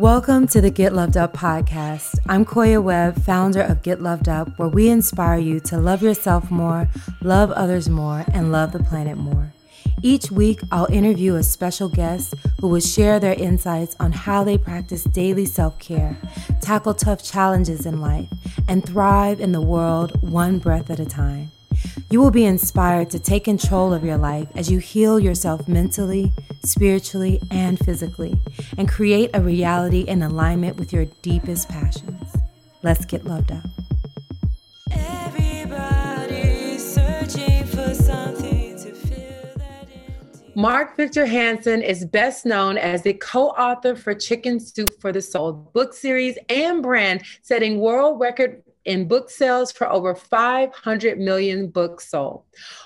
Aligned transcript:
Welcome 0.00 0.46
to 0.46 0.62
the 0.62 0.70
Get 0.70 0.94
Loved 0.94 1.18
Up 1.18 1.34
podcast. 1.34 2.18
I'm 2.26 2.46
Koya 2.46 2.82
Webb, 2.82 3.20
founder 3.20 3.60
of 3.60 3.82
Get 3.82 4.00
Loved 4.00 4.30
Up, 4.30 4.58
where 4.58 4.66
we 4.66 4.88
inspire 4.88 5.38
you 5.38 5.60
to 5.60 5.76
love 5.76 6.02
yourself 6.02 6.50
more, 6.50 6.88
love 7.20 7.50
others 7.50 7.90
more, 7.90 8.24
and 8.32 8.50
love 8.50 8.72
the 8.72 8.82
planet 8.82 9.18
more. 9.18 9.52
Each 10.02 10.30
week, 10.30 10.62
I'll 10.72 10.90
interview 10.90 11.34
a 11.34 11.42
special 11.42 11.90
guest 11.90 12.32
who 12.62 12.68
will 12.68 12.80
share 12.80 13.20
their 13.20 13.34
insights 13.34 13.94
on 14.00 14.12
how 14.12 14.42
they 14.42 14.56
practice 14.56 15.04
daily 15.04 15.44
self 15.44 15.78
care, 15.78 16.16
tackle 16.62 16.94
tough 16.94 17.22
challenges 17.22 17.84
in 17.84 18.00
life, 18.00 18.28
and 18.66 18.82
thrive 18.82 19.38
in 19.38 19.52
the 19.52 19.60
world 19.60 20.18
one 20.22 20.60
breath 20.60 20.88
at 20.88 20.98
a 20.98 21.04
time. 21.04 21.50
You 22.12 22.20
will 22.20 22.32
be 22.32 22.44
inspired 22.44 23.08
to 23.10 23.20
take 23.20 23.44
control 23.44 23.94
of 23.94 24.04
your 24.04 24.16
life 24.16 24.48
as 24.56 24.68
you 24.68 24.80
heal 24.80 25.20
yourself 25.20 25.68
mentally, 25.68 26.32
spiritually, 26.64 27.40
and 27.52 27.78
physically, 27.78 28.36
and 28.76 28.88
create 28.88 29.30
a 29.32 29.40
reality 29.40 30.00
in 30.00 30.20
alignment 30.20 30.76
with 30.76 30.92
your 30.92 31.04
deepest 31.22 31.68
passions. 31.68 32.34
Let's 32.82 33.04
get 33.04 33.24
loved 33.24 33.52
up. 33.52 33.62
Mark 40.56 40.96
Victor 40.96 41.24
Hansen 41.24 41.80
is 41.80 42.04
best 42.04 42.44
known 42.44 42.76
as 42.76 43.02
the 43.02 43.14
co 43.14 43.50
author 43.50 43.94
for 43.94 44.14
Chicken 44.14 44.58
Soup 44.58 44.90
for 45.00 45.12
the 45.12 45.22
Soul 45.22 45.52
book 45.52 45.94
series 45.94 46.36
and 46.48 46.82
brand, 46.82 47.22
setting 47.42 47.78
world 47.78 48.18
record 48.20 48.64
in 48.90 49.06
book 49.06 49.30
sales 49.30 49.70
for 49.70 49.88
over 49.88 50.16
500 50.16 51.16
million 51.16 51.68
books 51.68 52.08
sold. 52.08 52.42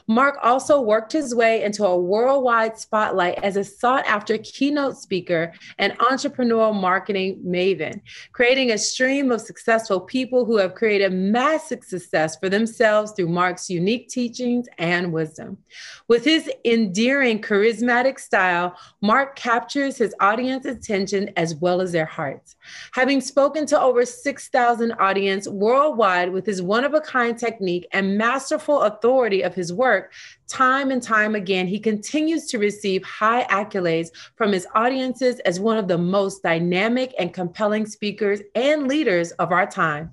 Mark 0.06 0.36
also 0.42 0.78
worked 0.78 1.10
his 1.12 1.34
way 1.34 1.62
into 1.62 1.82
a 1.82 1.98
worldwide 1.98 2.78
spotlight 2.78 3.42
as 3.42 3.56
a 3.56 3.64
sought 3.64 4.04
after 4.04 4.36
keynote 4.36 4.98
speaker 4.98 5.50
and 5.78 5.98
entrepreneurial 5.98 6.78
marketing 6.78 7.42
maven, 7.42 8.02
creating 8.32 8.70
a 8.70 8.77
stream 8.77 9.33
of 9.33 9.41
successful 9.41 9.98
people 9.98 10.44
who 10.44 10.58
have 10.58 10.74
created 10.74 11.11
massive 11.11 11.83
success 11.83 12.36
for 12.36 12.50
themselves 12.50 13.12
through 13.12 13.28
Mark's 13.28 13.70
unique 13.70 14.08
teachings 14.11 14.68
and 14.77 15.11
wisdom. 15.11 15.56
With 16.06 16.22
his 16.22 16.50
endearing, 16.66 17.41
charismatic 17.41 18.20
style, 18.20 18.77
Mark 19.00 19.36
captures 19.36 19.96
his 19.96 20.14
audience 20.20 20.66
attention 20.66 21.30
as 21.39 21.55
well 21.55 21.80
as 21.80 21.92
their 21.92 22.05
hearts. 22.05 22.56
Having 22.92 23.22
spoken 23.22 23.64
to 23.66 23.80
over 23.80 24.05
6,000 24.05 24.92
audience 24.92 25.48
worldwide 25.48 25.94
with 25.97 26.47
his 26.47 26.62
one 26.62 26.84
of 26.84 26.95
a 26.95 27.00
kind 27.00 27.39
technique 27.39 27.87
and 27.92 28.19
masterful 28.19 28.83
authority 28.83 29.42
of 29.42 29.55
his 29.55 29.73
work, 29.73 30.12
time 30.48 30.91
and 30.91 31.03
time 31.03 31.34
again, 31.34 31.67
he 31.67 31.78
continues 31.78 32.47
to 32.47 32.59
receive 32.59 33.05
high 33.05 33.45
accolades 33.45 34.09
from 34.36 34.53
his 34.53 34.67
audiences 34.75 35.41
as 35.41 35.61
one 35.61 35.78
of 35.78 35.89
the 35.89 35.98
most 35.98 36.42
dynamic 36.42 37.14
and 37.19 37.33
compelling 37.33 37.86
speakers 37.86 38.41
and 38.55 38.89
leaders 38.89 39.33
of 39.33 39.53
our 39.53 39.67
time. 39.67 40.11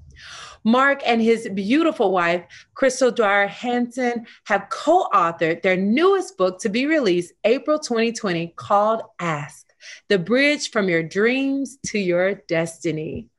Mark 0.64 1.02
and 1.06 1.22
his 1.22 1.50
beautiful 1.50 2.12
wife, 2.12 2.44
Crystal 2.76 3.12
Dwyer 3.12 3.48
Hansen, 3.48 4.28
have 4.46 4.70
co 4.70 5.08
authored 5.14 5.64
their 5.64 5.78
newest 5.78 6.38
book 6.38 6.60
to 6.60 6.70
be 6.70 6.86
released 6.86 7.34
April 7.44 7.80
2020 7.80 8.54
called 8.56 9.02
Ask 9.20 9.68
The 10.08 10.20
Bridge 10.20 10.70
from 10.70 10.88
Your 10.88 11.02
Dreams 11.02 11.78
to 11.88 12.00
Your 12.00 12.36
Destiny. 12.36 13.30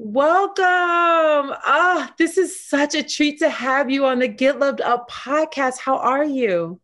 Welcome. 0.00 0.54
Ah, 0.62 2.14
this 2.18 2.38
is 2.38 2.64
such 2.64 2.94
a 2.94 3.02
treat 3.02 3.40
to 3.40 3.50
have 3.50 3.90
you 3.90 4.06
on 4.06 4.20
the 4.20 4.28
Get 4.28 4.60
Loved 4.60 4.80
Up 4.80 5.10
podcast. 5.10 5.80
How 5.80 5.96
are 5.96 6.24
you? 6.24 6.80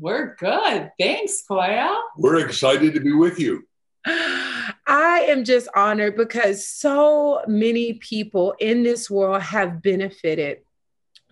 We're 0.00 0.34
good. 0.34 0.90
Thanks, 0.98 1.44
Koya. 1.48 1.96
We're 2.16 2.44
excited 2.44 2.94
to 2.94 3.00
be 3.00 3.12
with 3.12 3.38
you. 3.38 3.68
I 4.04 5.26
am 5.28 5.44
just 5.44 5.68
honored 5.76 6.16
because 6.16 6.66
so 6.66 7.42
many 7.46 7.92
people 7.92 8.56
in 8.58 8.82
this 8.82 9.08
world 9.08 9.40
have 9.40 9.80
benefited 9.80 10.62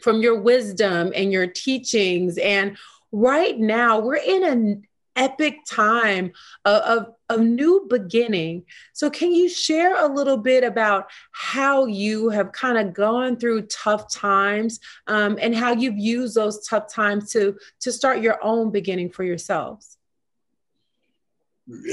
from 0.00 0.22
your 0.22 0.40
wisdom 0.40 1.12
and 1.16 1.32
your 1.32 1.48
teachings. 1.48 2.38
And 2.38 2.78
right 3.10 3.58
now, 3.58 3.98
we're 3.98 4.14
in 4.14 4.44
an 4.44 4.86
epic 5.16 5.64
time 5.68 6.30
of, 6.64 6.82
of, 6.82 7.14
of, 7.28 7.40
new 7.40 7.86
beginning. 7.88 8.64
So, 8.92 9.10
can 9.10 9.32
you 9.32 9.48
share 9.48 9.96
a 9.96 10.12
little 10.12 10.36
bit 10.36 10.64
about 10.64 11.06
how 11.32 11.86
you 11.86 12.30
have 12.30 12.52
kind 12.52 12.78
of 12.78 12.94
gone 12.94 13.36
through 13.36 13.62
tough 13.62 14.12
times 14.12 14.80
um, 15.06 15.38
and 15.40 15.54
how 15.54 15.72
you've 15.72 15.98
used 15.98 16.34
those 16.34 16.66
tough 16.66 16.92
times 16.92 17.32
to, 17.32 17.56
to 17.80 17.92
start 17.92 18.20
your 18.20 18.42
own 18.42 18.70
beginning 18.70 19.10
for 19.10 19.24
yourselves? 19.24 19.98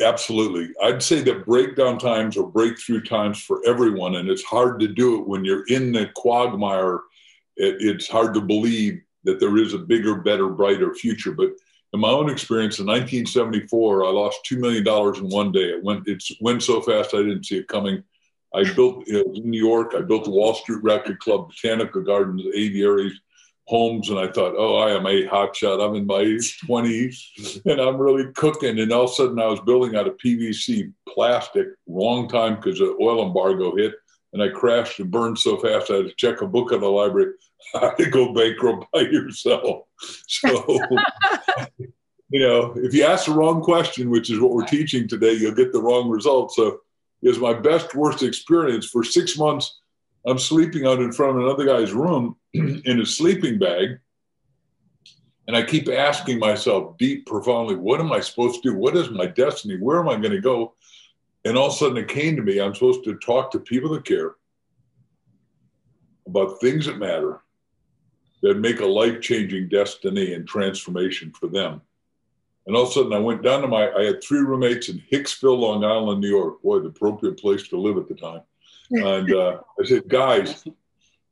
Absolutely. 0.03 0.69
I'd 0.81 1.03
say 1.03 1.21
that 1.21 1.45
breakdown 1.45 1.97
times 1.99 2.37
are 2.37 2.47
breakthrough 2.47 3.01
times 3.01 3.41
for 3.41 3.61
everyone, 3.65 4.15
and 4.15 4.29
it's 4.29 4.43
hard 4.43 4.79
to 4.79 4.87
do 4.87 5.19
it 5.19 5.27
when 5.27 5.43
you're 5.43 5.65
in 5.67 5.91
the 5.91 6.09
quagmire. 6.15 7.01
It, 7.57 7.75
it's 7.79 8.07
hard 8.07 8.33
to 8.35 8.41
believe 8.41 9.01
that 9.25 9.39
there 9.39 9.57
is 9.57 9.73
a 9.73 9.79
bigger, 9.79 10.15
better, 10.15 10.47
brighter 10.47 10.93
future. 10.93 11.33
But 11.33 11.49
in 11.95 12.01
my 12.01 12.09
own 12.09 12.29
experience, 12.29 12.79
in 12.79 12.85
1974, 12.85 14.05
I 14.05 14.09
lost 14.09 14.45
two 14.45 14.59
million 14.59 14.83
dollars 14.83 15.17
in 15.17 15.29
one 15.29 15.51
day. 15.51 15.71
It 15.71 15.83
went 15.83 16.07
it 16.07 16.23
went 16.39 16.61
so 16.61 16.81
fast 16.81 17.13
I 17.13 17.19
didn't 17.19 17.45
see 17.45 17.57
it 17.57 17.67
coming. 17.67 18.03
I 18.53 18.71
built 18.73 19.07
in 19.07 19.49
New 19.49 19.59
York. 19.59 19.93
I 19.95 20.01
built 20.01 20.23
the 20.23 20.29
Wall 20.29 20.53
Street 20.53 20.83
Racquet 20.83 21.19
Club, 21.19 21.49
Botanical 21.49 22.01
Gardens, 22.03 22.43
aviaries, 22.53 23.19
homes, 23.65 24.09
and 24.09 24.19
I 24.19 24.27
thought, 24.27 24.55
oh, 24.57 24.77
I 24.77 24.91
am 24.91 25.05
a 25.05 25.27
hotshot. 25.27 25.85
I'm 25.85 25.95
in 25.95 26.05
my 26.05 26.23
20s, 26.23 27.65
and 27.65 27.81
I'm 27.81 27.97
really 27.97 28.31
cooking. 28.33 28.79
And 28.79 28.91
all 28.91 29.05
of 29.05 29.11
a 29.11 29.13
sudden, 29.13 29.39
I 29.39 29.47
was 29.47 29.59
building 29.61 29.95
out 29.95 30.07
of 30.07 30.17
PVC 30.17 30.93
plastic. 31.09 31.67
Wrong 31.87 32.29
time 32.29 32.55
because 32.55 32.79
the 32.79 32.95
oil 33.01 33.27
embargo 33.27 33.75
hit, 33.75 33.93
and 34.33 34.41
I 34.41 34.49
crashed 34.49 34.99
and 34.99 35.11
burned 35.11 35.37
so 35.37 35.57
fast 35.57 35.91
I 35.91 35.95
had 35.95 36.07
to 36.07 36.13
check 36.15 36.41
a 36.41 36.47
book 36.47 36.71
at 36.71 36.79
the 36.79 36.87
library. 36.87 37.33
How 37.73 37.91
to 37.91 38.09
go 38.09 38.33
bankrupt 38.33 38.85
by 38.91 39.01
yourself. 39.01 39.83
So, 40.27 40.79
you 42.29 42.39
know, 42.39 42.73
if 42.77 42.93
you 42.93 43.03
ask 43.03 43.25
the 43.25 43.33
wrong 43.33 43.61
question, 43.61 44.09
which 44.09 44.29
is 44.29 44.39
what 44.39 44.51
we're 44.51 44.65
teaching 44.65 45.07
today, 45.07 45.33
you'll 45.33 45.55
get 45.55 45.73
the 45.73 45.81
wrong 45.81 46.09
result. 46.09 46.53
So, 46.53 46.79
is 47.21 47.39
my 47.39 47.53
best 47.53 47.95
worst 47.95 48.23
experience 48.23 48.85
for 48.85 49.03
six 49.03 49.37
months. 49.37 49.79
I'm 50.27 50.39
sleeping 50.39 50.85
out 50.85 50.99
in 50.99 51.11
front 51.11 51.37
of 51.37 51.43
another 51.43 51.65
guy's 51.65 51.91
room 51.91 52.35
in 52.53 53.01
a 53.01 53.05
sleeping 53.05 53.57
bag. 53.59 53.99
And 55.47 55.55
I 55.55 55.63
keep 55.63 55.89
asking 55.89 56.39
myself 56.39 56.97
deep, 56.97 57.25
profoundly, 57.27 57.75
what 57.75 57.99
am 57.99 58.11
I 58.11 58.19
supposed 58.19 58.63
to 58.63 58.71
do? 58.71 58.77
What 58.77 58.97
is 58.97 59.11
my 59.11 59.27
destiny? 59.27 59.77
Where 59.77 59.99
am 59.99 60.09
I 60.09 60.15
going 60.15 60.31
to 60.31 60.41
go? 60.41 60.73
And 61.45 61.57
all 61.57 61.67
of 61.67 61.73
a 61.73 61.75
sudden 61.75 61.97
it 61.97 62.07
came 62.07 62.35
to 62.35 62.41
me 62.41 62.59
I'm 62.59 62.73
supposed 62.73 63.03
to 63.03 63.15
talk 63.17 63.51
to 63.51 63.59
people 63.59 63.91
that 63.91 64.05
care 64.05 64.35
about 66.27 66.59
things 66.59 66.87
that 66.87 66.97
matter, 66.97 67.41
that 68.41 68.59
make 68.59 68.79
a 68.79 68.85
life 68.85 69.21
changing 69.21 69.69
destiny 69.69 70.33
and 70.33 70.47
transformation 70.47 71.31
for 71.31 71.47
them. 71.47 71.81
And 72.67 72.75
all 72.75 72.83
of 72.83 72.89
a 72.89 72.91
sudden, 72.91 73.13
I 73.13 73.19
went 73.19 73.43
down 73.43 73.61
to 73.61 73.67
my, 73.67 73.91
I 73.91 74.05
had 74.05 74.23
three 74.23 74.39
roommates 74.39 74.89
in 74.89 75.01
Hicksville, 75.11 75.59
Long 75.59 75.83
Island, 75.83 76.21
New 76.21 76.29
York. 76.29 76.61
Boy, 76.61 76.79
the 76.79 76.87
appropriate 76.87 77.39
place 77.39 77.67
to 77.67 77.79
live 77.79 77.97
at 77.97 78.07
the 78.07 78.15
time. 78.15 78.41
And 78.91 79.33
uh, 79.33 79.59
I 79.79 79.85
said, 79.85 80.07
guys, 80.07 80.63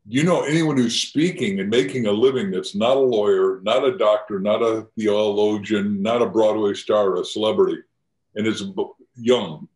you 0.08 0.24
know 0.24 0.42
anyone 0.42 0.78
who's 0.78 1.00
speaking 1.00 1.59
and 1.59 1.69
making 1.69 2.08
a 2.08 2.12
living 2.12 2.52
that's 2.52 2.75
not 2.75 2.97
a 2.97 3.00
lawyer, 3.00 3.62
not 3.63 3.86
a 3.86 3.97
doctor, 3.97 4.40
not 4.40 4.62
a 4.62 4.88
theologian, 4.97 6.02
not 6.02 6.22
a 6.22 6.28
Broadway 6.28 6.74
star, 6.74 7.16
a 7.19 7.25
celebrity, 7.25 7.81
and 8.36 8.46
is 8.46 8.63
young? 9.16 9.68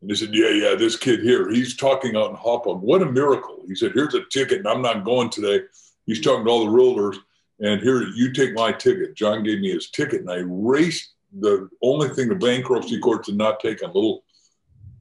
And 0.00 0.10
they 0.10 0.14
said, 0.14 0.34
yeah, 0.34 0.50
yeah, 0.50 0.74
this 0.74 0.96
kid 0.96 1.20
here, 1.20 1.50
he's 1.50 1.76
talking 1.76 2.16
out 2.16 2.30
in 2.30 2.36
Hauppauge. 2.36 2.80
What 2.80 3.02
a 3.02 3.10
miracle. 3.10 3.64
He 3.66 3.74
said, 3.74 3.92
here's 3.92 4.14
a 4.14 4.24
ticket, 4.30 4.58
and 4.58 4.68
I'm 4.68 4.82
not 4.82 5.04
going 5.04 5.30
today. 5.30 5.64
He's 6.06 6.20
talking 6.20 6.44
to 6.44 6.50
all 6.50 6.64
the 6.64 6.72
realtors 6.72 7.18
and 7.60 7.80
here 7.80 8.02
you 8.02 8.32
take 8.32 8.54
my 8.54 8.72
ticket. 8.72 9.14
John 9.14 9.42
gave 9.42 9.60
me 9.60 9.70
his 9.70 9.90
ticket, 9.90 10.20
and 10.20 10.30
I 10.30 10.42
raced 10.44 11.14
the 11.38 11.68
only 11.82 12.08
thing 12.08 12.28
the 12.28 12.34
bankruptcy 12.34 12.98
court 12.98 13.24
did 13.24 13.36
not 13.36 13.60
take 13.60 13.82
a 13.82 13.86
little 13.86 14.24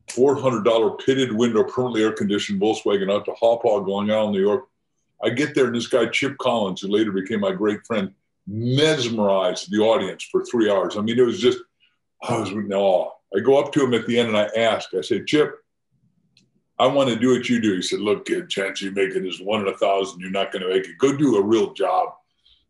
$400 0.09 1.05
pitted 1.05 1.31
window, 1.33 1.63
permanently 1.63 2.03
air 2.03 2.13
conditioned 2.13 2.61
Volkswagen 2.61 3.11
out 3.11 3.25
to 3.25 3.31
Hauppauge, 3.31 3.87
Long 3.87 4.09
Island, 4.09 4.33
New 4.33 4.41
York. 4.41 4.67
I 5.23 5.29
get 5.29 5.55
there, 5.55 5.65
and 5.65 5.75
this 5.75 5.87
guy, 5.87 6.05
Chip 6.07 6.37
Collins, 6.37 6.81
who 6.81 6.87
later 6.87 7.11
became 7.11 7.41
my 7.41 7.51
great 7.51 7.85
friend, 7.85 8.11
mesmerized 8.47 9.71
the 9.71 9.79
audience 9.79 10.23
for 10.23 10.45
three 10.45 10.69
hours. 10.69 10.97
I 10.97 11.01
mean, 11.01 11.17
it 11.17 11.25
was 11.25 11.39
just, 11.39 11.59
I 12.23 12.37
was 12.39 12.49
in 12.51 12.71
awe. 12.71 13.11
I 13.35 13.39
go 13.39 13.57
up 13.57 13.73
to 13.73 13.83
him 13.83 13.93
at 13.93 14.05
the 14.07 14.17
end 14.17 14.29
and 14.29 14.37
I 14.37 14.45
ask, 14.55 14.93
I 14.93 15.01
say, 15.01 15.23
Chip, 15.23 15.55
I 16.77 16.87
want 16.87 17.09
to 17.09 17.15
do 17.15 17.31
what 17.31 17.47
you 17.47 17.61
do. 17.61 17.75
He 17.75 17.81
said, 17.81 17.99
Look, 17.99 18.25
kid, 18.25 18.49
chance 18.49 18.81
you 18.81 18.91
make 18.91 19.15
it 19.15 19.25
is 19.25 19.41
one 19.41 19.61
in 19.61 19.67
a 19.67 19.77
thousand. 19.77 20.19
You're 20.19 20.31
not 20.31 20.51
going 20.51 20.63
to 20.63 20.69
make 20.69 20.87
it. 20.87 20.97
Go 20.97 21.15
do 21.15 21.37
a 21.37 21.41
real 21.41 21.73
job. 21.73 22.09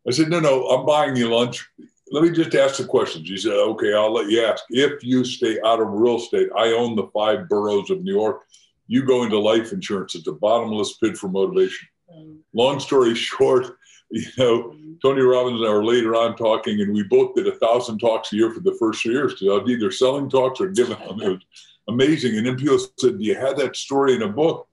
I 0.07 0.12
said, 0.12 0.30
no, 0.30 0.40
no, 0.40 0.68
I'm 0.68 0.86
buying 0.86 1.16
you 1.16 1.34
lunch. 1.34 1.68
Let 2.12 2.24
me 2.24 2.30
just 2.30 2.54
ask 2.54 2.78
the 2.78 2.86
questions. 2.86 3.28
He 3.28 3.38
said, 3.38 3.54
okay, 3.54 3.94
I'll 3.94 4.13
let 4.13 4.30
you 4.30 4.46
ask. 4.46 4.63
If 4.69 5.04
you 5.04 5.25
stay 5.25 5.60
out 5.66 5.81
of 5.81 5.88
real 5.90 6.18
estate, 6.18 6.50
I 6.56 6.68
own 6.74 6.96
the 6.96 7.07
five 7.07 7.50
boroughs 7.50 7.90
of 7.90 8.04
New 8.04 8.13
York. 8.13 8.44
You 8.88 9.04
go 9.04 9.24
into 9.24 9.40
life 9.40 9.74
insurance. 9.74 10.13
It's 10.13 10.28
a 10.28 10.34
bottomless 10.34 10.98
pit 10.98 11.18
for 11.18 11.28
motivation. 11.28 11.88
Mm. 12.13 12.38
Long 12.54 12.80
story 12.80 13.16
short, 13.16 13.78
you 14.12 14.28
know, 14.38 14.75
Tony 15.02 15.22
Robbins 15.22 15.60
and 15.60 15.68
I 15.68 15.74
were 15.74 15.84
later 15.84 16.16
on 16.16 16.36
talking, 16.36 16.80
and 16.81 16.94
we 16.94 17.02
both 17.04 17.34
did 17.34 17.48
a 17.48 17.57
thousand 17.57 17.98
talks 17.98 18.31
a 18.31 18.36
year 18.36 18.54
for 18.54 18.60
the 18.60 18.75
first 18.80 19.02
three 19.02 19.13
years. 19.13 19.40
So 19.40 19.57
I 19.57 19.62
was 19.62 19.69
either 19.69 19.92
selling 19.92 20.30
talks 20.30 20.62
or 20.62 20.68
giving 20.68 20.98
them. 21.18 21.40
Amazing. 21.88 22.38
And 22.38 22.58
people 22.58 22.80
said, 22.98 23.18
Do 23.18 23.24
you 23.24 23.36
have 23.36 23.58
that 23.58 23.76
story 23.76 24.16
in 24.16 24.22
a 24.24 24.30
book? 24.30 24.68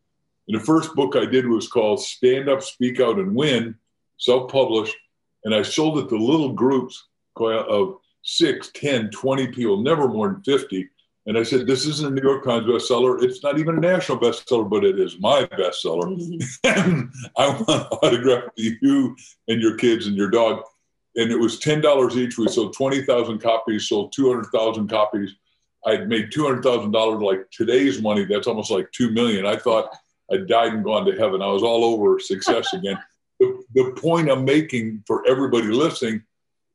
And 0.49 0.61
the 0.61 0.65
first 0.65 0.95
book 0.95 1.17
I 1.17 1.27
did 1.27 1.47
was 1.47 1.69
called 1.69 2.01
Stand 2.01 2.49
Up, 2.49 2.63
Speak 2.63 3.01
Out, 3.01 3.19
and 3.19 3.35
Win, 3.35 3.75
self 4.19 4.51
published. 4.51 4.97
And 5.45 5.55
I 5.55 5.63
sold 5.63 5.99
it 5.99 6.09
to 6.09 6.17
little 6.17 6.53
groups 6.53 7.09
of 7.37 7.99
six, 8.23 8.71
10, 8.75 9.11
20 9.11 9.49
people, 9.49 9.83
never 9.83 10.09
more 10.09 10.29
than 10.29 10.43
50. 10.43 10.89
And 11.27 11.39
I 11.39 11.43
said, 11.45 11.67
This 11.67 11.87
isn't 11.87 12.09
a 12.09 12.11
New 12.11 12.29
York 12.29 12.45
Times 12.45 12.67
bestseller. 12.67 13.23
It's 13.23 13.43
not 13.43 13.59
even 13.59 13.79
a 13.79 13.81
national 13.81 14.19
bestseller, 14.19 14.69
but 14.69 14.85
it 14.85 14.99
is 14.99 15.21
my 15.21 15.45
bestseller. 15.45 16.17
Mm-hmm. 16.65 17.03
I 17.37 17.49
want 17.49 17.67
to 17.67 17.89
autograph 18.03 18.45
you 18.57 19.17
and 19.49 19.61
your 19.61 19.77
kids 19.77 20.07
and 20.07 20.17
your 20.17 20.31
dog. 20.31 20.63
And 21.15 21.31
it 21.31 21.39
was 21.39 21.61
$10 21.61 22.17
each. 22.17 22.39
We 22.39 22.49
sold 22.49 22.75
20,000 22.75 23.39
copies, 23.39 23.89
sold 23.89 24.13
200,000 24.13 24.89
copies. 24.89 25.35
I'd 25.87 26.09
made 26.09 26.31
$200,000 26.31 27.23
like 27.23 27.51
today's 27.51 28.01
money. 28.01 28.25
That's 28.25 28.47
almost 28.47 28.71
like 28.71 28.91
2 28.93 29.11
million. 29.11 29.47
I 29.47 29.57
thought 29.57 29.97
I'd 30.33 30.47
died 30.47 30.73
and 30.73 30.85
gone 30.85 31.05
to 31.07 31.17
heaven. 31.17 31.43
I 31.43 31.49
was 31.49 31.63
all 31.63 31.85
over 31.85 32.19
success 32.21 32.73
again. 32.75 32.99
the, 33.41 33.63
the 33.75 33.93
point 33.93 34.31
I'm 34.31 34.45
making 34.45 35.03
for 35.07 35.27
everybody 35.27 35.67
listening 35.67 36.23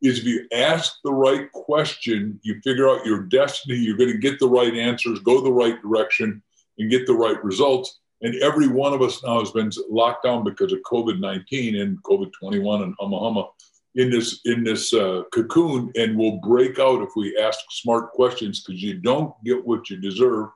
is 0.02 0.20
if 0.20 0.26
you 0.26 0.48
ask 0.54 0.98
the 1.04 1.14
right 1.14 1.52
question, 1.54 2.40
you 2.44 2.60
figure 2.62 2.90
out 2.90 3.06
your 3.06 3.24
destiny, 3.24 3.78
you're 3.78 3.98
going 3.98 4.12
to 4.12 4.18
get 4.18 4.40
the 4.40 4.48
right 4.48 4.74
answers, 4.74 5.20
go 5.20 5.42
the 5.42 5.52
right 5.52 5.82
direction, 5.82 6.42
and 6.78 6.92
get 6.92 7.08
the 7.08 7.14
right 7.14 7.44
results. 7.44 8.00
And 8.22 8.36
every 8.42 8.68
one 8.68 8.94
of 8.94 9.02
us 9.02 9.24
now 9.24 9.40
has 9.40 9.52
been 9.52 9.72
locked 9.90 10.24
down 10.24 10.44
because 10.44 10.74
of 10.74 10.80
COVID 10.82 11.20
19 11.20 11.78
and 11.78 12.02
COVID 12.04 12.32
21 12.34 12.84
and 12.84 12.98
humma 12.98 13.22
humma 13.22 13.48
in 13.98 14.12
this 14.12 14.42
in 14.46 14.64
this 14.64 14.94
uh, 14.94 15.24
cocoon, 15.34 15.92
and 15.96 16.18
we'll 16.18 16.38
break 16.38 16.80
out 16.80 17.02
if 17.02 17.10
we 17.16 17.38
ask 17.38 17.60
smart 17.72 18.12
questions 18.12 18.64
because 18.64 18.82
you 18.82 18.94
don't 18.94 19.34
get 19.44 19.66
what 19.66 19.90
you 19.90 19.98
deserve, 19.98 20.50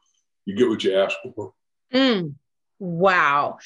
you 0.45 0.55
get 0.55 0.69
what 0.69 0.83
you 0.83 0.97
ask 0.97 1.17
for. 1.35 1.51
Mm, 1.93 2.35
wow. 2.79 3.57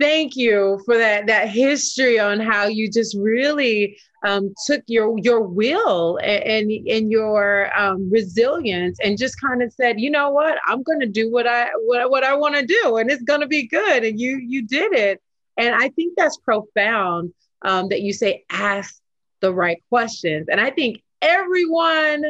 Thank 0.00 0.36
you 0.36 0.80
for 0.84 0.96
that 0.96 1.26
that 1.26 1.48
history 1.48 2.18
on 2.18 2.38
how 2.40 2.66
you 2.66 2.90
just 2.90 3.16
really 3.18 3.98
um, 4.24 4.54
took 4.66 4.82
your 4.86 5.18
your 5.18 5.42
will 5.42 6.18
and 6.22 6.70
and, 6.70 7.10
your 7.10 7.76
um, 7.78 8.08
resilience 8.08 8.98
and 9.02 9.18
just 9.18 9.40
kind 9.40 9.62
of 9.62 9.72
said, 9.72 10.00
you 10.00 10.10
know 10.10 10.30
what, 10.30 10.58
I'm 10.66 10.84
going 10.84 11.00
to 11.00 11.08
do 11.08 11.30
what 11.30 11.48
I 11.48 11.70
what, 11.86 12.08
what 12.08 12.22
I 12.22 12.34
want 12.34 12.54
to 12.54 12.64
do, 12.64 12.98
and 12.98 13.10
it's 13.10 13.22
going 13.22 13.40
to 13.40 13.48
be 13.48 13.66
good. 13.66 14.04
And 14.04 14.18
you 14.18 14.38
you 14.38 14.62
did 14.62 14.92
it, 14.92 15.20
and 15.56 15.74
I 15.74 15.88
think 15.88 16.14
that's 16.16 16.36
profound 16.36 17.32
um, 17.64 17.88
that 17.88 18.02
you 18.02 18.12
say 18.12 18.44
ask 18.50 19.00
the 19.40 19.52
right 19.52 19.82
questions. 19.88 20.48
And 20.48 20.60
I 20.60 20.70
think 20.70 21.02
everyone 21.20 22.24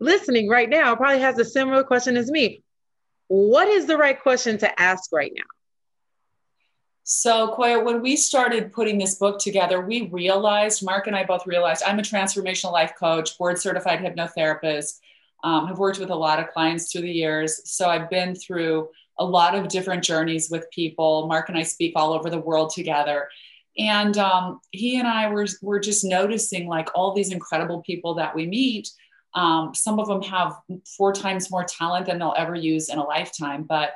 listening 0.00 0.48
right 0.48 0.68
now 0.68 0.94
probably 0.96 1.20
has 1.20 1.38
a 1.38 1.44
similar 1.44 1.84
question 1.84 2.16
as 2.16 2.30
me. 2.30 2.62
What 3.28 3.68
is 3.68 3.86
the 3.86 3.96
right 3.96 4.20
question 4.20 4.58
to 4.58 4.80
ask 4.80 5.10
right 5.12 5.32
now? 5.34 5.44
So, 7.06 7.54
Koya, 7.54 7.84
when 7.84 8.00
we 8.00 8.16
started 8.16 8.72
putting 8.72 8.96
this 8.96 9.16
book 9.16 9.38
together, 9.38 9.80
we 9.82 10.08
realized, 10.08 10.82
Mark 10.82 11.06
and 11.06 11.14
I 11.14 11.24
both 11.24 11.46
realized, 11.46 11.82
I'm 11.86 11.98
a 11.98 12.02
transformational 12.02 12.72
life 12.72 12.94
coach, 12.98 13.36
board 13.36 13.58
certified 13.58 13.98
hypnotherapist, 13.98 15.00
um, 15.42 15.66
have 15.66 15.78
worked 15.78 15.98
with 15.98 16.08
a 16.08 16.14
lot 16.14 16.40
of 16.40 16.48
clients 16.48 16.90
through 16.90 17.02
the 17.02 17.12
years. 17.12 17.60
So, 17.70 17.90
I've 17.90 18.08
been 18.08 18.34
through 18.34 18.88
a 19.18 19.24
lot 19.24 19.54
of 19.54 19.68
different 19.68 20.02
journeys 20.02 20.50
with 20.50 20.70
people. 20.70 21.26
Mark 21.26 21.50
and 21.50 21.58
I 21.58 21.62
speak 21.62 21.92
all 21.94 22.14
over 22.14 22.30
the 22.30 22.38
world 22.38 22.70
together. 22.70 23.28
And 23.76 24.16
um, 24.18 24.60
he 24.70 24.98
and 24.98 25.08
I 25.08 25.28
were, 25.30 25.46
were 25.62 25.80
just 25.80 26.04
noticing 26.04 26.68
like 26.68 26.90
all 26.94 27.12
these 27.12 27.32
incredible 27.32 27.82
people 27.82 28.14
that 28.14 28.34
we 28.34 28.46
meet. 28.46 28.88
Um, 29.34 29.74
some 29.74 29.98
of 29.98 30.06
them 30.06 30.22
have 30.22 30.54
four 30.96 31.12
times 31.12 31.50
more 31.50 31.64
talent 31.64 32.06
than 32.06 32.18
they'll 32.18 32.34
ever 32.36 32.54
use 32.54 32.88
in 32.88 32.98
a 32.98 33.04
lifetime, 33.04 33.64
but 33.64 33.90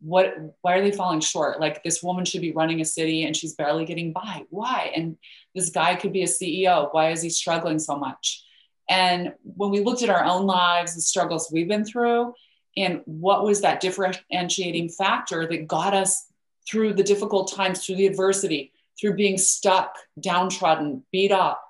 what 0.00 0.34
why 0.62 0.74
are 0.74 0.82
they 0.82 0.92
falling 0.92 1.20
short? 1.20 1.60
Like 1.60 1.82
this 1.82 2.02
woman 2.02 2.24
should 2.24 2.40
be 2.40 2.52
running 2.52 2.80
a 2.80 2.84
city 2.84 3.24
and 3.24 3.36
she's 3.36 3.54
barely 3.54 3.84
getting 3.84 4.12
by. 4.12 4.44
Why? 4.48 4.90
And 4.94 5.16
this 5.54 5.70
guy 5.70 5.94
could 5.94 6.12
be 6.12 6.22
a 6.22 6.26
ceo 6.26 6.92
why 6.92 7.10
is 7.10 7.22
he 7.22 7.30
struggling 7.30 7.78
so 7.78 7.96
much? 7.96 8.42
And 8.88 9.34
when 9.44 9.70
we 9.70 9.80
looked 9.80 10.02
at 10.02 10.10
our 10.10 10.24
own 10.24 10.46
lives 10.46 10.94
the 10.94 11.02
struggles 11.02 11.50
we've 11.52 11.68
been 11.68 11.84
through 11.84 12.32
and 12.76 13.02
what 13.04 13.44
was 13.44 13.60
that 13.60 13.80
differentiating 13.80 14.88
factor 14.88 15.46
that 15.46 15.68
got 15.68 15.92
us 15.92 16.26
through 16.68 16.94
the 16.94 17.02
difficult 17.02 17.52
times 17.52 17.84
through 17.84 17.96
the 17.96 18.06
adversity 18.06 18.72
through 19.00 19.14
being 19.14 19.38
stuck 19.38 19.96
downtrodden 20.18 21.02
beat 21.10 21.32
up. 21.32 21.62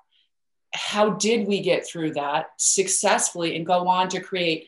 How 0.73 1.11
did 1.11 1.47
we 1.47 1.61
get 1.61 1.85
through 1.85 2.13
that 2.13 2.47
successfully 2.57 3.55
and 3.55 3.65
go 3.65 3.87
on 3.87 4.09
to 4.09 4.19
create 4.19 4.67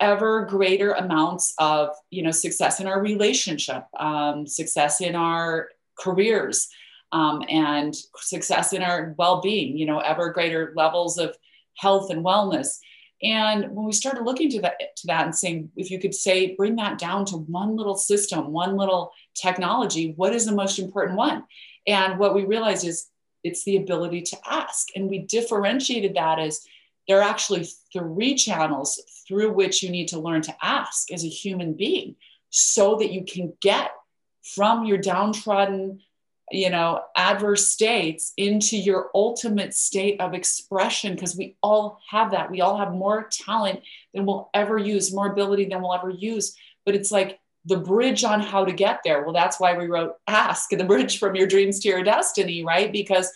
ever 0.00 0.44
greater 0.46 0.92
amounts 0.92 1.54
of 1.58 1.90
you 2.10 2.22
know 2.22 2.32
success 2.32 2.80
in 2.80 2.86
our 2.88 3.00
relationship 3.00 3.84
um, 3.98 4.44
success 4.44 5.00
in 5.00 5.14
our 5.14 5.68
careers 5.96 6.68
um, 7.12 7.44
and 7.48 7.94
success 8.16 8.72
in 8.72 8.82
our 8.82 9.14
well-being 9.18 9.78
you 9.78 9.86
know 9.86 10.00
ever 10.00 10.30
greater 10.30 10.72
levels 10.74 11.16
of 11.16 11.36
health 11.76 12.10
and 12.10 12.24
wellness 12.24 12.78
and 13.22 13.70
when 13.74 13.86
we 13.86 13.92
started 13.92 14.24
looking 14.24 14.50
to 14.50 14.60
that 14.60 14.96
to 14.96 15.06
that 15.06 15.24
and 15.24 15.34
saying 15.34 15.70
if 15.76 15.90
you 15.90 15.98
could 16.00 16.14
say 16.14 16.54
bring 16.54 16.76
that 16.76 16.98
down 16.98 17.24
to 17.24 17.36
one 17.36 17.76
little 17.76 17.96
system 17.96 18.52
one 18.52 18.76
little 18.76 19.12
technology 19.34 20.12
what 20.16 20.34
is 20.34 20.46
the 20.46 20.52
most 20.52 20.78
important 20.78 21.16
one? 21.16 21.44
And 21.86 22.18
what 22.18 22.34
we 22.34 22.44
realized 22.44 22.86
is 22.86 23.08
it's 23.42 23.64
the 23.64 23.76
ability 23.76 24.22
to 24.22 24.38
ask. 24.46 24.88
And 24.94 25.08
we 25.08 25.20
differentiated 25.20 26.14
that 26.14 26.38
as 26.38 26.64
there 27.08 27.18
are 27.18 27.28
actually 27.28 27.68
three 27.92 28.34
channels 28.36 29.02
through 29.26 29.52
which 29.52 29.82
you 29.82 29.90
need 29.90 30.08
to 30.08 30.20
learn 30.20 30.42
to 30.42 30.56
ask 30.62 31.10
as 31.10 31.24
a 31.24 31.28
human 31.28 31.74
being 31.74 32.16
so 32.50 32.96
that 32.96 33.12
you 33.12 33.24
can 33.24 33.52
get 33.60 33.90
from 34.54 34.84
your 34.84 34.98
downtrodden 34.98 36.00
you 36.52 36.70
know 36.70 37.02
adverse 37.16 37.68
states 37.68 38.32
into 38.36 38.76
your 38.76 39.10
ultimate 39.14 39.74
state 39.74 40.20
of 40.20 40.34
expression 40.34 41.14
because 41.14 41.36
we 41.36 41.56
all 41.62 42.00
have 42.10 42.30
that. 42.32 42.50
We 42.50 42.60
all 42.60 42.78
have 42.78 42.92
more 42.92 43.28
talent 43.30 43.80
than 44.14 44.26
we'll 44.26 44.50
ever 44.54 44.78
use 44.78 45.14
more 45.14 45.30
ability 45.30 45.66
than 45.66 45.82
we'll 45.82 45.94
ever 45.94 46.10
use. 46.10 46.54
But 46.84 46.94
it's 46.94 47.10
like 47.10 47.38
the 47.64 47.76
bridge 47.76 48.24
on 48.24 48.40
how 48.40 48.64
to 48.64 48.72
get 48.72 49.00
there. 49.04 49.22
Well 49.22 49.32
that's 49.32 49.60
why 49.60 49.76
we 49.76 49.86
wrote 49.86 50.14
ask 50.26 50.70
the 50.70 50.84
bridge 50.84 51.18
from 51.18 51.36
your 51.36 51.46
dreams 51.46 51.80
to 51.80 51.88
your 51.88 52.02
destiny 52.02 52.64
right? 52.64 52.92
Because 52.92 53.32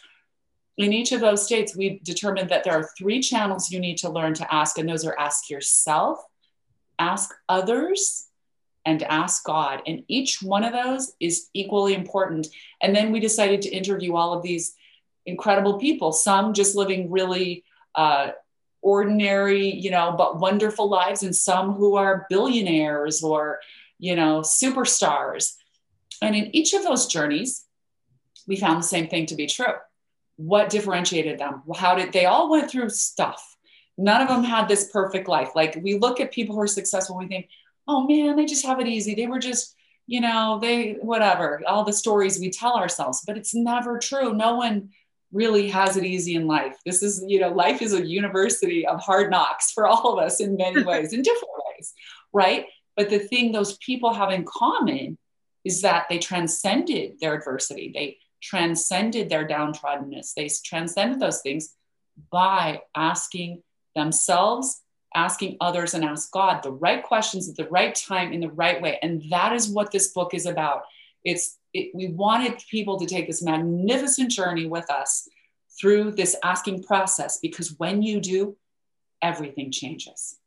in 0.76 0.92
each 0.92 1.12
of 1.12 1.20
those 1.20 1.44
states, 1.44 1.76
we 1.76 2.00
determined 2.02 2.50
that 2.50 2.64
there 2.64 2.74
are 2.74 2.90
three 2.98 3.20
channels 3.20 3.70
you 3.70 3.80
need 3.80 3.98
to 3.98 4.10
learn 4.10 4.34
to 4.34 4.54
ask, 4.54 4.78
and 4.78 4.88
those 4.88 5.06
are 5.06 5.18
ask 5.18 5.48
yourself, 5.48 6.18
ask 6.98 7.34
others, 7.48 8.25
and 8.86 9.02
ask 9.02 9.44
God. 9.44 9.82
And 9.86 10.04
each 10.08 10.42
one 10.42 10.64
of 10.64 10.72
those 10.72 11.12
is 11.20 11.48
equally 11.52 11.94
important. 11.94 12.46
And 12.80 12.96
then 12.96 13.12
we 13.12 13.20
decided 13.20 13.60
to 13.62 13.68
interview 13.68 14.14
all 14.14 14.32
of 14.32 14.42
these 14.42 14.74
incredible 15.26 15.78
people, 15.78 16.12
some 16.12 16.54
just 16.54 16.76
living 16.76 17.10
really 17.10 17.64
uh, 17.94 18.30
ordinary, 18.80 19.68
you 19.68 19.90
know, 19.90 20.14
but 20.16 20.38
wonderful 20.38 20.88
lives, 20.88 21.22
and 21.22 21.34
some 21.34 21.74
who 21.74 21.96
are 21.96 22.26
billionaires 22.30 23.22
or, 23.22 23.58
you 23.98 24.14
know, 24.16 24.40
superstars. 24.40 25.56
And 26.22 26.34
in 26.34 26.54
each 26.54 26.72
of 26.72 26.84
those 26.84 27.06
journeys, 27.06 27.66
we 28.46 28.56
found 28.56 28.78
the 28.78 28.86
same 28.86 29.08
thing 29.08 29.26
to 29.26 29.34
be 29.34 29.46
true 29.46 29.74
what 30.36 30.68
differentiated 30.68 31.38
them 31.38 31.62
how 31.76 31.94
did 31.94 32.12
they 32.12 32.26
all 32.26 32.50
went 32.50 32.70
through 32.70 32.90
stuff 32.90 33.56
none 33.96 34.20
of 34.20 34.28
them 34.28 34.44
had 34.44 34.68
this 34.68 34.90
perfect 34.92 35.28
life 35.28 35.50
like 35.54 35.78
we 35.82 35.98
look 35.98 36.20
at 36.20 36.30
people 36.30 36.54
who 36.54 36.60
are 36.60 36.66
successful 36.66 37.16
we 37.16 37.26
think 37.26 37.48
oh 37.88 38.06
man 38.06 38.36
they 38.36 38.44
just 38.44 38.66
have 38.66 38.80
it 38.80 38.88
easy. 38.88 39.14
They 39.14 39.26
were 39.26 39.38
just 39.38 39.74
you 40.06 40.20
know 40.20 40.58
they 40.60 40.94
whatever 41.00 41.62
all 41.66 41.84
the 41.84 41.92
stories 41.92 42.38
we 42.38 42.50
tell 42.50 42.76
ourselves 42.76 43.22
but 43.26 43.36
it's 43.36 43.54
never 43.54 43.98
true. 43.98 44.34
No 44.34 44.56
one 44.56 44.90
really 45.32 45.68
has 45.68 45.96
it 45.96 46.04
easy 46.04 46.36
in 46.36 46.46
life. 46.46 46.76
This 46.84 47.02
is 47.02 47.24
you 47.26 47.40
know 47.40 47.48
life 47.48 47.82
is 47.82 47.92
a 47.92 48.06
university 48.06 48.86
of 48.86 49.00
hard 49.00 49.30
knocks 49.30 49.72
for 49.72 49.86
all 49.86 50.18
of 50.18 50.24
us 50.24 50.40
in 50.40 50.56
many 50.56 50.82
ways 50.90 51.12
in 51.12 51.22
different 51.22 51.52
ways 51.76 51.92
right? 52.32 52.66
But 52.96 53.10
the 53.10 53.18
thing 53.18 53.50
those 53.50 53.78
people 53.78 54.12
have 54.12 54.30
in 54.30 54.44
common 54.44 55.18
is 55.64 55.82
that 55.82 56.06
they 56.08 56.18
transcended 56.18 57.18
their 57.20 57.34
adversity. 57.34 57.90
They 57.94 58.18
transcended 58.42 59.28
their 59.28 59.48
downtroddenness. 59.48 60.34
They 60.34 60.48
transcended 60.64 61.18
those 61.18 61.40
things 61.40 61.74
by 62.30 62.82
asking 62.94 63.62
themselves, 63.94 64.82
asking 65.16 65.56
others, 65.60 65.94
and 65.94 66.04
ask 66.04 66.30
God 66.30 66.62
the 66.62 66.70
right 66.70 67.02
questions 67.02 67.48
at 67.48 67.56
the 67.56 67.68
right 67.68 67.94
time 67.94 68.32
in 68.32 68.40
the 68.40 68.50
right 68.50 68.80
way. 68.80 68.98
And 69.02 69.22
that 69.30 69.52
is 69.52 69.68
what 69.68 69.90
this 69.90 70.08
book 70.12 70.34
is 70.34 70.46
about. 70.46 70.82
It's 71.24 71.58
it, 71.74 71.90
we 71.94 72.08
wanted 72.08 72.62
people 72.70 72.98
to 73.00 73.06
take 73.06 73.26
this 73.26 73.42
magnificent 73.42 74.30
journey 74.30 74.66
with 74.66 74.88
us 74.90 75.28
through 75.80 76.12
this 76.12 76.36
asking 76.44 76.84
process 76.84 77.38
because 77.40 77.74
when 77.78 78.02
you 78.02 78.20
do, 78.20 78.56
everything 79.22 79.72
changes. 79.72 80.38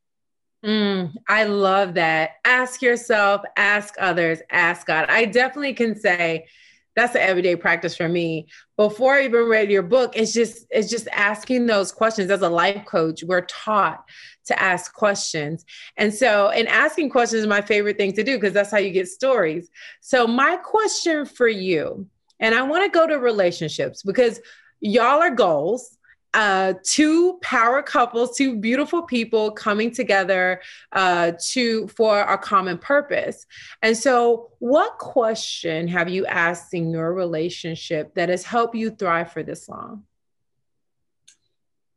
Mm, 0.63 1.13
I 1.27 1.45
love 1.45 1.93
that. 1.93 2.31
Ask 2.43 2.81
yourself, 2.81 3.41
ask 3.55 3.95
others, 3.99 4.39
ask 4.51 4.85
God. 4.85 5.05
I 5.09 5.25
definitely 5.25 5.73
can 5.73 5.95
say 5.99 6.47
that's 6.95 7.15
an 7.15 7.21
everyday 7.21 7.55
practice 7.55 7.95
for 7.95 8.09
me. 8.09 8.47
Before 8.77 9.15
I 9.15 9.25
even 9.25 9.45
read 9.45 9.71
your 9.71 9.83
book, 9.83 10.15
it's 10.15 10.33
just 10.33 10.65
it's 10.69 10.89
just 10.89 11.07
asking 11.11 11.65
those 11.65 11.91
questions. 11.91 12.31
As 12.31 12.41
a 12.41 12.49
life 12.49 12.85
coach, 12.85 13.23
we're 13.23 13.45
taught 13.45 14.03
to 14.45 14.61
ask 14.61 14.93
questions. 14.93 15.63
And 15.95 16.13
so, 16.13 16.49
and 16.49 16.67
asking 16.67 17.11
questions 17.11 17.41
is 17.41 17.47
my 17.47 17.61
favorite 17.61 17.97
thing 17.97 18.13
to 18.13 18.23
do 18.23 18.35
because 18.35 18.53
that's 18.53 18.71
how 18.71 18.77
you 18.77 18.91
get 18.91 19.07
stories. 19.07 19.69
So, 20.01 20.27
my 20.27 20.57
question 20.57 21.25
for 21.25 21.47
you, 21.47 22.07
and 22.39 22.55
I 22.55 22.63
want 22.63 22.91
to 22.91 22.97
go 22.97 23.07
to 23.07 23.19
relationships 23.19 24.03
because 24.03 24.39
y'all 24.81 25.21
are 25.21 25.33
goals 25.33 25.97
uh, 26.33 26.73
two 26.83 27.39
power 27.41 27.81
couples, 27.81 28.37
two 28.37 28.57
beautiful 28.57 29.03
people 29.03 29.51
coming 29.51 29.91
together 29.91 30.61
uh, 30.91 31.31
to 31.51 31.87
for 31.87 32.21
a 32.21 32.37
common 32.37 32.77
purpose. 32.77 33.45
And 33.81 33.97
so, 33.97 34.51
what 34.59 34.97
question 34.97 35.87
have 35.87 36.09
you 36.09 36.25
asked 36.25 36.73
in 36.73 36.91
your 36.91 37.13
relationship 37.13 38.13
that 38.15 38.29
has 38.29 38.43
helped 38.43 38.75
you 38.75 38.91
thrive 38.91 39.31
for 39.31 39.43
this 39.43 39.67
long? 39.67 40.03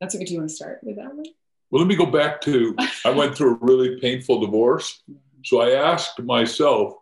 That's 0.01 0.15
a 0.15 0.19
good. 0.19 0.27
Do 0.27 0.35
you 0.35 0.41
want 0.41 0.51
to 0.51 0.57
start 0.57 0.81
with 0.83 0.97
that 0.97 1.15
one? 1.15 1.27
Well, 1.71 1.81
let 1.81 1.89
me 1.89 1.97
go 1.97 2.07
back 2.07 2.41
to 2.43 2.77
I 3.05 3.11
went 3.11 3.37
through 3.37 3.55
a 3.55 3.59
really 3.61 4.01
painful 4.01 4.41
divorce, 4.41 5.03
so 5.45 5.61
I 5.61 5.73
asked 5.73 6.23
myself 6.23 6.95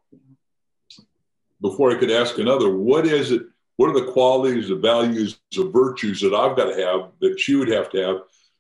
before 1.61 1.91
I 1.91 1.97
could 1.97 2.11
ask 2.11 2.39
another, 2.39 2.75
what 2.75 3.07
is 3.07 3.33
it 3.33 3.43
what 3.81 3.89
are 3.89 4.05
the 4.05 4.13
qualities, 4.13 4.69
the 4.69 4.77
values, 4.77 5.41
the 5.57 5.65
virtues 5.71 6.21
that 6.21 6.35
I've 6.35 6.55
got 6.55 6.67
to 6.67 6.85
have 6.85 7.13
that 7.23 7.41
she 7.41 7.55
would 7.55 7.69
have 7.69 7.89
to 7.93 8.07
have 8.07 8.17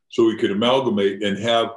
so 0.08 0.24
we 0.24 0.38
could 0.38 0.50
amalgamate 0.50 1.22
and 1.22 1.38
have, 1.38 1.72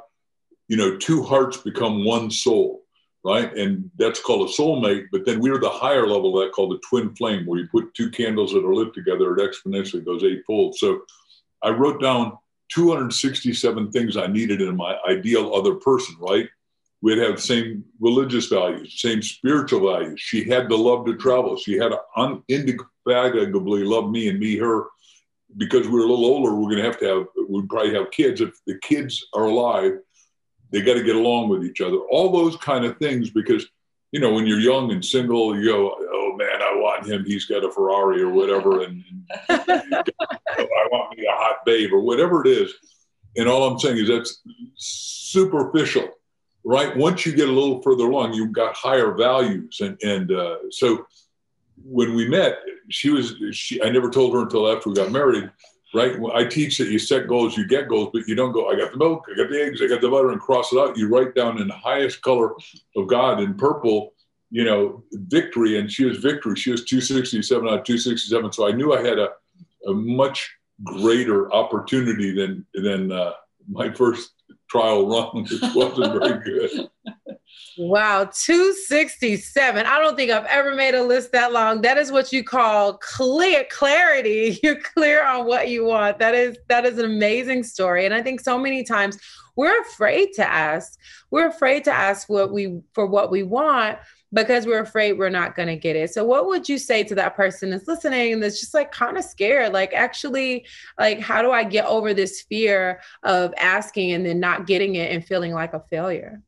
you 0.68 0.78
know, 0.78 0.96
two 0.96 1.22
hearts 1.22 1.58
become 1.58 2.06
one 2.06 2.30
soul, 2.30 2.84
right? 3.22 3.54
And 3.54 3.90
that's 3.98 4.18
called 4.18 4.48
a 4.48 4.52
soulmate. 4.54 5.08
But 5.12 5.26
then 5.26 5.40
we're 5.40 5.60
the 5.60 5.68
higher 5.68 6.06
level 6.06 6.38
of 6.38 6.42
that 6.42 6.54
called 6.54 6.72
the 6.72 6.80
twin 6.88 7.14
flame, 7.16 7.44
where 7.44 7.60
you 7.60 7.68
put 7.70 7.92
two 7.92 8.10
candles 8.10 8.54
that 8.54 8.64
are 8.64 8.74
lit 8.74 8.94
together, 8.94 9.36
it 9.36 9.52
exponentially 9.52 10.06
goes 10.06 10.24
eightfold. 10.24 10.76
So 10.76 11.02
I 11.62 11.68
wrote 11.68 12.00
down 12.00 12.38
267 12.72 13.92
things 13.92 14.16
I 14.16 14.26
needed 14.26 14.62
in 14.62 14.74
my 14.74 14.96
ideal 15.06 15.54
other 15.54 15.74
person, 15.74 16.16
right? 16.18 16.48
We'd 17.04 17.18
have 17.18 17.36
the 17.36 17.42
same 17.42 17.84
religious 18.00 18.46
values, 18.46 18.98
same 18.98 19.20
spiritual 19.20 19.92
values. 19.92 20.18
She 20.18 20.48
had 20.48 20.70
the 20.70 20.78
love 20.78 21.04
to 21.04 21.14
travel. 21.16 21.58
She 21.58 21.74
had 21.74 21.92
indefatigably 22.48 23.84
love 23.84 24.10
me 24.10 24.30
and 24.30 24.40
me 24.40 24.56
her. 24.56 24.86
Because 25.58 25.86
we're 25.86 26.06
a 26.06 26.08
little 26.08 26.24
older, 26.24 26.54
we're 26.54 26.70
going 26.70 26.78
to 26.78 26.84
have 26.84 26.98
to 27.00 27.06
have, 27.06 27.26
we'd 27.46 27.68
probably 27.68 27.92
have 27.92 28.10
kids. 28.10 28.40
If 28.40 28.54
the 28.66 28.78
kids 28.78 29.22
are 29.34 29.44
alive, 29.44 29.98
they 30.70 30.80
got 30.80 30.94
to 30.94 31.02
get 31.02 31.14
along 31.14 31.50
with 31.50 31.62
each 31.62 31.82
other. 31.82 31.98
All 32.10 32.32
those 32.32 32.56
kind 32.56 32.86
of 32.86 32.96
things, 32.96 33.28
because, 33.28 33.66
you 34.10 34.18
know, 34.18 34.32
when 34.32 34.46
you're 34.46 34.58
young 34.58 34.90
and 34.90 35.04
single, 35.04 35.54
you 35.54 35.66
go, 35.66 35.94
oh 36.00 36.36
man, 36.38 36.62
I 36.62 36.74
want 36.76 37.06
him. 37.06 37.26
He's 37.26 37.44
got 37.44 37.64
a 37.64 37.70
Ferrari 37.70 38.22
or 38.22 38.30
whatever. 38.30 38.82
And, 38.82 39.04
and 39.50 39.68
I 39.68 40.88
want 40.90 41.18
me 41.18 41.26
a 41.26 41.32
hot 41.32 41.66
babe 41.66 41.92
or 41.92 42.00
whatever 42.00 42.46
it 42.46 42.50
is. 42.50 42.72
And 43.36 43.46
all 43.46 43.68
I'm 43.68 43.78
saying 43.78 43.98
is 43.98 44.08
that's 44.08 44.40
superficial 44.76 46.08
right? 46.64 46.96
Once 46.96 47.26
you 47.26 47.34
get 47.34 47.48
a 47.48 47.52
little 47.52 47.82
further 47.82 48.04
along, 48.04 48.32
you've 48.32 48.52
got 48.52 48.74
higher 48.74 49.12
values. 49.12 49.78
And, 49.80 50.00
and 50.02 50.32
uh, 50.32 50.56
so 50.70 51.06
when 51.84 52.14
we 52.14 52.28
met, 52.28 52.58
she 52.88 53.10
was, 53.10 53.34
she, 53.52 53.82
I 53.82 53.90
never 53.90 54.10
told 54.10 54.34
her 54.34 54.42
until 54.42 54.72
after 54.72 54.88
we 54.88 54.96
got 54.96 55.12
married, 55.12 55.50
right? 55.94 56.16
I 56.34 56.44
teach 56.44 56.78
that 56.78 56.88
you 56.88 56.98
set 56.98 57.28
goals, 57.28 57.56
you 57.56 57.66
get 57.66 57.88
goals, 57.88 58.10
but 58.12 58.26
you 58.26 58.34
don't 58.34 58.52
go, 58.52 58.70
I 58.70 58.76
got 58.76 58.92
the 58.92 58.98
milk, 58.98 59.26
I 59.30 59.36
got 59.36 59.50
the 59.50 59.62
eggs, 59.62 59.82
I 59.82 59.86
got 59.86 60.00
the 60.00 60.08
butter, 60.08 60.30
and 60.30 60.40
cross 60.40 60.72
it 60.72 60.78
out. 60.78 60.96
You 60.96 61.08
write 61.08 61.34
down 61.34 61.60
in 61.60 61.68
the 61.68 61.74
highest 61.74 62.22
color 62.22 62.54
of 62.96 63.06
God 63.08 63.40
in 63.40 63.54
purple, 63.54 64.14
you 64.50 64.64
know, 64.64 65.04
victory. 65.12 65.78
And 65.78 65.92
she 65.92 66.06
was 66.06 66.18
victory. 66.18 66.56
She 66.56 66.70
was 66.70 66.84
267 66.84 67.66
out 67.66 67.80
of 67.80 67.84
267. 67.84 68.52
So 68.52 68.66
I 68.66 68.72
knew 68.72 68.94
I 68.94 69.02
had 69.02 69.18
a, 69.18 69.30
a 69.86 69.92
much 69.92 70.50
greater 70.82 71.52
opportunity 71.52 72.34
than, 72.34 72.66
than 72.74 73.12
uh, 73.12 73.32
my 73.68 73.92
first 73.92 74.30
trial 74.74 75.06
run. 75.06 75.46
It 75.48 75.74
wasn't 75.74 76.20
very 76.20 76.40
good. 76.44 76.88
Wow, 77.76 78.30
267. 78.32 79.86
I 79.86 79.98
don't 79.98 80.16
think 80.16 80.30
I've 80.30 80.46
ever 80.46 80.74
made 80.74 80.94
a 80.94 81.02
list 81.02 81.32
that 81.32 81.52
long. 81.52 81.80
That 81.82 81.98
is 81.98 82.12
what 82.12 82.32
you 82.32 82.44
call 82.44 82.98
clear 82.98 83.64
clarity. 83.70 84.58
You're 84.62 84.80
clear 84.80 85.24
on 85.24 85.46
what 85.46 85.68
you 85.68 85.84
want. 85.84 86.18
That 86.18 86.34
is 86.34 86.56
that 86.68 86.84
is 86.84 86.98
an 86.98 87.04
amazing 87.04 87.64
story. 87.64 88.04
And 88.04 88.14
I 88.14 88.22
think 88.22 88.40
so 88.40 88.58
many 88.58 88.84
times 88.84 89.18
we're 89.56 89.80
afraid 89.80 90.32
to 90.34 90.48
ask. 90.48 90.98
We're 91.30 91.48
afraid 91.48 91.84
to 91.84 91.92
ask 91.92 92.28
what 92.28 92.52
we 92.52 92.80
for 92.92 93.06
what 93.06 93.30
we 93.30 93.42
want 93.42 93.98
because 94.34 94.66
we're 94.66 94.80
afraid 94.80 95.12
we're 95.12 95.30
not 95.30 95.54
going 95.54 95.68
to 95.68 95.76
get 95.76 95.94
it. 95.96 96.12
So 96.12 96.24
what 96.24 96.46
would 96.46 96.68
you 96.68 96.76
say 96.76 97.04
to 97.04 97.14
that 97.14 97.36
person 97.36 97.70
that's 97.70 97.86
listening 97.86 98.40
that's 98.40 98.60
just 98.60 98.74
like 98.74 98.90
kind 98.90 99.16
of 99.16 99.24
scared? 99.24 99.72
Like 99.72 99.94
actually 99.94 100.66
like 100.98 101.20
how 101.20 101.40
do 101.40 101.52
I 101.52 101.64
get 101.64 101.86
over 101.86 102.12
this 102.12 102.42
fear 102.42 103.00
of 103.22 103.54
asking 103.56 104.12
and 104.12 104.26
then 104.26 104.40
not 104.40 104.66
getting 104.66 104.96
it 104.96 105.12
and 105.12 105.24
feeling 105.24 105.52
like 105.52 105.72
a 105.72 105.80
failure? 105.88 106.42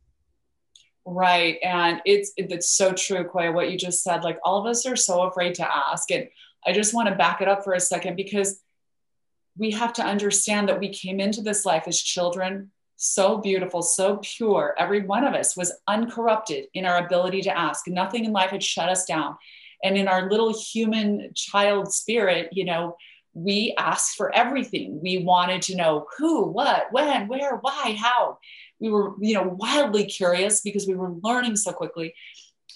Right. 1.05 1.59
And 1.62 2.02
it's 2.05 2.33
it's 2.37 2.69
so 2.69 2.93
true, 2.93 3.25
Koya, 3.25 3.55
what 3.55 3.71
you 3.71 3.78
just 3.78 4.02
said. 4.02 4.25
Like 4.25 4.38
all 4.43 4.61
of 4.61 4.66
us 4.69 4.85
are 4.87 4.97
so 4.97 5.23
afraid 5.23 5.55
to 5.55 5.75
ask. 5.75 6.11
And 6.11 6.26
I 6.66 6.73
just 6.73 6.93
want 6.93 7.09
to 7.09 7.14
back 7.14 7.40
it 7.40 7.47
up 7.47 7.62
for 7.62 7.75
a 7.75 7.81
second 7.81 8.16
because 8.16 8.61
we 9.57 9.71
have 9.71 9.93
to 9.95 10.05
understand 10.05 10.69
that 10.69 10.81
we 10.81 10.88
came 10.88 11.21
into 11.21 11.40
this 11.40 11.64
life 11.64 11.85
as 11.87 11.99
children 11.99 12.73
so 12.97 13.38
beautiful, 13.38 13.83
so 13.83 14.19
pure. 14.23 14.75
Every 14.79 15.03
one 15.03 15.25
of 15.25 15.35
us 15.35 15.57
was 15.57 15.73
uncorrupted 15.87 16.67
in 16.75 16.87
our 16.87 17.05
ability 17.05 17.43
to 17.43 17.57
ask. 17.57 17.87
Nothing 17.87 18.25
in 18.25 18.33
life 18.33 18.50
had 18.50 18.62
shut 18.62 18.88
us 18.88 19.05
down. 19.05 19.37
And 19.85 19.97
in 19.97 20.09
our 20.09 20.31
little 20.31 20.57
human 20.59 21.33
child 21.35 21.93
spirit, 21.93 22.49
you 22.53 22.65
know, 22.65 22.97
we 23.35 23.75
asked 23.79 24.17
for 24.17 24.35
everything. 24.35 24.99
We 25.03 25.19
wanted 25.19 25.61
to 25.62 25.76
know 25.76 26.07
who, 26.17 26.45
what, 26.45 26.91
when, 26.91 27.29
where, 27.29 27.57
why, 27.57 27.97
how. 27.99 28.38
We 28.81 28.88
were, 28.88 29.12
you 29.21 29.35
know, 29.35 29.57
wildly 29.59 30.07
curious 30.07 30.62
because 30.62 30.87
we 30.87 30.95
were 30.95 31.15
learning 31.23 31.57
so 31.57 31.73
quickly. 31.73 32.15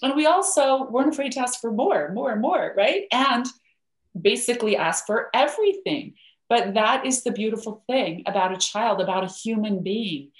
And 0.03 0.15
we 0.15 0.27
also 0.27 0.87
weren't 0.89 1.13
afraid 1.13 1.31
to 1.33 1.39
ask 1.39 1.59
for 1.59 1.71
more, 1.71 2.11
more, 2.13 2.31
and 2.31 2.41
more, 2.41 2.73
right? 2.77 3.03
And 3.11 3.45
basically 4.19 4.77
ask 4.77 5.05
for 5.05 5.29
everything. 5.33 6.13
But 6.51 6.73
that 6.73 7.05
is 7.05 7.23
the 7.23 7.31
beautiful 7.31 7.81
thing 7.87 8.23
about 8.25 8.51
a 8.51 8.57
child, 8.57 8.99
about 8.99 9.23
a 9.23 9.33
human 9.33 9.81
being 9.81 10.31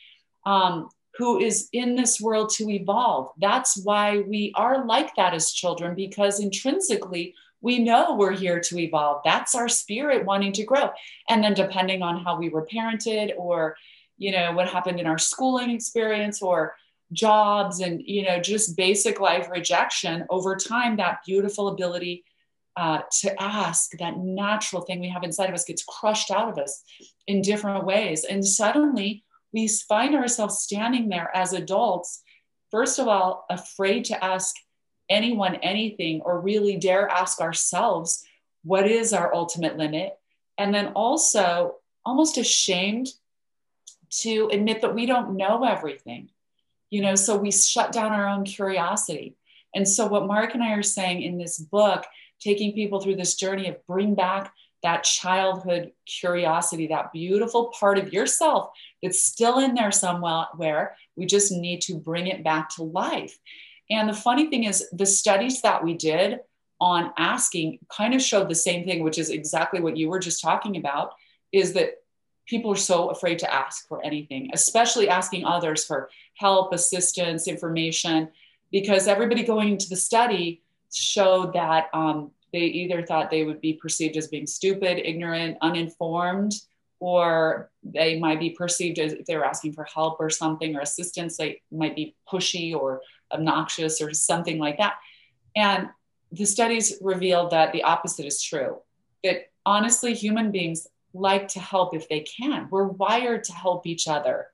um, 0.45 0.89
who 1.17 1.39
is 1.39 1.69
in 1.71 1.95
this 1.95 2.19
world 2.19 2.49
to 2.55 2.69
evolve. 2.69 3.29
That's 3.37 3.81
why 3.81 4.19
we 4.19 4.51
are 4.55 4.85
like 4.85 5.15
that 5.15 5.33
as 5.33 5.53
children, 5.53 5.95
because 5.95 6.41
intrinsically, 6.41 7.33
we 7.61 7.79
know 7.79 8.17
we're 8.17 8.33
here 8.33 8.59
to 8.59 8.77
evolve. 8.77 9.21
That's 9.23 9.55
our 9.55 9.69
spirit 9.69 10.25
wanting 10.25 10.51
to 10.53 10.65
grow. 10.65 10.89
And 11.29 11.41
then, 11.41 11.53
depending 11.53 12.01
on 12.01 12.21
how 12.25 12.37
we 12.37 12.49
were 12.49 12.67
parented 12.67 13.31
or 13.37 13.77
you 14.17 14.33
know 14.33 14.51
what 14.51 14.67
happened 14.67 14.99
in 14.99 15.07
our 15.07 15.17
schooling 15.17 15.69
experience 15.69 16.41
or 16.41 16.75
jobs 17.13 17.79
and 17.79 18.01
you 18.05 18.23
know 18.23 18.41
just 18.41 18.75
basic 18.75 19.21
life 19.21 19.49
rejection 19.49 20.25
over 20.29 20.57
time 20.57 20.97
that 20.97 21.19
beautiful 21.25 21.69
ability 21.69 22.25
uh, 22.77 23.01
to 23.19 23.41
ask, 23.41 23.91
that 23.99 24.17
natural 24.17 24.81
thing 24.81 24.99
we 24.99 25.09
have 25.09 25.23
inside 25.23 25.49
of 25.49 25.55
us 25.55 25.65
gets 25.65 25.83
crushed 25.83 26.31
out 26.31 26.49
of 26.49 26.57
us 26.57 26.83
in 27.27 27.41
different 27.41 27.85
ways. 27.85 28.23
And 28.23 28.45
suddenly 28.45 29.23
we 29.53 29.67
find 29.67 30.15
ourselves 30.15 30.59
standing 30.59 31.09
there 31.09 31.29
as 31.35 31.53
adults, 31.53 32.23
first 32.69 32.99
of 32.99 33.07
all, 33.07 33.45
afraid 33.49 34.05
to 34.05 34.23
ask 34.23 34.55
anyone 35.09 35.55
anything 35.55 36.21
or 36.21 36.39
really 36.39 36.77
dare 36.77 37.09
ask 37.09 37.41
ourselves 37.41 38.23
what 38.63 38.89
is 38.89 39.11
our 39.11 39.33
ultimate 39.33 39.77
limit. 39.77 40.17
And 40.57 40.73
then 40.73 40.93
also 40.95 41.75
almost 42.05 42.37
ashamed 42.37 43.07
to 44.21 44.49
admit 44.51 44.81
that 44.81 44.95
we 44.95 45.05
don't 45.05 45.35
know 45.35 45.63
everything. 45.63 46.29
You 46.89 47.01
know, 47.01 47.15
so 47.15 47.37
we 47.37 47.51
shut 47.51 47.91
down 47.91 48.11
our 48.11 48.27
own 48.27 48.43
curiosity. 48.43 49.35
And 49.73 49.87
so, 49.87 50.07
what 50.07 50.27
Mark 50.27 50.53
and 50.53 50.63
I 50.63 50.73
are 50.73 50.83
saying 50.83 51.21
in 51.21 51.37
this 51.37 51.57
book 51.57 52.03
taking 52.41 52.73
people 52.73 52.99
through 52.99 53.15
this 53.15 53.35
journey 53.35 53.67
of 53.69 53.85
bring 53.87 54.15
back 54.15 54.53
that 54.83 55.03
childhood 55.03 55.91
curiosity, 56.05 56.87
that 56.87 57.13
beautiful 57.13 57.71
part 57.79 57.97
of 57.97 58.11
yourself 58.11 58.71
that's 59.01 59.23
still 59.23 59.59
in 59.59 59.75
there 59.75 59.91
somewhere. 59.91 60.95
We 61.15 61.25
just 61.25 61.51
need 61.51 61.81
to 61.81 61.95
bring 61.95 62.27
it 62.27 62.43
back 62.43 62.69
to 62.75 62.83
life. 62.83 63.37
And 63.89 64.09
the 64.09 64.13
funny 64.13 64.49
thing 64.49 64.63
is, 64.63 64.87
the 64.91 65.05
studies 65.05 65.61
that 65.61 65.83
we 65.83 65.93
did 65.93 66.39
on 66.79 67.11
asking 67.17 67.77
kind 67.95 68.15
of 68.15 68.21
showed 68.21 68.49
the 68.49 68.55
same 68.55 68.85
thing, 68.85 69.03
which 69.03 69.19
is 69.19 69.29
exactly 69.29 69.79
what 69.79 69.97
you 69.97 70.09
were 70.09 70.19
just 70.19 70.41
talking 70.41 70.77
about 70.77 71.13
is 71.51 71.73
that 71.73 71.97
people 72.47 72.71
are 72.71 72.75
so 72.75 73.09
afraid 73.09 73.37
to 73.39 73.53
ask 73.53 73.87
for 73.87 74.03
anything, 74.03 74.49
especially 74.53 75.07
asking 75.07 75.45
others 75.45 75.85
for 75.85 76.09
help, 76.35 76.73
assistance, 76.73 77.47
information, 77.47 78.29
because 78.71 79.07
everybody 79.07 79.43
going 79.43 79.69
into 79.69 79.89
the 79.89 79.95
study 79.95 80.63
showed 80.91 81.53
that 81.53 81.89
um, 81.93 82.31
they 82.51 82.59
either 82.59 83.05
thought 83.05 83.31
they 83.31 83.43
would 83.43 83.61
be 83.61 83.73
perceived 83.73 84.17
as 84.17 84.27
being 84.27 84.47
stupid, 84.47 85.01
ignorant, 85.07 85.57
uninformed, 85.61 86.53
or 86.99 87.71
they 87.83 88.19
might 88.19 88.39
be 88.39 88.51
perceived 88.51 88.99
as 88.99 89.13
if 89.13 89.25
they 89.25 89.35
were 89.35 89.45
asking 89.45 89.73
for 89.73 89.85
help 89.85 90.17
or 90.19 90.29
something 90.29 90.75
or 90.75 90.81
assistance, 90.81 91.35
they 91.35 91.61
might 91.71 91.95
be 91.95 92.15
pushy 92.31 92.75
or 92.75 93.01
obnoxious 93.31 94.01
or 94.01 94.13
something 94.13 94.59
like 94.59 94.77
that. 94.77 94.95
And 95.55 95.89
the 96.31 96.45
studies 96.45 96.97
revealed 97.01 97.51
that 97.51 97.73
the 97.73 97.83
opposite 97.83 98.25
is 98.25 98.41
true. 98.41 98.77
That 99.23 99.49
honestly, 99.65 100.13
human 100.13 100.51
beings 100.51 100.87
like 101.13 101.47
to 101.49 101.59
help 101.59 101.95
if 101.95 102.07
they 102.07 102.21
can. 102.21 102.67
We're 102.69 102.85
wired 102.85 103.43
to 103.45 103.53
help 103.53 103.85
each 103.85 104.07
other. 104.07 104.47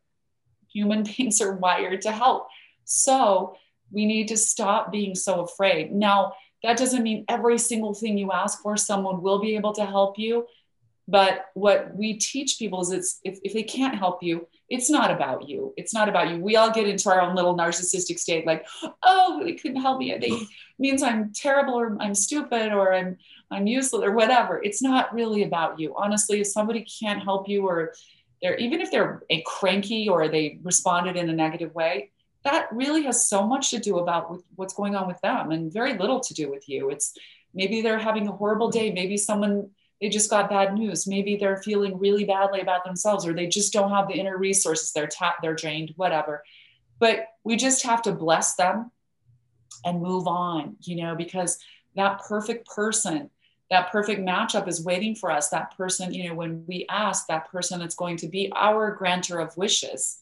Human 0.72 1.03
beings 1.17 1.41
are 1.41 1.53
wired 1.53 2.01
to 2.03 2.12
help. 2.12 2.48
So 2.86 3.56
we 3.91 4.06
need 4.06 4.27
to 4.29 4.38
stop 4.38 4.91
being 4.91 5.15
so 5.15 5.41
afraid. 5.41 5.91
Now, 5.91 6.34
that 6.63 6.77
doesn't 6.77 7.03
mean 7.03 7.25
every 7.27 7.58
single 7.58 7.94
thing 7.94 8.17
you 8.17 8.32
ask 8.32 8.62
for, 8.62 8.77
someone 8.77 9.22
will 9.22 9.39
be 9.39 9.56
able 9.56 9.74
to 9.74 9.86
help 9.86 10.17
you. 10.17 10.48
But 11.08 11.46
what 11.53 11.96
we 11.96 12.15
teach 12.15 12.60
people 12.60 12.82
is 12.82 12.91
it's 12.91 13.20
if, 13.24 13.39
if 13.44 13.53
they 13.53 13.63
can't 13.63 13.96
help 13.96 14.22
you, 14.22 14.48
it's 14.70 14.89
not 14.89 15.10
about 15.10 15.48
you. 15.48 15.74
It's 15.77 15.94
not 15.94 16.10
about 16.10 16.29
you. 16.29 16.44
We 16.44 16.58
all 16.58 16.72
get 16.72 16.88
into 16.88 17.10
our 17.10 17.22
own 17.22 17.36
little 17.36 17.56
narcissistic 17.56 18.20
state, 18.20 18.46
like, 18.46 18.65
oh, 19.03 19.41
they 19.44 19.53
couldn't 19.53 19.82
help 19.82 20.00
me. 20.00 20.17
They 20.20 20.32
means 20.77 21.01
I'm 21.01 21.32
terrible 21.34 21.75
or 21.75 21.96
I'm 22.01 22.13
stupid 22.13 22.74
or 22.74 22.94
I'm 22.94 23.17
I'm 23.50 23.65
useless 23.65 24.03
or 24.03 24.12
whatever. 24.12 24.62
It's 24.62 24.82
not 24.82 25.13
really 25.13 25.44
about 25.44 25.79
you. 25.79 25.96
Honestly, 25.96 26.41
if 26.41 26.48
somebody 26.48 26.86
can't 27.00 27.24
help 27.24 27.48
you 27.48 27.65
or 27.65 27.94
they're 28.41 28.58
even 28.58 28.82
if 28.82 28.91
they're 28.91 29.24
a 29.29 29.41
cranky 29.44 30.10
or 30.10 30.27
they 30.27 30.60
responded 30.63 31.15
in 31.15 31.29
a 31.29 31.34
negative 31.34 31.74
way, 31.74 32.12
that 32.47 32.69
really 32.71 33.03
has 33.03 33.27
so 33.29 33.45
much 33.45 33.71
to 33.71 33.79
do 33.79 33.99
about 33.99 34.31
with 34.31 34.41
what's 34.55 34.73
going 34.73 34.95
on 34.95 35.05
with 35.05 35.19
them 35.21 35.51
and 35.51 35.71
very 35.71 35.97
little 35.97 36.21
to 36.21 36.33
do 36.33 36.49
with 36.49 36.67
you. 36.69 36.89
It's 36.89 37.13
maybe 37.53 37.81
they're 37.81 37.99
having 37.99 38.27
a 38.27 38.31
horrible 38.31 38.71
day. 38.71 38.91
Maybe 38.91 39.17
someone 39.17 39.69
they 39.99 40.09
just 40.09 40.29
got 40.29 40.49
bad 40.49 40.73
news. 40.73 41.07
Maybe 41.07 41.35
they're 41.35 41.61
feeling 41.63 41.97
really 41.97 42.23
badly 42.23 42.61
about 42.61 42.85
themselves, 42.85 43.25
or 43.25 43.33
they 43.33 43.47
just 43.47 43.73
don't 43.73 43.89
have 43.91 44.07
the 44.07 44.13
inner 44.13 44.37
resources. 44.37 44.91
They're 44.91 45.07
tapped, 45.07 45.41
they're 45.41 45.55
drained, 45.55 45.93
whatever. 45.95 46.43
But 46.99 47.25
we 47.43 47.55
just 47.55 47.83
have 47.83 48.01
to 48.03 48.11
bless 48.11 48.55
them 48.55 48.91
and 49.83 50.01
move 50.01 50.27
on, 50.27 50.77
you 50.81 50.97
know, 50.97 51.15
because 51.15 51.57
that 51.95 52.21
perfect 52.21 52.67
person, 52.67 53.29
that 53.71 53.91
perfect 53.91 54.21
matchup 54.21 54.67
is 54.67 54.85
waiting 54.85 55.15
for 55.15 55.31
us. 55.31 55.49
That 55.49 55.75
person, 55.75 56.13
you 56.13 56.29
know, 56.29 56.35
when 56.35 56.63
we 56.67 56.85
ask 56.89 57.27
that 57.27 57.51
person, 57.51 57.79
that's 57.79 57.95
going 57.95 58.17
to 58.17 58.27
be 58.27 58.51
our 58.55 58.95
grantor 58.95 59.39
of 59.39 59.57
wishes. 59.57 60.19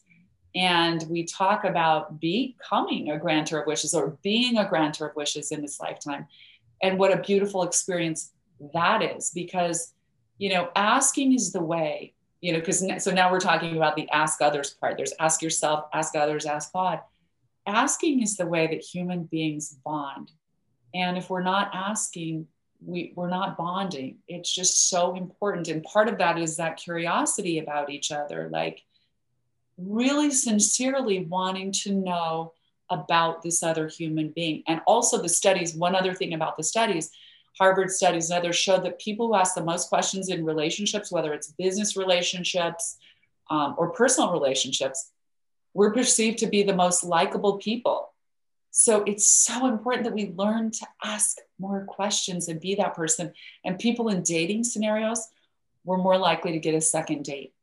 And 0.56 1.04
we 1.10 1.24
talk 1.24 1.64
about 1.64 2.18
becoming 2.18 3.10
a 3.10 3.18
grantor 3.18 3.60
of 3.60 3.66
wishes 3.66 3.92
or 3.92 4.16
being 4.22 4.56
a 4.56 4.66
grantor 4.66 5.08
of 5.08 5.16
wishes 5.16 5.52
in 5.52 5.60
this 5.60 5.78
lifetime. 5.78 6.26
And 6.82 6.98
what 6.98 7.12
a 7.12 7.20
beautiful 7.20 7.62
experience 7.62 8.32
that 8.72 9.02
is 9.02 9.30
because 9.30 9.92
you 10.38 10.48
know 10.48 10.70
asking 10.74 11.34
is 11.34 11.52
the 11.52 11.62
way 11.62 12.14
you 12.40 12.52
know 12.52 12.58
because 12.58 12.82
so 13.04 13.10
now 13.10 13.30
we're 13.30 13.38
talking 13.38 13.76
about 13.76 13.96
the 13.96 14.08
ask 14.10 14.40
others 14.40 14.70
part. 14.70 14.96
There's 14.96 15.12
ask 15.20 15.42
yourself 15.42 15.86
ask 15.92 16.16
others 16.16 16.46
ask 16.46 16.72
god. 16.72 17.00
Asking 17.66 18.22
is 18.22 18.36
the 18.36 18.46
way 18.46 18.66
that 18.66 18.80
human 18.80 19.24
beings 19.24 19.76
bond. 19.84 20.30
And 20.94 21.18
if 21.18 21.28
we're 21.28 21.42
not 21.42 21.70
asking 21.74 22.46
we, 22.84 23.12
we're 23.16 23.28
not 23.28 23.56
bonding. 23.56 24.18
It's 24.28 24.54
just 24.54 24.88
so 24.88 25.16
important. 25.16 25.68
And 25.68 25.82
part 25.82 26.08
of 26.08 26.18
that 26.18 26.38
is 26.38 26.56
that 26.56 26.76
curiosity 26.76 27.58
about 27.58 27.90
each 27.90 28.12
other. 28.12 28.48
Like 28.50 28.82
really 29.78 30.30
sincerely 30.30 31.24
wanting 31.26 31.72
to 31.72 31.92
know 31.92 32.52
about 32.90 33.42
this 33.42 33.62
other 33.62 33.88
human 33.88 34.30
being 34.30 34.62
and 34.68 34.80
also 34.86 35.20
the 35.20 35.28
studies 35.28 35.74
one 35.74 35.94
other 35.94 36.14
thing 36.14 36.34
about 36.34 36.56
the 36.56 36.62
studies 36.62 37.10
Harvard 37.58 37.90
studies 37.90 38.30
and 38.30 38.38
others 38.38 38.56
show 38.56 38.78
that 38.80 38.98
people 38.98 39.28
who 39.28 39.34
ask 39.34 39.54
the 39.54 39.64
most 39.64 39.88
questions 39.88 40.28
in 40.28 40.44
relationships, 40.44 41.10
whether 41.10 41.32
it's 41.32 41.52
business 41.52 41.96
relationships 41.96 42.98
um, 43.50 43.74
or 43.78 43.90
personal 43.90 44.32
relationships, 44.32 45.12
we're 45.72 45.92
perceived 45.92 46.38
to 46.38 46.46
be 46.46 46.62
the 46.62 46.76
most 46.76 47.02
likable 47.02 47.58
people. 47.58 48.12
So 48.72 49.04
it's 49.04 49.26
so 49.26 49.66
important 49.66 50.04
that 50.04 50.12
we 50.12 50.34
learn 50.36 50.70
to 50.70 50.86
ask 51.02 51.38
more 51.58 51.84
questions 51.86 52.48
and 52.48 52.60
be 52.60 52.74
that 52.74 52.94
person. 52.94 53.32
And 53.64 53.78
people 53.78 54.08
in 54.08 54.22
dating 54.22 54.64
scenarios, 54.64 55.26
we're 55.84 55.96
more 55.96 56.18
likely 56.18 56.52
to 56.52 56.58
get 56.58 56.74
a 56.74 56.80
second 56.80 57.24
date 57.24 57.54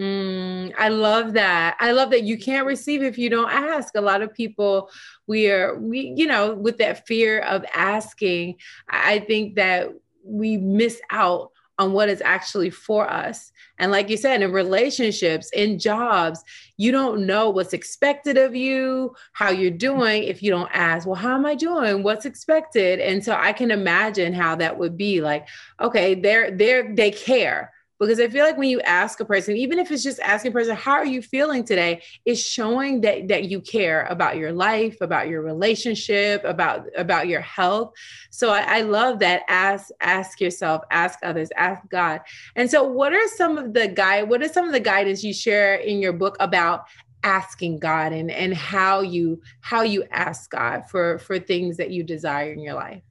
Mm, 0.00 0.72
I 0.78 0.88
love 0.88 1.34
that. 1.34 1.76
I 1.78 1.92
love 1.92 2.10
that 2.10 2.22
you 2.22 2.38
can't 2.38 2.66
receive 2.66 3.02
if 3.02 3.18
you 3.18 3.28
don't 3.28 3.50
ask. 3.50 3.94
A 3.94 4.00
lot 4.00 4.22
of 4.22 4.32
people, 4.32 4.90
we 5.26 5.50
are, 5.50 5.78
we, 5.78 6.14
you 6.16 6.26
know, 6.26 6.54
with 6.54 6.78
that 6.78 7.06
fear 7.06 7.40
of 7.40 7.66
asking, 7.74 8.56
I 8.88 9.18
think 9.18 9.56
that 9.56 9.90
we 10.24 10.56
miss 10.56 11.02
out 11.10 11.50
on 11.78 11.92
what 11.92 12.08
is 12.08 12.22
actually 12.22 12.70
for 12.70 13.10
us. 13.10 13.52
And 13.78 13.92
like 13.92 14.08
you 14.08 14.16
said, 14.16 14.40
in 14.40 14.52
relationships, 14.52 15.50
in 15.52 15.78
jobs, 15.78 16.42
you 16.78 16.92
don't 16.92 17.26
know 17.26 17.50
what's 17.50 17.74
expected 17.74 18.38
of 18.38 18.54
you, 18.54 19.14
how 19.32 19.50
you're 19.50 19.70
doing 19.70 20.22
if 20.22 20.42
you 20.42 20.50
don't 20.50 20.70
ask, 20.72 21.06
well, 21.06 21.14
how 21.14 21.34
am 21.34 21.44
I 21.44 21.54
doing? 21.54 22.02
What's 22.02 22.24
expected? 22.24 23.00
And 23.00 23.22
so 23.22 23.34
I 23.34 23.52
can 23.52 23.70
imagine 23.70 24.32
how 24.32 24.56
that 24.56 24.78
would 24.78 24.96
be 24.96 25.20
like, 25.20 25.46
okay, 25.78 26.14
they're 26.14 26.50
they're 26.50 26.94
they 26.94 27.10
care 27.10 27.72
because 28.00 28.18
I 28.18 28.28
feel 28.28 28.44
like 28.44 28.56
when 28.56 28.70
you 28.70 28.80
ask 28.80 29.20
a 29.20 29.24
person, 29.24 29.56
even 29.56 29.78
if 29.78 29.90
it's 29.90 30.02
just 30.02 30.20
asking 30.20 30.50
a 30.50 30.54
person, 30.54 30.74
how 30.74 30.92
are 30.92 31.04
you 31.04 31.20
feeling 31.20 31.64
today, 31.64 32.02
it's 32.24 32.40
showing 32.40 33.02
that 33.02 33.28
that 33.28 33.50
you 33.50 33.60
care 33.60 34.06
about 34.06 34.36
your 34.36 34.52
life, 34.52 35.00
about 35.00 35.28
your 35.28 35.42
relationship, 35.42 36.42
about 36.44 36.86
about 36.96 37.28
your 37.28 37.42
health. 37.42 37.92
So 38.30 38.50
I, 38.50 38.78
I 38.78 38.80
love 38.82 39.18
that. 39.18 39.42
Ask, 39.48 39.90
ask 40.00 40.40
yourself, 40.40 40.82
ask 40.90 41.18
others, 41.22 41.50
ask 41.56 41.86
God. 41.88 42.20
And 42.56 42.70
so 42.70 42.84
what 42.84 43.12
are 43.12 43.28
some 43.36 43.58
of 43.58 43.74
the 43.74 43.88
guide, 43.88 44.28
what 44.28 44.42
are 44.42 44.48
some 44.48 44.66
of 44.66 44.72
the 44.72 44.80
guidance 44.80 45.22
you 45.22 45.34
share 45.34 45.74
in 45.74 46.00
your 46.00 46.12
book 46.12 46.36
about 46.40 46.84
asking 47.22 47.78
God 47.78 48.12
and, 48.12 48.30
and 48.30 48.54
how 48.54 49.02
you 49.02 49.42
how 49.60 49.82
you 49.82 50.04
ask 50.10 50.50
God 50.50 50.88
for 50.88 51.18
for 51.18 51.38
things 51.38 51.76
that 51.76 51.90
you 51.90 52.02
desire 52.02 52.52
in 52.52 52.60
your 52.60 52.74
life? 52.74 53.02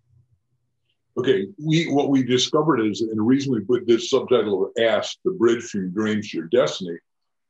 Okay, 1.19 1.49
we 1.62 1.91
what 1.91 2.10
we 2.10 2.23
discovered 2.23 2.79
is, 2.79 3.01
and 3.01 3.17
the 3.17 3.21
reason 3.21 3.51
we 3.51 3.60
put 3.60 3.86
this 3.86 4.10
subtitle 4.10 4.63
of 4.63 4.71
"Ask 4.82 5.17
the 5.25 5.32
Bridge 5.32 5.65
from 5.65 5.91
Dreams 5.91 6.29
to 6.29 6.38
Your 6.38 6.47
Destiny," 6.47 6.97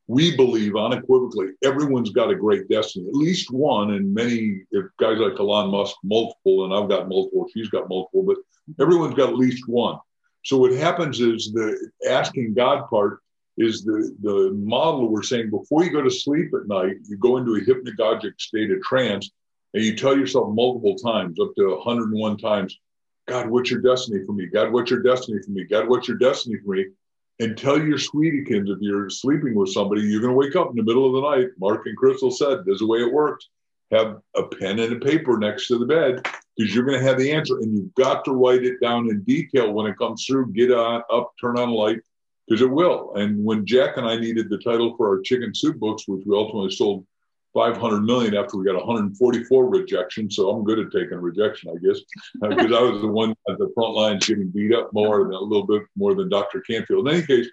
we 0.07 0.35
believe 0.35 0.75
unequivocally 0.75 1.49
everyone's 1.63 2.09
got 2.09 2.31
a 2.31 2.35
great 2.35 2.67
destiny, 2.67 3.07
at 3.07 3.13
least 3.13 3.51
one, 3.51 3.91
and 3.91 4.11
many 4.11 4.63
if 4.71 4.87
guys 4.99 5.19
like 5.19 5.39
Elon 5.39 5.69
Musk, 5.69 5.95
multiple, 6.03 6.65
and 6.65 6.73
I've 6.73 6.89
got 6.89 7.09
multiple, 7.09 7.45
she's 7.53 7.69
got 7.69 7.89
multiple, 7.89 8.23
but 8.23 8.37
everyone's 8.81 9.13
got 9.13 9.29
at 9.29 9.35
least 9.35 9.67
one. 9.67 9.99
So 10.45 10.57
what 10.57 10.71
happens 10.73 11.21
is 11.21 11.51
the 11.53 11.91
asking 12.09 12.55
God 12.55 12.89
part 12.89 13.19
is 13.59 13.83
the 13.83 14.15
the 14.23 14.51
model 14.55 15.09
we're 15.09 15.21
saying 15.21 15.51
before 15.51 15.83
you 15.83 15.91
go 15.91 16.01
to 16.01 16.09
sleep 16.09 16.55
at 16.59 16.67
night, 16.67 16.95
you 17.07 17.17
go 17.17 17.37
into 17.37 17.53
a 17.53 17.61
hypnagogic 17.61 18.33
state 18.39 18.71
of 18.71 18.81
trance, 18.81 19.29
and 19.75 19.83
you 19.83 19.95
tell 19.95 20.17
yourself 20.17 20.55
multiple 20.55 20.95
times, 20.95 21.39
up 21.39 21.53
to 21.55 21.75
101 21.75 22.37
times 22.37 22.75
God, 23.29 23.49
what's 23.49 23.69
your 23.69 23.81
destiny 23.81 24.25
for 24.25 24.33
me? 24.33 24.47
God, 24.47 24.71
what's 24.71 24.89
your 24.89 25.03
destiny 25.03 25.39
for 25.43 25.51
me? 25.51 25.63
God, 25.63 25.87
what's 25.87 26.07
your 26.07 26.17
destiny 26.17 26.57
for 26.65 26.75
me? 26.75 26.87
And 27.39 27.57
tell 27.57 27.79
your 27.79 27.97
sweetiekins 27.99 28.69
if 28.69 28.79
you're 28.81 29.09
sleeping 29.09 29.53
with 29.53 29.69
somebody, 29.69 30.01
you're 30.01 30.21
going 30.21 30.33
to 30.33 30.37
wake 30.37 30.55
up 30.55 30.71
in 30.71 30.75
the 30.75 30.83
middle 30.83 31.05
of 31.05 31.13
the 31.13 31.29
night. 31.29 31.49
Mark 31.59 31.85
and 31.85 31.95
Crystal 31.95 32.31
said, 32.31 32.65
"There's 32.65 32.81
a 32.81 32.87
way 32.87 32.99
it 32.99 33.13
works. 33.13 33.47
Have 33.91 34.19
a 34.35 34.43
pen 34.43 34.79
and 34.79 34.93
a 34.93 34.99
paper 34.99 35.37
next 35.37 35.67
to 35.67 35.77
the 35.77 35.85
bed 35.85 36.27
because 36.57 36.73
you're 36.73 36.85
going 36.85 36.99
to 36.99 37.05
have 37.05 37.17
the 37.17 37.31
answer, 37.31 37.59
and 37.59 37.73
you've 37.73 37.93
got 37.95 38.25
to 38.25 38.31
write 38.31 38.65
it 38.65 38.81
down 38.81 39.09
in 39.09 39.23
detail 39.23 39.71
when 39.71 39.85
it 39.85 39.97
comes 39.97 40.25
through. 40.25 40.51
Get 40.51 40.71
on 40.71 41.03
up, 41.11 41.31
turn 41.39 41.57
on 41.57 41.69
light 41.69 41.99
because 42.47 42.61
it 42.61 42.69
will. 42.69 43.13
And 43.15 43.43
when 43.45 43.65
Jack 43.65 43.97
and 43.97 44.07
I 44.07 44.17
needed 44.17 44.49
the 44.49 44.57
title 44.57 44.97
for 44.97 45.07
our 45.07 45.21
chicken 45.21 45.53
soup 45.53 45.77
books, 45.77 46.07
which 46.07 46.25
we 46.25 46.35
ultimately 46.35 46.71
sold 46.71 47.05
500 47.53 48.01
million 48.01 48.35
after 48.35 48.57
we 48.57 48.65
got 48.65 48.75
144 48.75 49.69
rejections. 49.69 50.35
So 50.35 50.49
I'm 50.49 50.63
good 50.63 50.79
at 50.79 50.91
taking 50.91 51.13
a 51.13 51.19
rejection, 51.19 51.71
I 51.71 51.85
guess, 51.85 51.99
because 52.41 52.71
uh, 52.71 52.77
I 52.77 52.81
was 52.81 53.01
the 53.01 53.07
one 53.07 53.31
at 53.49 53.57
the 53.57 53.71
front 53.73 53.95
lines 53.95 54.27
getting 54.27 54.49
beat 54.49 54.73
up 54.73 54.93
more 54.93 55.23
than 55.23 55.33
a 55.33 55.39
little 55.39 55.65
bit 55.65 55.83
more 55.95 56.13
than 56.13 56.29
Dr. 56.29 56.61
Canfield. 56.61 57.07
In 57.07 57.15
any 57.15 57.25
case, 57.25 57.47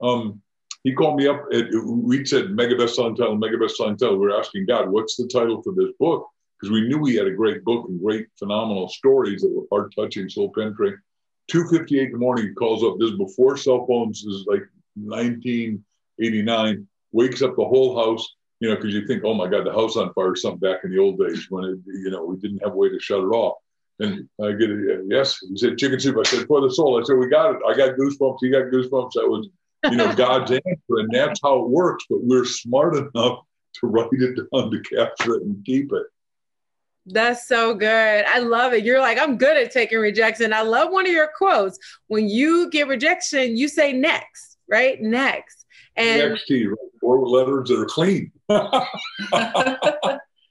um, 0.00 0.40
he 0.84 0.94
called 0.94 1.16
me 1.16 1.26
up. 1.26 1.44
At, 1.52 1.66
we 1.84 2.24
said 2.24 2.50
mega 2.50 2.76
best 2.76 2.94
selling 2.94 3.16
title, 3.16 3.36
mega 3.36 3.58
best 3.58 3.76
selling 3.76 3.96
title. 3.96 4.18
We 4.18 4.26
were 4.26 4.38
asking 4.38 4.66
God, 4.66 4.88
what's 4.88 5.16
the 5.16 5.26
title 5.26 5.62
for 5.62 5.74
this 5.74 5.90
book? 5.98 6.28
Because 6.58 6.72
we 6.72 6.86
knew 6.88 7.04
he 7.04 7.16
had 7.16 7.26
a 7.26 7.32
great 7.32 7.64
book 7.64 7.88
and 7.88 8.00
great 8.00 8.28
phenomenal 8.38 8.88
stories 8.88 9.42
that 9.42 9.52
were 9.52 9.66
heart 9.70 9.92
touching, 9.96 10.28
soul 10.28 10.52
penetrating. 10.54 10.98
2:58 11.50 12.06
in 12.06 12.12
the 12.12 12.18
morning, 12.18 12.48
he 12.48 12.54
calls 12.54 12.84
up. 12.84 12.96
This 12.98 13.10
is 13.10 13.18
before 13.18 13.56
cell 13.56 13.84
phones. 13.86 14.22
This 14.24 14.34
is 14.34 14.46
like 14.46 14.62
1989. 14.94 16.86
Wakes 17.12 17.42
up 17.42 17.56
the 17.56 17.64
whole 17.64 17.96
house 17.98 18.36
you 18.60 18.68
know, 18.68 18.76
because 18.76 18.94
you 18.94 19.06
think, 19.06 19.24
oh 19.24 19.34
my 19.34 19.48
God, 19.48 19.66
the 19.66 19.72
house 19.72 19.96
on 19.96 20.12
fire 20.12 20.36
something 20.36 20.60
back 20.60 20.84
in 20.84 20.90
the 20.90 20.98
old 20.98 21.18
days 21.18 21.46
when 21.50 21.64
it, 21.64 21.78
you 21.86 22.10
know, 22.10 22.24
we 22.24 22.36
didn't 22.36 22.62
have 22.62 22.72
a 22.72 22.76
way 22.76 22.90
to 22.90 23.00
shut 23.00 23.20
it 23.20 23.28
off. 23.28 23.58
And 23.98 24.28
I 24.42 24.52
get 24.52 24.70
it, 24.70 25.04
yes, 25.08 25.38
he 25.40 25.56
said 25.56 25.76
chicken 25.76 26.00
soup. 26.00 26.16
I 26.18 26.22
said, 26.22 26.46
for 26.46 26.60
the 26.60 26.70
soul. 26.70 26.98
I 26.98 27.04
said, 27.04 27.16
we 27.16 27.28
got 27.28 27.56
it. 27.56 27.62
I 27.66 27.76
got 27.76 27.96
goosebumps. 27.96 28.38
He 28.40 28.50
got 28.50 28.64
goosebumps. 28.64 29.12
That 29.14 29.28
was, 29.28 29.48
you 29.90 29.96
know, 29.96 30.14
God's 30.14 30.52
answer. 30.52 30.64
And 30.88 31.10
that's 31.12 31.40
how 31.42 31.62
it 31.62 31.68
works. 31.68 32.04
But 32.08 32.22
we're 32.22 32.46
smart 32.46 32.96
enough 32.96 33.40
to 33.74 33.86
write 33.86 34.08
it 34.12 34.36
down 34.52 34.70
to 34.70 34.80
capture 34.80 35.34
it 35.36 35.42
and 35.42 35.64
keep 35.64 35.92
it. 35.92 36.06
That's 37.06 37.46
so 37.48 37.74
good. 37.74 38.24
I 38.26 38.38
love 38.38 38.72
it. 38.72 38.84
You're 38.84 39.00
like, 39.00 39.18
I'm 39.18 39.36
good 39.36 39.56
at 39.56 39.70
taking 39.70 39.98
rejection. 39.98 40.52
I 40.52 40.62
love 40.62 40.92
one 40.92 41.06
of 41.06 41.12
your 41.12 41.30
quotes. 41.36 41.78
When 42.08 42.28
you 42.28 42.70
get 42.70 42.88
rejection, 42.88 43.56
you 43.56 43.68
say 43.68 43.92
next, 43.92 44.58
right? 44.68 45.00
Next. 45.00 45.59
And 45.96 46.30
next 46.30 46.46
to 46.46 46.54
you, 46.56 46.76
four 47.00 47.26
letters 47.26 47.68
that 47.68 47.78
are 47.78 47.86
clean. 47.86 48.32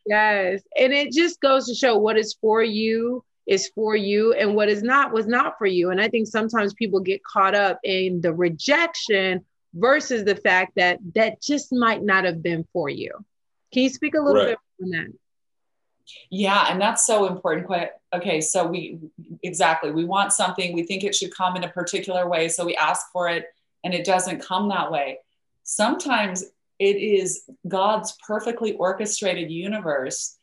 yes. 0.06 0.62
And 0.78 0.94
it 0.94 1.12
just 1.12 1.42
goes 1.42 1.68
to 1.68 1.76
show 1.76 1.98
what 1.98 2.18
is 2.18 2.36
for 2.42 2.64
you 2.64 3.24
is 3.48 3.72
for 3.74 3.96
you 3.96 4.34
and 4.34 4.56
what 4.56 4.70
is 4.70 4.84
not 4.84 5.12
was 5.12 5.28
not 5.28 5.58
for 5.58 5.66
you. 5.66 5.90
And 5.90 6.00
I 6.00 6.08
think 6.08 6.28
sometimes 6.28 6.74
people 6.76 7.00
get 7.00 7.24
caught 7.24 7.56
up 7.56 7.80
in 7.84 8.22
the 8.22 8.32
rejection 8.32 9.44
versus 9.74 10.24
the 10.24 10.36
fact 10.36 10.74
that 10.76 11.00
that 11.16 11.42
just 11.42 11.74
might 11.74 12.04
not 12.04 12.26
have 12.26 12.44
been 12.44 12.66
for 12.72 12.90
you. 12.90 13.12
Can 13.74 13.84
you 13.84 13.90
speak 13.90 14.14
a 14.14 14.22
little 14.22 14.46
right. 14.46 14.58
bit 14.80 14.86
on 14.86 14.90
that? 14.92 15.08
Yeah, 16.30 16.66
and 16.70 16.82
that's 16.82 17.06
so 17.06 17.28
important. 17.28 17.68
Okay. 18.14 18.42
So 18.42 18.68
we 18.68 19.00
exactly 19.44 19.92
we 19.92 20.06
want 20.06 20.34
something. 20.34 20.74
We 20.74 20.84
think 20.84 21.04
it 21.04 21.16
should 21.16 21.36
come 21.36 21.56
in 21.56 21.64
a 21.64 21.70
particular 21.70 22.28
way, 22.28 22.50
so 22.50 22.66
we 22.66 22.76
ask 22.76 23.12
for 23.12 23.30
it, 23.30 23.46
and 23.84 23.94
it 23.94 24.06
doesn't 24.06 24.40
come 24.40 24.70
that 24.70 24.92
way. 24.92 25.20
Sometimes 25.70 26.44
it 26.80 26.96
is 26.96 27.44
God's 27.68 28.18
perfectly 28.26 28.74
orchestrated 28.74 29.52
universe 29.52 30.38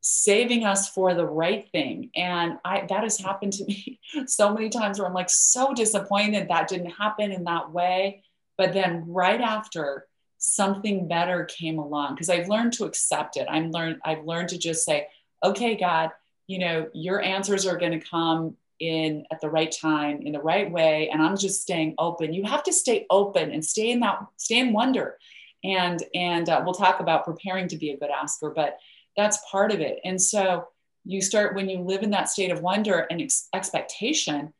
saving 0.00 0.64
us 0.64 0.88
for 0.88 1.12
the 1.12 1.26
right 1.26 1.68
thing 1.72 2.08
and 2.14 2.56
i 2.64 2.86
that 2.88 3.02
has 3.02 3.18
happened 3.18 3.52
to 3.52 3.64
me 3.64 3.98
so 4.26 4.54
many 4.54 4.68
times 4.68 4.96
where 4.96 5.08
i'm 5.08 5.12
like 5.12 5.28
so 5.28 5.74
disappointed 5.74 6.48
that 6.48 6.68
didn't 6.68 6.92
happen 6.92 7.32
in 7.32 7.42
that 7.42 7.72
way 7.72 8.22
but 8.56 8.72
then 8.72 9.04
right 9.08 9.40
after 9.40 10.06
something 10.38 11.08
better 11.08 11.44
came 11.44 11.78
along 11.78 12.14
because 12.14 12.30
I've 12.30 12.48
learned 12.48 12.72
to 12.74 12.84
accept 12.84 13.36
it. 13.36 13.46
I'm 13.50 13.70
learned 13.70 14.00
I've 14.04 14.24
learned 14.24 14.50
to 14.50 14.58
just 14.58 14.84
say, 14.84 15.08
okay, 15.44 15.76
God, 15.76 16.10
you 16.46 16.58
know, 16.58 16.88
your 16.94 17.20
answers 17.20 17.66
are 17.66 17.76
going 17.76 17.98
to 17.98 18.06
come 18.06 18.56
in 18.80 19.24
at 19.30 19.40
the 19.40 19.50
right 19.50 19.72
time 19.72 20.22
in 20.22 20.32
the 20.32 20.40
right 20.40 20.70
way. 20.70 21.08
And 21.10 21.22
i'm 21.22 21.36
just 21.36 21.62
staying 21.62 21.94
open. 21.98 22.32
You 22.32 22.44
have 22.44 22.62
to 22.64 22.72
stay 22.72 23.06
open 23.10 23.50
and 23.50 23.64
stay 23.64 23.90
in 23.90 24.00
that 24.00 24.18
stay 24.36 24.58
in 24.58 24.72
wonder. 24.72 25.18
And 25.64 26.02
and 26.14 26.48
uh, 26.48 26.62
we'll 26.64 26.74
talk 26.74 27.00
about 27.00 27.24
preparing 27.24 27.68
to 27.68 27.76
be 27.76 27.90
a 27.90 27.98
good 27.98 28.10
asker 28.10 28.50
but 28.50 28.78
that's 29.16 29.38
part 29.50 29.72
of 29.72 29.80
it. 29.80 29.98
And 30.04 30.20
so 30.20 30.68
you 31.04 31.20
start 31.20 31.56
when 31.56 31.68
you 31.68 31.80
live 31.80 32.02
in 32.02 32.10
that 32.10 32.28
state 32.28 32.52
of 32.52 32.60
wonder 32.60 33.06
and 33.10 33.20
ex- 33.20 33.48
expectation 33.52 34.52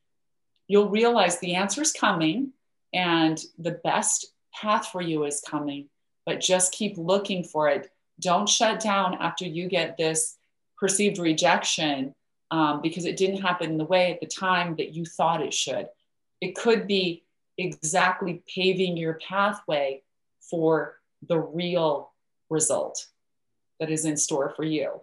you'll 0.68 0.90
realize 0.90 1.38
the 1.38 1.54
answer 1.54 1.82
is 1.82 1.92
coming 1.92 2.52
and 2.92 3.42
the 3.58 3.80
best 3.82 4.26
path 4.54 4.88
for 4.88 5.00
you 5.00 5.24
is 5.24 5.42
coming, 5.46 5.88
but 6.24 6.40
just 6.40 6.72
keep 6.72 6.96
looking 6.96 7.42
for 7.42 7.68
it. 7.68 7.90
Don't 8.20 8.48
shut 8.48 8.80
down 8.80 9.14
after 9.14 9.46
you 9.46 9.68
get 9.68 9.96
this 9.96 10.36
perceived 10.78 11.18
rejection 11.18 12.14
um, 12.50 12.80
because 12.82 13.04
it 13.04 13.16
didn't 13.16 13.42
happen 13.42 13.76
the 13.76 13.84
way 13.84 14.12
at 14.12 14.20
the 14.20 14.26
time 14.26 14.76
that 14.76 14.94
you 14.94 15.04
thought 15.04 15.42
it 15.42 15.54
should. 15.54 15.88
It 16.40 16.54
could 16.54 16.86
be 16.86 17.24
exactly 17.56 18.42
paving 18.52 18.96
your 18.96 19.14
pathway 19.14 20.02
for 20.40 20.96
the 21.28 21.38
real 21.38 22.12
result 22.48 23.06
that 23.80 23.90
is 23.90 24.04
in 24.04 24.16
store 24.16 24.52
for 24.56 24.64
you. 24.64 25.00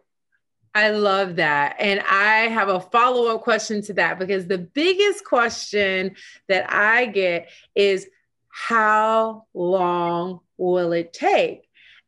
I 0.73 0.89
love 0.89 1.38
that. 1.38 1.77
And 1.79 2.01
I 2.01 2.49
have 2.49 2.67
a 2.67 2.81
follow 2.81 3.34
up 3.34 3.43
question 3.43 3.81
to 3.84 3.93
that 3.93 4.19
because 4.19 4.45
the 4.45 4.58
biggest 4.58 5.23
question 5.23 6.15
that 6.49 6.71
I 6.71 7.05
get 7.05 7.49
is 7.75 8.10
how 8.49 9.45
long 9.53 10.41
will 10.58 10.91
it 10.91 11.13
take? 11.13 11.64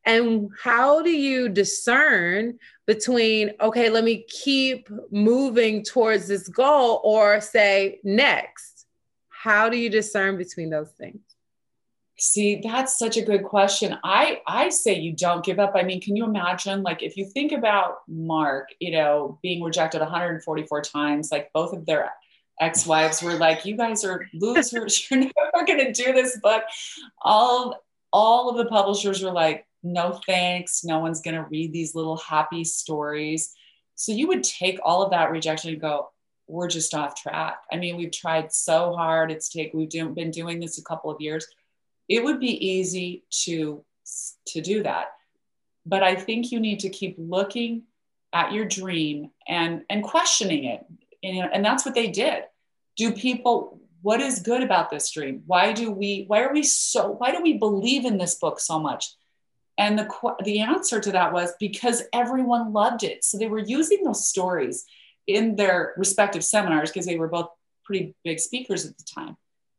And 0.07 0.49
how 0.63 1.01
do 1.01 1.11
you 1.11 1.49
discern 1.49 2.59
between, 2.85 3.51
okay, 3.59 3.89
let 3.89 4.05
me 4.05 4.23
keep 4.29 4.89
moving 5.11 5.83
towards 5.83 6.29
this 6.29 6.47
goal 6.47 7.01
or 7.03 7.41
say 7.41 7.99
next? 8.05 8.85
How 9.27 9.67
do 9.67 9.77
you 9.77 9.89
discern 9.89 10.37
between 10.37 10.69
those 10.69 10.91
things? 10.91 11.19
See, 12.17 12.61
that's 12.63 12.97
such 12.97 13.17
a 13.17 13.21
good 13.21 13.43
question. 13.43 13.97
I 14.03 14.41
I 14.47 14.69
say 14.69 14.97
you 14.97 15.13
don't 15.13 15.45
give 15.45 15.59
up. 15.59 15.73
I 15.75 15.83
mean, 15.83 16.01
can 16.01 16.15
you 16.15 16.23
imagine 16.23 16.81
like 16.83 17.03
if 17.03 17.17
you 17.17 17.25
think 17.25 17.51
about 17.51 17.97
Mark, 18.07 18.69
you 18.79 18.91
know, 18.91 19.37
being 19.43 19.61
rejected 19.61 19.99
144 19.99 20.81
times, 20.83 21.31
like 21.33 21.51
both 21.53 21.73
of 21.73 21.85
their 21.85 22.11
ex-wives 22.59 23.21
were 23.21 23.35
like, 23.35 23.65
"You 23.65 23.75
guys 23.77 24.03
are 24.03 24.25
losers. 24.33 25.05
You're 25.11 25.19
never 25.19 25.65
going 25.67 25.79
to 25.79 25.91
do 25.91 26.13
this 26.13 26.39
book." 26.39 26.63
All 27.21 27.75
all 28.11 28.49
of 28.49 28.57
the 28.57 28.65
publishers 28.65 29.21
were 29.21 29.31
like, 29.31 29.66
"No 29.93 30.19
thanks. 30.25 30.83
No 30.83 30.99
one's 30.99 31.21
going 31.21 31.35
to 31.35 31.49
read 31.49 31.73
these 31.73 31.95
little 31.95 32.17
happy 32.17 32.63
stories." 32.63 33.53
So 33.95 34.11
you 34.11 34.27
would 34.27 34.43
take 34.43 34.79
all 34.83 35.01
of 35.03 35.11
that 35.11 35.31
rejection 35.31 35.71
and 35.71 35.81
go, 35.81 36.09
"We're 36.47 36.67
just 36.67 36.93
off 36.93 37.15
track." 37.15 37.61
I 37.71 37.77
mean, 37.77 37.97
we've 37.97 38.11
tried 38.11 38.53
so 38.53 38.93
hard. 38.93 39.31
It's 39.31 39.49
take 39.49 39.73
we've 39.73 39.89
do, 39.89 40.09
been 40.09 40.31
doing 40.31 40.59
this 40.59 40.77
a 40.77 40.83
couple 40.83 41.09
of 41.09 41.21
years 41.21 41.47
it 42.09 42.23
would 42.23 42.39
be 42.39 42.67
easy 42.67 43.23
to 43.29 43.83
to 44.47 44.61
do 44.61 44.83
that 44.83 45.07
but 45.85 46.03
i 46.03 46.15
think 46.15 46.51
you 46.51 46.59
need 46.59 46.79
to 46.79 46.89
keep 46.89 47.15
looking 47.17 47.83
at 48.33 48.53
your 48.53 48.65
dream 48.65 49.31
and 49.47 49.83
and 49.89 50.03
questioning 50.03 50.65
it 50.65 50.85
and, 51.23 51.49
and 51.53 51.65
that's 51.65 51.85
what 51.85 51.95
they 51.95 52.07
did 52.07 52.43
do 52.95 53.11
people 53.11 53.79
what 54.01 54.21
is 54.21 54.39
good 54.39 54.63
about 54.63 54.89
this 54.89 55.11
dream 55.11 55.43
why 55.45 55.73
do 55.73 55.91
we 55.91 56.25
why 56.27 56.41
are 56.41 56.53
we 56.53 56.63
so 56.63 57.11
why 57.11 57.31
do 57.31 57.41
we 57.41 57.57
believe 57.57 58.05
in 58.05 58.17
this 58.17 58.35
book 58.35 58.59
so 58.59 58.79
much 58.79 59.13
and 59.77 59.97
the 59.97 60.35
the 60.43 60.59
answer 60.59 60.99
to 60.99 61.11
that 61.11 61.33
was 61.33 61.53
because 61.59 62.03
everyone 62.13 62.73
loved 62.73 63.03
it 63.03 63.23
so 63.23 63.37
they 63.37 63.47
were 63.47 63.59
using 63.59 64.03
those 64.03 64.27
stories 64.27 64.85
in 65.27 65.55
their 65.55 65.93
respective 65.97 66.43
seminars 66.43 66.89
because 66.89 67.05
they 67.05 67.17
were 67.17 67.27
both 67.27 67.49
pretty 67.83 68.15
big 68.23 68.39
speakers 68.39 68.85
at 68.85 68.97
the 68.97 69.03
time 69.03 69.37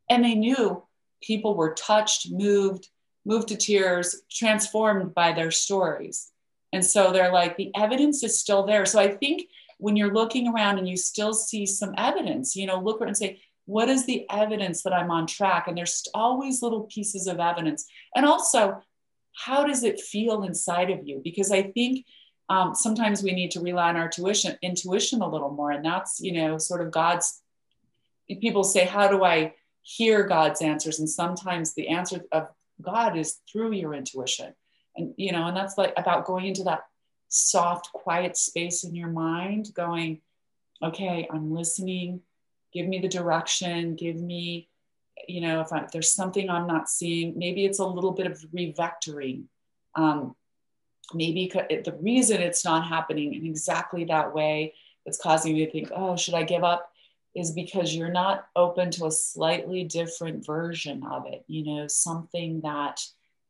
and 0.09 0.25
they 0.25 0.35
knew 0.35 0.83
people 1.23 1.55
were 1.55 1.75
touched, 1.75 2.31
moved, 2.31 2.89
moved 3.25 3.49
to 3.49 3.57
tears, 3.57 4.23
transformed 4.31 5.15
by 5.15 5.33
their 5.33 5.51
stories. 5.51 6.31
And 6.73 6.85
so 6.85 7.13
they're 7.13 7.33
like, 7.33 7.57
the 7.57 7.71
evidence 7.75 8.23
is 8.23 8.39
still 8.39 8.65
there. 8.65 8.87
So 8.87 8.99
I 8.99 9.09
think 9.09 9.49
when 9.79 9.97
you're 9.97 10.13
looking 10.13 10.49
around 10.49 10.79
and 10.79 10.89
you 10.89 10.97
still 10.97 11.33
see 11.33 11.67
some 11.67 11.95
evidence, 11.97 12.57
you 12.57 12.67
know, 12.67 12.81
look 12.81 13.01
around 13.01 13.09
and 13.09 13.17
say, 13.17 13.41
what 13.65 13.89
is 13.89 14.07
the 14.07 14.27
evidence 14.31 14.83
that 14.83 14.93
I'm 14.93 15.11
on 15.11 15.27
track? 15.27 15.69
And 15.69 15.77
there's 15.77 16.05
always 16.15 16.63
little 16.63 16.85
pieces 16.85 17.27
of 17.27 17.39
evidence. 17.39 17.87
And 18.17 18.25
also, 18.25 18.83
how 19.45 19.65
does 19.65 19.85
it 19.85 20.01
feel 20.01 20.43
inside 20.43 20.91
of 20.91 21.07
you? 21.07 21.21
Because 21.23 21.53
I 21.53 21.63
think 21.63 22.05
um, 22.49 22.75
sometimes 22.75 23.23
we 23.23 23.33
need 23.33 23.51
to 23.53 23.61
rely 23.61 23.91
on 23.91 23.97
our 23.97 24.09
tuition, 24.09 24.57
intuition 24.63 25.23
a 25.23 25.29
little 25.29 25.51
more. 25.51 25.71
And 25.71 25.85
that's, 25.85 26.21
you 26.21 26.33
know, 26.33 26.59
sort 26.59 26.81
of 26.81 26.91
God's, 26.91 27.43
people 28.41 28.65
say, 28.65 28.85
how 28.85 29.09
do 29.09 29.25
I 29.25 29.55
hear 29.83 30.25
God's 30.25 30.61
answers. 30.61 30.99
And 30.99 31.09
sometimes 31.09 31.73
the 31.73 31.89
answer 31.89 32.21
of 32.31 32.49
God 32.81 33.17
is 33.17 33.41
through 33.51 33.73
your 33.73 33.95
intuition. 33.95 34.55
And, 34.97 35.15
you 35.17 35.33
know, 35.33 35.47
and 35.47 35.57
that's 35.57 35.79
like 35.79 35.95
about 35.97 36.27
going 36.27 36.47
into 36.47 36.65
that 36.65 36.83
soft, 37.29 37.93
quiet 37.93 38.37
space 38.37 38.85
in 38.85 38.95
your 38.95 39.09
mind, 39.09 39.71
going, 39.75 40.21
okay, 40.83 41.29
I'm 41.33 41.55
listening. 41.55 42.21
Give 42.73 42.87
me 42.87 42.99
the 42.99 43.09
direction. 43.09 43.95
Give 43.95 44.17
me, 44.17 44.69
you 45.27 45.41
know, 45.41 45.61
if, 45.61 45.73
I, 45.73 45.87
there's 45.93 46.13
something 46.13 46.49
I'm 46.49 46.67
not 46.67 46.89
seeing, 46.89 47.39
maybe 47.39 47.65
it's 47.65 47.79
a 47.79 47.87
little 47.87 48.13
bit 48.13 48.27
of 48.27 48.39
revectoring. 48.55 49.45
Um, 49.95 50.37
maybe 51.15 51.51
the 51.53 51.97
reason 52.01 52.41
it's 52.41 52.65
not 52.65 52.87
happening 52.87 53.35
in 53.35 53.47
exactly 53.47 54.05
that 54.05 54.35
way 54.35 54.75
that's 55.05 55.21
causing 55.21 55.57
you 55.57 55.67
to 55.67 55.73
think, 55.73 55.91
oh, 55.95 56.17
should 56.17 56.35
I 56.35 56.43
give 56.43 56.65
up? 56.65 56.93
is 57.35 57.53
because 57.53 57.95
you're 57.95 58.11
not 58.11 58.47
open 58.57 58.91
to 58.91 59.07
a 59.07 59.11
slightly 59.11 59.85
different 59.85 60.45
version 60.45 61.05
of 61.05 61.27
it, 61.27 61.45
you 61.47 61.65
know, 61.65 61.87
something 61.87 62.61
that 62.63 63.01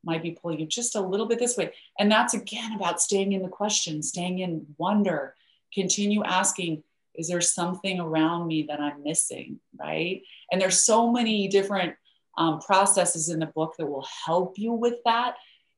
might 0.05 0.23
be 0.23 0.33
pulling 0.33 0.61
you 0.61 0.67
just 0.67 0.95
a 0.95 1.01
little 1.01 1.27
bit 1.27 1.39
this 1.39 1.57
way. 1.57 1.73
And 1.99 2.11
that's 2.11 2.35
again 2.35 2.73
about 2.73 3.01
staying 3.01 3.33
in 3.33 3.43
the 3.43 3.49
question, 3.49 4.03
staying 4.03 4.41
in 4.41 4.67
wonder, 4.77 5.35
continue 5.73 6.23
asking, 6.25 6.83
is 7.19 7.29
there 7.29 7.41
something 7.41 8.01
around 8.01 8.47
me 8.47 8.65
that 8.69 8.81
I'm 8.81 9.03
missing? 9.03 9.61
Right. 9.79 10.23
And 10.51 10.61
there's 10.61 10.85
so 10.85 11.13
many 11.13 11.49
different 11.49 11.95
um, 12.39 12.61
processes 12.61 13.29
in 13.29 13.41
the 13.41 13.47
book 13.47 13.75
that 13.79 13.87
will 13.87 14.07
help 14.25 14.57
you 14.57 14.73
with 14.73 14.95
that 15.05 15.35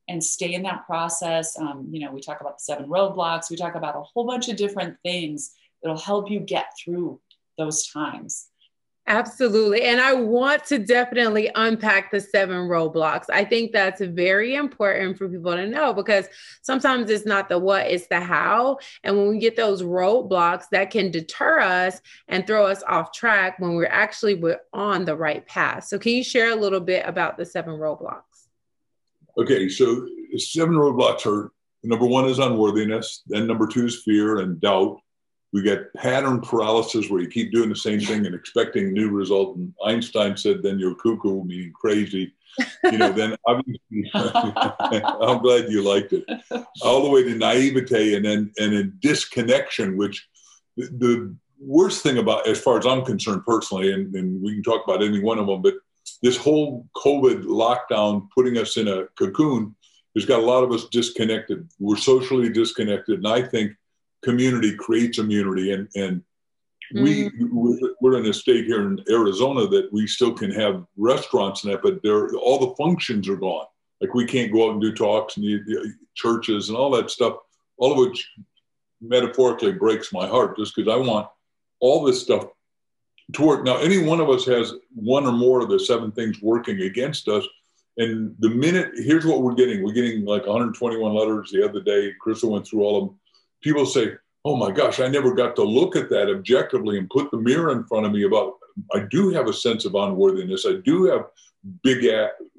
and 0.08 0.22
stay 0.22 0.52
in 0.52 0.62
that 0.64 0.86
process. 0.86 1.58
Um, 1.58 1.88
you 1.90 2.04
know, 2.04 2.12
we 2.12 2.20
talk 2.20 2.40
about 2.40 2.58
the 2.58 2.64
seven 2.64 2.86
roadblocks, 2.86 3.50
we 3.50 3.56
talk 3.56 3.74
about 3.74 3.96
a 3.96 4.02
whole 4.02 4.26
bunch 4.26 4.48
of 4.48 4.56
different 4.56 4.96
things 5.02 5.52
that'll 5.82 5.98
help 5.98 6.30
you 6.30 6.40
get 6.40 6.66
through 6.78 7.20
those 7.56 7.86
times. 7.86 8.48
Absolutely. 9.06 9.82
And 9.82 10.00
I 10.00 10.12
want 10.12 10.64
to 10.66 10.78
definitely 10.78 11.50
unpack 11.56 12.12
the 12.12 12.20
seven 12.20 12.68
roadblocks. 12.68 13.24
I 13.28 13.44
think 13.44 13.72
that's 13.72 14.00
very 14.00 14.54
important 14.54 15.18
for 15.18 15.28
people 15.28 15.52
to 15.52 15.66
know 15.66 15.92
because 15.92 16.28
sometimes 16.62 17.10
it's 17.10 17.26
not 17.26 17.48
the 17.48 17.58
what, 17.58 17.86
it's 17.86 18.06
the 18.06 18.20
how. 18.20 18.78
And 19.02 19.16
when 19.16 19.28
we 19.28 19.38
get 19.38 19.56
those 19.56 19.82
roadblocks, 19.82 20.66
that 20.70 20.90
can 20.90 21.10
deter 21.10 21.58
us 21.60 22.00
and 22.28 22.46
throw 22.46 22.66
us 22.66 22.84
off 22.86 23.10
track 23.10 23.58
when 23.58 23.74
we're 23.74 23.86
actually 23.86 24.40
on 24.72 25.04
the 25.04 25.16
right 25.16 25.44
path. 25.44 25.84
So, 25.84 25.98
can 25.98 26.12
you 26.12 26.22
share 26.22 26.52
a 26.52 26.56
little 26.56 26.80
bit 26.80 27.04
about 27.04 27.36
the 27.36 27.44
seven 27.44 27.74
roadblocks? 27.74 28.22
Okay. 29.38 29.68
So, 29.68 30.06
seven 30.36 30.76
roadblocks 30.76 31.26
are 31.26 31.50
number 31.82 32.06
one 32.06 32.26
is 32.26 32.38
unworthiness, 32.38 33.22
then 33.26 33.46
number 33.46 33.66
two 33.66 33.86
is 33.86 34.02
fear 34.04 34.38
and 34.38 34.60
doubt. 34.60 35.00
We 35.52 35.62
get 35.62 35.92
pattern 35.94 36.40
paralysis 36.40 37.10
where 37.10 37.20
you 37.20 37.28
keep 37.28 37.52
doing 37.52 37.68
the 37.68 37.76
same 37.76 38.00
thing 38.00 38.26
and 38.26 38.34
expecting 38.34 38.92
new 38.92 39.10
result. 39.10 39.56
And 39.56 39.74
Einstein 39.84 40.36
said, 40.36 40.62
then 40.62 40.78
you're 40.78 40.94
cuckoo, 40.94 41.44
meaning 41.44 41.72
crazy. 41.72 42.32
You 42.84 42.98
know, 42.98 43.12
then 43.12 43.36
obviously, 43.46 44.10
I'm 44.14 45.42
glad 45.42 45.70
you 45.70 45.82
liked 45.82 46.12
it. 46.12 46.24
All 46.82 47.02
the 47.02 47.10
way 47.10 47.24
to 47.24 47.34
naivete 47.34 48.14
and 48.14 48.24
then 48.24 48.52
and 48.58 48.74
in 48.74 48.96
disconnection, 49.00 49.96
which 49.96 50.28
the, 50.76 50.86
the 50.86 51.36
worst 51.60 52.02
thing 52.02 52.18
about, 52.18 52.46
as 52.46 52.60
far 52.60 52.78
as 52.78 52.86
I'm 52.86 53.04
concerned 53.04 53.44
personally, 53.44 53.92
and, 53.92 54.14
and 54.14 54.42
we 54.42 54.54
can 54.54 54.62
talk 54.62 54.84
about 54.86 55.02
any 55.02 55.20
one 55.20 55.38
of 55.38 55.46
them, 55.46 55.62
but 55.62 55.74
this 56.22 56.36
whole 56.36 56.86
COVID 56.96 57.44
lockdown 57.44 58.28
putting 58.34 58.58
us 58.58 58.76
in 58.76 58.88
a 58.88 59.06
cocoon 59.18 59.74
has 60.14 60.24
got 60.24 60.40
a 60.40 60.46
lot 60.46 60.64
of 60.64 60.72
us 60.72 60.86
disconnected. 60.86 61.68
We're 61.78 61.96
socially 61.96 62.48
disconnected. 62.50 63.18
And 63.18 63.28
I 63.28 63.42
think 63.42 63.72
community 64.22 64.74
creates 64.76 65.18
immunity. 65.18 65.72
And, 65.72 65.88
and 65.94 66.22
we, 66.94 67.30
mm-hmm. 67.30 67.86
we're 68.00 68.18
in 68.18 68.26
a 68.26 68.32
state 68.32 68.66
here 68.66 68.82
in 68.82 69.02
Arizona 69.10 69.66
that 69.68 69.92
we 69.92 70.06
still 70.06 70.32
can 70.32 70.50
have 70.50 70.84
restaurants 70.96 71.64
and 71.64 71.72
that, 71.72 71.82
but 71.82 72.02
there, 72.02 72.34
all 72.34 72.58
the 72.58 72.74
functions 72.76 73.28
are 73.28 73.36
gone. 73.36 73.66
Like 74.00 74.14
we 74.14 74.24
can't 74.24 74.52
go 74.52 74.66
out 74.66 74.72
and 74.72 74.80
do 74.80 74.92
talks 74.92 75.36
and 75.36 75.44
you, 75.44 75.94
churches 76.14 76.68
and 76.68 76.76
all 76.76 76.90
that 76.92 77.10
stuff, 77.10 77.36
all 77.76 77.92
of 77.92 77.98
which 77.98 78.28
metaphorically 79.00 79.72
breaks 79.72 80.12
my 80.12 80.26
heart 80.26 80.56
just 80.56 80.74
because 80.74 80.92
I 80.92 80.96
want 80.96 81.28
all 81.80 82.04
this 82.04 82.22
stuff 82.22 82.46
to 83.32 83.42
work. 83.42 83.64
Now, 83.64 83.78
any 83.78 83.98
one 83.98 84.20
of 84.20 84.28
us 84.28 84.44
has 84.46 84.74
one 84.94 85.26
or 85.26 85.32
more 85.32 85.60
of 85.60 85.68
the 85.68 85.78
seven 85.78 86.12
things 86.12 86.40
working 86.42 86.82
against 86.82 87.28
us. 87.28 87.46
And 87.96 88.34
the 88.38 88.48
minute, 88.48 88.92
here's 88.96 89.26
what 89.26 89.42
we're 89.42 89.54
getting 89.54 89.82
we're 89.82 89.92
getting 89.92 90.24
like 90.24 90.46
121 90.46 91.12
letters 91.12 91.50
the 91.50 91.64
other 91.64 91.80
day. 91.80 92.12
Crystal 92.20 92.50
went 92.50 92.66
through 92.66 92.82
all 92.82 93.02
of 93.02 93.08
them. 93.08 93.19
People 93.62 93.86
say, 93.86 94.12
Oh 94.44 94.56
my 94.56 94.70
gosh, 94.70 95.00
I 95.00 95.08
never 95.08 95.34
got 95.34 95.54
to 95.56 95.62
look 95.62 95.96
at 95.96 96.08
that 96.10 96.30
objectively 96.30 96.98
and 96.98 97.10
put 97.10 97.30
the 97.30 97.36
mirror 97.36 97.72
in 97.72 97.84
front 97.84 98.06
of 98.06 98.12
me 98.12 98.24
about, 98.24 98.54
I 98.94 99.00
do 99.10 99.28
have 99.30 99.48
a 99.48 99.52
sense 99.52 99.84
of 99.84 99.94
unworthiness. 99.94 100.64
I 100.66 100.76
do 100.82 101.04
have 101.04 101.26
big, 101.82 102.06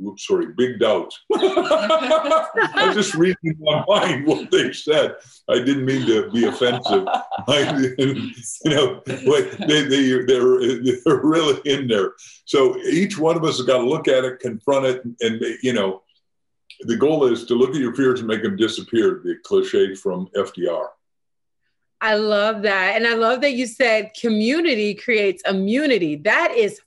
oops, 0.05 0.27
sorry, 0.27 0.47
big 0.55 0.79
doubts. 0.79 1.19
I 1.33 2.83
was 2.85 2.95
just 2.95 3.15
reading 3.15 3.35
in 3.43 3.57
my 3.59 3.83
mind 3.87 4.27
what 4.27 4.51
they 4.51 4.71
said. 4.73 5.15
I 5.49 5.55
didn't 5.55 5.85
mean 5.85 6.05
to 6.05 6.29
be 6.29 6.45
offensive. 6.45 7.07
I, 7.47 7.93
you 7.97 8.31
know, 8.65 9.01
they, 9.05 9.85
they, 9.85 10.23
they're, 10.25 10.83
they're 10.83 11.21
really 11.23 11.59
in 11.65 11.87
there. 11.87 12.13
So 12.45 12.77
each 12.81 13.17
one 13.17 13.37
of 13.37 13.43
us 13.43 13.57
has 13.57 13.65
got 13.65 13.79
to 13.79 13.89
look 13.89 14.07
at 14.07 14.23
it, 14.23 14.39
confront 14.39 14.85
it, 14.85 15.03
and, 15.21 15.41
you 15.63 15.73
know, 15.73 16.03
the 16.83 16.97
goal 16.97 17.25
is 17.25 17.45
to 17.45 17.55
look 17.55 17.71
at 17.71 17.75
your 17.75 17.93
fears 17.93 18.19
and 18.19 18.27
make 18.27 18.43
them 18.43 18.55
disappear, 18.55 19.21
the 19.23 19.35
cliche 19.43 19.95
from 19.95 20.27
FDR. 20.35 20.87
I 22.01 22.15
love 22.15 22.63
that. 22.63 22.95
And 22.95 23.05
I 23.05 23.13
love 23.13 23.41
that 23.41 23.53
you 23.53 23.67
said 23.67 24.11
community 24.19 24.95
creates 24.95 25.43
immunity. 25.47 26.15
That 26.15 26.51
is 26.55 26.81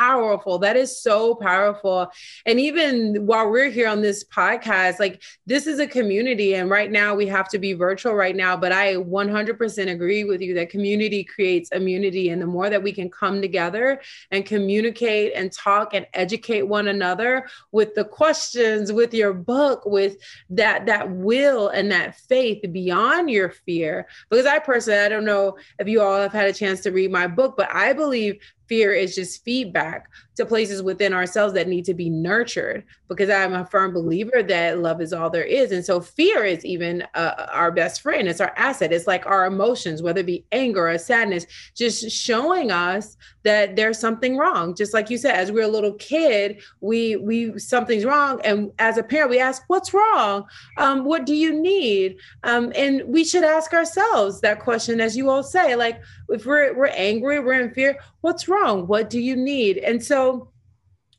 powerful. 0.00 0.58
That 0.58 0.78
is 0.78 0.98
so 0.98 1.34
powerful. 1.34 2.10
And 2.46 2.58
even 2.58 3.26
while 3.26 3.50
we're 3.50 3.68
here 3.68 3.86
on 3.86 4.00
this 4.00 4.24
podcast, 4.24 4.98
like 4.98 5.22
this 5.44 5.66
is 5.66 5.78
a 5.78 5.86
community. 5.86 6.54
And 6.54 6.70
right 6.70 6.90
now 6.90 7.14
we 7.14 7.26
have 7.26 7.50
to 7.50 7.58
be 7.58 7.74
virtual 7.74 8.14
right 8.14 8.34
now. 8.34 8.56
But 8.56 8.72
I 8.72 8.94
100% 8.94 9.90
agree 9.90 10.24
with 10.24 10.40
you 10.40 10.54
that 10.54 10.70
community 10.70 11.22
creates 11.22 11.68
immunity. 11.72 12.30
And 12.30 12.40
the 12.40 12.46
more 12.46 12.70
that 12.70 12.82
we 12.82 12.92
can 12.92 13.10
come 13.10 13.42
together 13.42 14.00
and 14.30 14.46
communicate 14.46 15.34
and 15.36 15.52
talk 15.52 15.92
and 15.92 16.06
educate 16.14 16.62
one 16.62 16.88
another 16.88 17.46
with 17.70 17.94
the 17.94 18.04
questions, 18.04 18.94
with 18.94 19.12
your 19.12 19.34
book, 19.34 19.84
with 19.84 20.16
that, 20.48 20.86
that 20.86 21.10
will 21.10 21.68
and 21.68 21.92
that 21.92 22.16
faith 22.16 22.64
beyond 22.72 23.28
your 23.28 23.50
fear. 23.50 24.08
Because 24.30 24.46
I 24.46 24.60
personally, 24.60 25.00
I 25.00 25.10
don't 25.10 25.26
know 25.26 25.58
if 25.78 25.86
you 25.86 26.00
all 26.00 26.22
have 26.22 26.32
had 26.32 26.48
a 26.48 26.54
chance 26.54 26.80
to 26.80 26.90
read 26.90 27.12
my 27.12 27.26
book, 27.26 27.54
but 27.58 27.68
I 27.74 27.92
believe 27.92 28.40
fear 28.70 28.92
is 28.92 29.16
just 29.16 29.44
feedback 29.44 29.89
to 30.36 30.46
places 30.46 30.82
within 30.82 31.12
ourselves 31.12 31.54
that 31.54 31.68
need 31.68 31.84
to 31.84 31.94
be 31.94 32.10
nurtured 32.10 32.84
because 33.08 33.30
i'm 33.30 33.54
a 33.54 33.66
firm 33.66 33.92
believer 33.92 34.42
that 34.42 34.78
love 34.78 35.00
is 35.00 35.12
all 35.12 35.30
there 35.30 35.44
is. 35.44 35.72
And 35.72 35.84
so 35.84 36.00
fear 36.00 36.44
is 36.44 36.64
even 36.64 37.04
uh, 37.14 37.46
our 37.52 37.70
best 37.70 38.00
friend. 38.00 38.28
It's 38.28 38.40
our 38.40 38.52
asset. 38.56 38.92
It's 38.92 39.06
like 39.06 39.26
our 39.26 39.46
emotions 39.46 40.02
whether 40.02 40.20
it 40.20 40.26
be 40.26 40.44
anger 40.52 40.88
or 40.88 40.98
sadness 40.98 41.46
just 41.74 42.10
showing 42.10 42.70
us 42.70 43.16
that 43.42 43.76
there's 43.76 43.98
something 43.98 44.36
wrong. 44.36 44.74
Just 44.74 44.94
like 44.94 45.10
you 45.10 45.18
said 45.18 45.34
as 45.34 45.52
we're 45.52 45.64
a 45.64 45.68
little 45.68 45.94
kid 45.94 46.62
we 46.80 47.16
we 47.16 47.58
something's 47.58 48.04
wrong. 48.04 48.40
And 48.44 48.70
as 48.78 48.98
a 48.98 49.02
parent 49.02 49.30
we 49.30 49.40
ask 49.40 49.62
what's 49.68 49.94
wrong? 49.94 50.44
Um, 50.76 51.04
what 51.04 51.26
do 51.26 51.34
you 51.34 51.52
need? 51.52 52.16
Um, 52.44 52.72
and 52.74 53.02
we 53.06 53.24
should 53.24 53.44
ask 53.44 53.72
ourselves 53.72 54.40
that 54.40 54.60
question 54.60 55.00
as 55.00 55.16
you 55.16 55.30
all 55.30 55.42
say 55.42 55.76
like 55.76 56.00
if 56.30 56.46
we're 56.46 56.76
we're 56.76 56.86
angry 56.86 57.40
we're 57.40 57.60
in 57.60 57.70
fear 57.72 57.98
what's 58.20 58.48
wrong 58.48 58.86
what 58.86 59.10
do 59.10 59.20
you 59.20 59.36
need 59.36 59.78
and 59.78 60.02
so 60.02 60.50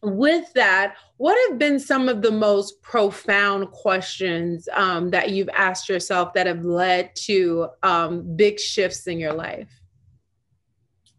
with 0.03 0.51
that, 0.53 0.95
what 1.17 1.37
have 1.49 1.59
been 1.59 1.79
some 1.79 2.09
of 2.09 2.21
the 2.21 2.31
most 2.31 2.81
profound 2.81 3.69
questions 3.71 4.67
um, 4.73 5.11
that 5.11 5.29
you've 5.29 5.49
asked 5.49 5.87
yourself 5.87 6.33
that 6.33 6.47
have 6.47 6.65
led 6.65 7.15
to 7.15 7.67
um, 7.83 8.35
big 8.35 8.59
shifts 8.59 9.05
in 9.07 9.19
your 9.19 9.33
life? 9.33 9.69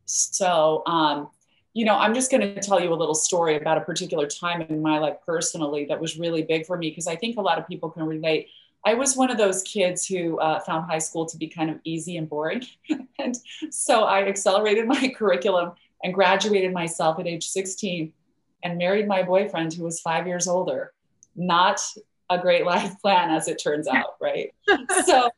So, 0.05 0.83
um, 0.87 1.29
you 1.75 1.85
know, 1.85 1.97
I'm 1.97 2.13
just 2.13 2.31
going 2.31 2.41
to 2.41 2.61
tell 2.61 2.83
you 2.83 2.93
a 2.93 2.97
little 2.97 3.15
story 3.15 3.57
about 3.57 3.79
a 3.79 3.83
particular 3.83 4.27
time 4.27 4.63
in 4.63 4.83
my 4.83 4.99
life 4.99 5.17
personally 5.25 5.87
that 5.87 6.01
was 6.01 6.19
really 6.19 6.43
big 6.43 6.67
for 6.67 6.77
me 6.77 6.91
because 6.91 7.07
I 7.07 7.17
think 7.17 7.37
a 7.37 7.41
lot 7.41 7.59
of 7.59 7.67
people 7.69 7.89
can 7.89 8.03
relate. 8.03 8.49
I 8.85 8.95
was 8.95 9.17
one 9.17 9.31
of 9.31 9.39
those 9.39 9.63
kids 9.63 10.07
who 10.07 10.39
uh, 10.39 10.61
found 10.61 10.91
high 10.91 10.99
school 10.99 11.27
to 11.27 11.37
be 11.37 11.47
kind 11.47 11.71
of 11.71 11.79
easy 11.85 12.17
and 12.17 12.29
boring. 12.29 12.65
and 13.19 13.37
so 13.71 14.05
I 14.05 14.27
accelerated 14.27 14.87
my 14.89 15.13
curriculum 15.17 15.73
and 16.03 16.13
graduated 16.13 16.73
myself 16.73 17.19
at 17.21 17.27
age 17.27 17.49
16 17.49 18.13
and 18.65 18.79
married 18.79 19.07
my 19.07 19.23
boyfriend 19.23 19.73
who 19.73 19.85
was 19.85 20.01
five 20.01 20.27
years 20.27 20.49
older. 20.49 20.93
Not 21.37 21.81
a 22.29 22.39
great 22.39 22.65
life 22.73 23.01
plan, 23.01 23.31
as 23.31 23.49
it 23.49 23.63
turns 23.63 23.87
out, 23.87 24.17
right? 24.21 24.53
so 25.05 25.31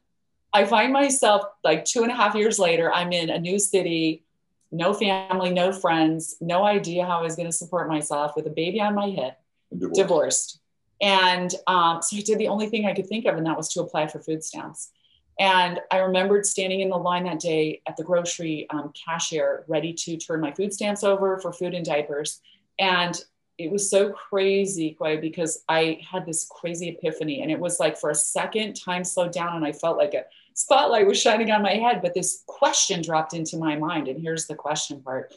I 0.53 0.65
find 0.65 0.93
myself 0.93 1.45
like 1.63 1.85
two 1.85 2.03
and 2.03 2.13
a 2.13 2.15
half 2.15 2.35
years 2.35 2.59
later, 2.59 2.93
I'm 2.93 3.13
in 3.13 3.29
a 3.29 3.39
new 3.39 3.59
city, 3.59 4.25
no 4.71 4.95
family, 4.95 5.51
no 5.51 5.73
friends, 5.73 6.37
no 6.41 6.65
idea 6.65 7.05
how 7.05 7.19
I 7.19 7.23
was 7.23 7.37
going 7.37 7.49
to 7.49 7.53
support 7.53 7.89
myself 7.89 8.33
with 8.37 8.47
a 8.47 8.51
baby 8.51 8.81
on 8.81 8.95
my 8.95 9.11
hip, 9.11 9.39
divorced. 9.71 9.97
divorced. 9.97 10.61
And 11.01 11.55
um, 11.67 12.01
so 12.03 12.17
I 12.17 12.21
did 12.21 12.39
the 12.39 12.49
only 12.49 12.69
thing 12.69 12.87
I 12.87 12.95
could 12.95 13.07
think 13.07 13.27
of, 13.27 13.37
and 13.37 13.47
that 13.47 13.57
was 13.57 13.69
to 13.75 13.81
apply 13.81 14.07
for 14.07 14.21
food 14.21 14.45
stamps. 14.45 14.91
And 15.39 15.81
I 15.91 15.99
remembered 15.99 16.47
standing 16.47 16.81
in 16.81 16.91
the 16.91 16.97
line 16.97 17.25
that 17.25 17.41
day 17.41 17.83
at 17.89 17.97
the 17.97 18.05
grocery 18.05 18.69
um, 18.71 18.93
cashier, 18.93 19.65
ready 19.67 19.93
to 19.93 20.17
turn 20.17 20.41
my 20.41 20.53
food 20.53 20.73
stamps 20.73 21.03
over 21.03 21.39
for 21.39 21.53
food 21.53 21.75
and 21.75 21.85
diapers. 21.85 22.41
And 22.79 23.21
it 23.59 23.71
was 23.71 23.91
so 23.91 24.11
crazy, 24.11 24.97
Koya, 24.99 25.21
because 25.21 25.63
I 25.69 26.01
had 26.09 26.27
this 26.27 26.49
crazy 26.49 26.89
epiphany. 26.89 27.43
And 27.43 27.51
it 27.51 27.59
was 27.59 27.81
like 27.81 27.97
for 27.97 28.11
a 28.11 28.15
second, 28.15 28.75
time 28.75 29.05
slowed 29.05 29.33
down 29.33 29.57
and 29.57 29.65
I 29.65 29.73
felt 29.73 29.99
like 29.99 30.15
a 30.15 30.25
spotlight 30.55 31.07
was 31.07 31.21
shining 31.21 31.51
on 31.51 31.63
my 31.63 31.75
head. 31.75 32.01
But 32.01 32.15
this 32.15 32.43
question 32.47 33.03
dropped 33.03 33.35
into 33.35 33.57
my 33.57 33.77
mind. 33.77 34.09
And 34.09 34.21
here's 34.21 34.47
the 34.47 34.55
question 34.55 35.03
part. 35.03 35.35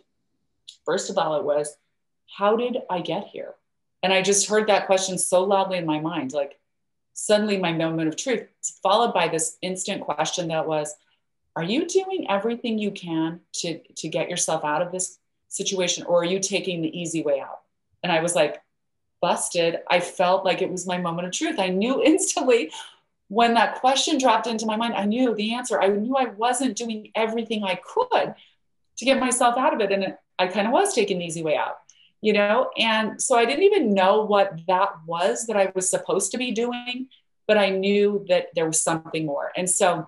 First 0.86 1.10
of 1.10 1.18
all, 1.18 1.40
it 1.40 1.44
was, 1.44 1.76
How 2.38 2.56
did 2.56 2.78
I 2.90 3.02
get 3.02 3.28
here? 3.28 3.56
And 4.08 4.14
I 4.14 4.22
just 4.22 4.48
heard 4.48 4.68
that 4.68 4.86
question 4.86 5.18
so 5.18 5.44
loudly 5.44 5.78
in 5.78 5.86
my 5.86 6.00
mind, 6.00 6.32
like 6.32 6.58
suddenly 7.12 7.58
my 7.58 7.74
moment 7.74 8.08
of 8.08 8.16
truth, 8.16 8.48
followed 8.82 9.14
by 9.14 9.28
this 9.28 9.58
instant 9.62 10.02
question 10.02 10.48
that 10.48 10.66
was, 10.66 10.96
Are 11.58 11.64
you 11.64 11.86
doing 11.86 12.26
everything 12.30 12.80
you 12.80 12.92
can 12.92 13.42
to, 13.56 13.80
to 13.98 14.08
get 14.08 14.30
yourself 14.30 14.64
out 14.64 14.82
of 14.82 14.94
this 14.94 15.20
situation 15.50 16.06
or 16.06 16.22
are 16.22 16.26
you 16.26 16.40
taking 16.40 16.82
the 16.82 16.98
easy 16.98 17.22
way 17.22 17.42
out? 17.42 17.60
And 18.02 18.10
i 18.10 18.22
was 18.22 18.34
like 18.34 18.62
busted. 19.22 19.80
I 19.90 20.00
felt 20.00 20.46
like 20.46 20.62
it 20.62 20.72
was 20.72 20.88
my 20.88 21.00
moment 21.00 21.28
of 21.28 21.34
truth. 21.34 21.60
I 21.60 21.68
knew 21.68 22.02
instantly 22.12 22.72
when 23.28 23.56
that 23.56 23.82
question 23.82 24.18
dropped 24.18 24.48
into 24.48 24.66
my 24.66 24.78
mind 24.78 24.94
i 24.94 25.04
knew 25.04 25.36
the 25.36 25.54
answer. 25.54 25.82
I 25.82 25.90
knew 25.90 26.16
i 26.16 26.28
wasn't 26.28 26.78
doing 26.78 27.12
everything 27.14 27.66
i 27.66 27.76
could 27.76 28.36
to 29.00 29.06
get 29.06 29.20
myself 29.20 29.58
out 29.58 29.74
of 29.74 29.82
it. 29.82 29.92
And 29.92 30.16
i 30.40 30.48
kind 30.48 30.66
of 30.66 30.72
was 30.72 30.94
taking 30.94 31.20
the 31.20 31.26
easy 31.26 31.44
way 31.44 31.58
out 31.58 31.80
you 32.22 32.34
know 32.34 32.70
and 32.78 33.22
so 33.22 33.38
i 33.38 33.46
didn't 33.46 33.64
even 33.64 33.94
know 33.94 34.24
what 34.24 34.60
that 34.68 34.90
was 35.06 35.46
that 35.46 35.58
i 35.58 35.72
was 35.76 35.90
supposed 35.90 36.32
to 36.32 36.38
be 36.38 36.52
doing 36.52 37.08
but 37.48 37.58
i 37.58 37.70
knew 37.70 38.26
that 38.28 38.48
there 38.56 38.66
was 38.66 38.82
something 38.82 39.26
more 39.26 39.52
and 39.56 39.70
so 39.70 40.08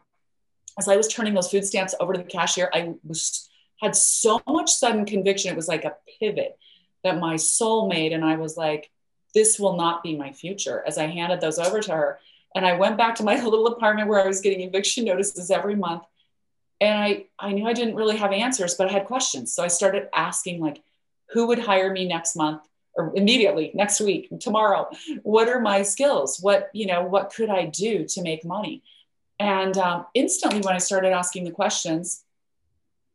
as 0.78 0.88
i 0.88 0.98
was 0.98 1.08
turning 1.08 1.34
those 1.34 1.52
food 1.52 1.66
stamps 1.66 1.94
over 2.00 2.14
to 2.14 2.20
the 2.20 2.26
cashier 2.26 2.70
i 2.74 2.94
was 3.04 3.50
had 3.82 3.96
so 3.96 4.42
much 4.48 4.72
sudden 4.72 5.06
conviction. 5.06 5.52
It 5.52 5.56
was 5.56 5.68
like 5.68 5.86
a 5.86 5.96
pivot 6.20 6.58
that 7.04 7.20
my 7.20 7.38
soul 7.38 7.88
made. 7.88 8.12
And 8.12 8.26
I 8.26 8.36
was 8.36 8.58
like, 8.58 8.90
this 9.34 9.60
will 9.60 9.78
not 9.78 10.04
be 10.04 10.18
my 10.18 10.34
future 10.34 10.84
as 10.86 10.98
I 10.98 11.06
handed 11.06 11.40
those 11.40 11.60
over 11.60 11.80
to 11.82 11.94
her. 11.94 12.20
And 12.56 12.66
I 12.66 12.74
went 12.74 12.98
back 12.98 13.16
to 13.16 13.24
my 13.24 13.36
little 13.44 13.68
apartment 13.68 14.10
where 14.10 14.22
I 14.22 14.28
was 14.28 14.42
getting 14.42 14.62
eviction 14.62 15.06
notices 15.06 15.52
every 15.52 15.76
month. 15.76 16.04
And 16.82 16.98
I, 16.98 17.26
I 17.38 17.52
knew 17.52 17.68
I 17.68 17.74
didn't 17.74 17.96
really 17.96 18.18
have 18.18 18.32
answers, 18.32 18.76
but 18.76 18.90
I 18.90 18.94
had 18.94 19.06
questions. 19.06 19.54
So 19.54 19.64
I 19.64 19.68
started 19.68 20.08
asking, 20.14 20.62
like, 20.62 20.82
who 21.32 21.48
would 21.48 21.60
hire 21.60 21.92
me 21.92 22.08
next 22.08 22.36
month 22.36 22.62
or 22.94 23.14
immediately 23.16 23.72
next 23.74 24.02
week, 24.02 24.30
tomorrow? 24.40 24.90
What 25.24 25.48
are 25.48 25.60
my 25.60 25.84
skills? 25.84 26.40
What, 26.40 26.70
you 26.74 26.86
know, 26.86 27.04
what 27.04 27.34
could 27.34 27.50
I 27.50 27.66
do 27.66 28.06
to 28.06 28.22
make 28.22 28.44
money? 28.44 28.84
And 29.40 29.78
um, 29.78 30.06
instantly, 30.14 30.60
when 30.62 30.76
I 30.76 30.80
started 30.80 31.14
asking 31.14 31.46
the 31.46 31.52
questions, 31.52 32.24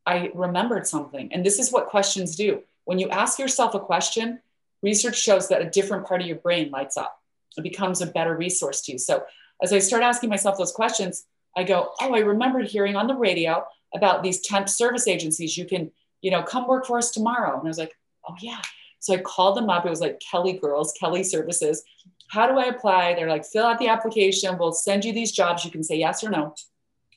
I 0.07 0.31
remembered 0.35 0.87
something. 0.87 1.33
And 1.33 1.44
this 1.44 1.59
is 1.59 1.72
what 1.72 1.88
questions 1.88 2.37
do. 2.37 2.62
When 2.85 2.98
you 2.98 3.09
ask 3.11 3.38
yourself 3.38 3.74
a 3.74 3.81
question, 3.81 4.40
research 4.83 5.18
shows 5.18 5.48
that 5.48 5.62
a 5.62 5.70
different 5.70 6.07
part 6.07 6.20
of 6.20 6.27
your 6.27 6.37
brain 6.37 6.70
lights 6.70 6.96
up. 6.96 7.20
It 7.57 7.62
becomes 7.62 8.00
a 8.00 8.07
better 8.07 8.37
resource 8.37 8.83
to 8.83 8.92
you. 8.92 8.98
So 8.98 9.24
as 9.62 9.72
I 9.72 9.79
start 9.79 10.03
asking 10.03 10.29
myself 10.31 10.59
those 10.59 10.72
questions, 10.72 11.24
I 11.57 11.64
go, 11.64 11.90
oh, 12.00 12.14
I 12.14 12.18
remembered 12.18 12.66
hearing 12.66 12.96
on 12.96 13.07
the 13.07 13.14
radio 13.14 13.64
about 13.94 14.22
these 14.22 14.40
temp 14.40 14.68
service 14.68 15.07
agencies. 15.07 15.57
You 15.57 15.64
can, 15.64 15.90
you 16.20 16.31
know, 16.31 16.42
come 16.42 16.66
work 16.66 16.85
for 16.87 16.98
us 16.98 17.11
tomorrow. 17.11 17.57
And 17.57 17.66
I 17.66 17.68
was 17.68 17.79
like, 17.79 17.94
oh 18.28 18.34
yeah. 18.40 18.60
So 19.00 19.14
I 19.14 19.18
called 19.18 19.56
them 19.56 19.68
up. 19.68 19.84
It 19.84 19.90
was 19.90 20.00
like 20.00 20.20
Kelly 20.20 20.54
Girls, 20.54 20.94
Kelly 20.98 21.22
Services. 21.22 21.84
How 22.28 22.46
do 22.46 22.58
I 22.58 22.64
apply? 22.64 23.14
They're 23.14 23.28
like, 23.28 23.44
fill 23.44 23.66
out 23.66 23.78
the 23.78 23.88
application. 23.88 24.56
We'll 24.58 24.72
send 24.72 25.04
you 25.04 25.12
these 25.12 25.30
jobs. 25.30 25.64
You 25.64 25.70
can 25.70 25.84
say 25.84 25.96
yes 25.96 26.24
or 26.24 26.30
no. 26.30 26.54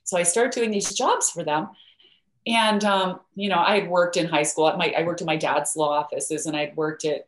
So 0.04 0.18
I 0.18 0.24
started 0.24 0.54
doing 0.54 0.72
these 0.72 0.94
jobs 0.94 1.30
for 1.30 1.44
them. 1.44 1.70
And 2.48 2.84
um, 2.86 3.20
you 3.36 3.50
know, 3.50 3.60
I 3.60 3.80
had 3.80 3.90
worked 3.90 4.18
in 4.18 4.26
high 4.26 4.44
school. 4.44 4.72
My, 4.78 4.94
I 4.98 5.04
worked 5.04 5.22
in 5.22 5.28
my 5.28 5.36
dad's 5.36 5.76
law 5.76 5.90
offices, 5.90 6.46
and 6.46 6.56
I'd 6.56 6.76
worked 6.78 7.04
at 7.04 7.28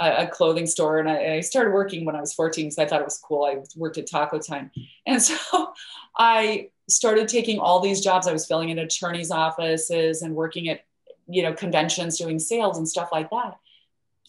a, 0.00 0.24
a 0.24 0.26
clothing 0.28 0.66
store. 0.66 1.00
And 1.00 1.10
I, 1.10 1.34
I, 1.34 1.40
started 1.40 1.72
working 1.72 2.04
when 2.04 2.14
I 2.14 2.20
was 2.20 2.32
14 2.32 2.66
because 2.66 2.78
I 2.78 2.86
thought 2.86 3.00
it 3.00 3.04
was 3.04 3.18
cool. 3.18 3.44
I 3.44 3.62
worked 3.76 3.98
at 3.98 4.08
Taco 4.08 4.38
Time, 4.38 4.70
and 5.04 5.20
so 5.20 5.72
I 6.16 6.70
started 6.88 7.26
taking 7.26 7.58
all 7.58 7.80
these 7.80 8.00
jobs. 8.00 8.28
I 8.28 8.32
was 8.32 8.46
filling 8.46 8.68
in 8.68 8.78
attorneys' 8.78 9.32
offices 9.32 10.22
and 10.22 10.34
working 10.34 10.68
at 10.68 10.84
you 11.28 11.42
know 11.42 11.52
conventions, 11.52 12.18
doing 12.18 12.38
sales 12.38 12.78
and 12.78 12.88
stuff 12.88 13.10
like 13.12 13.30
that, 13.30 13.58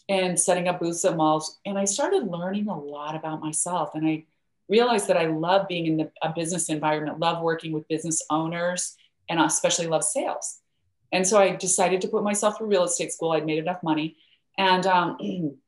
and 0.09 0.39
setting 0.39 0.67
up 0.67 0.79
booths 0.79 1.05
at 1.05 1.17
malls. 1.17 1.59
And 1.65 1.77
I 1.77 1.85
started 1.85 2.27
learning 2.27 2.67
a 2.67 2.77
lot 2.77 3.15
about 3.15 3.41
myself, 3.41 3.91
and 3.95 4.07
I 4.07 4.25
realized 4.69 5.07
that 5.07 5.17
I 5.17 5.25
love 5.25 5.67
being 5.67 5.85
in 5.85 5.97
the, 5.97 6.11
a 6.21 6.33
business 6.33 6.69
environment, 6.69 7.19
love 7.19 7.43
working 7.43 7.71
with 7.71 7.87
business 7.87 8.23
owners 8.29 8.95
and 9.29 9.39
especially 9.39 9.87
love 9.87 10.03
sales. 10.03 10.59
And 11.11 11.27
so 11.27 11.39
I 11.39 11.55
decided 11.55 12.01
to 12.01 12.07
put 12.07 12.23
myself 12.23 12.57
through 12.57 12.67
real 12.67 12.83
estate 12.83 13.13
school. 13.13 13.31
I'd 13.31 13.45
made 13.45 13.59
enough 13.59 13.83
money. 13.83 14.17
And 14.57 14.85
um, 14.87 15.17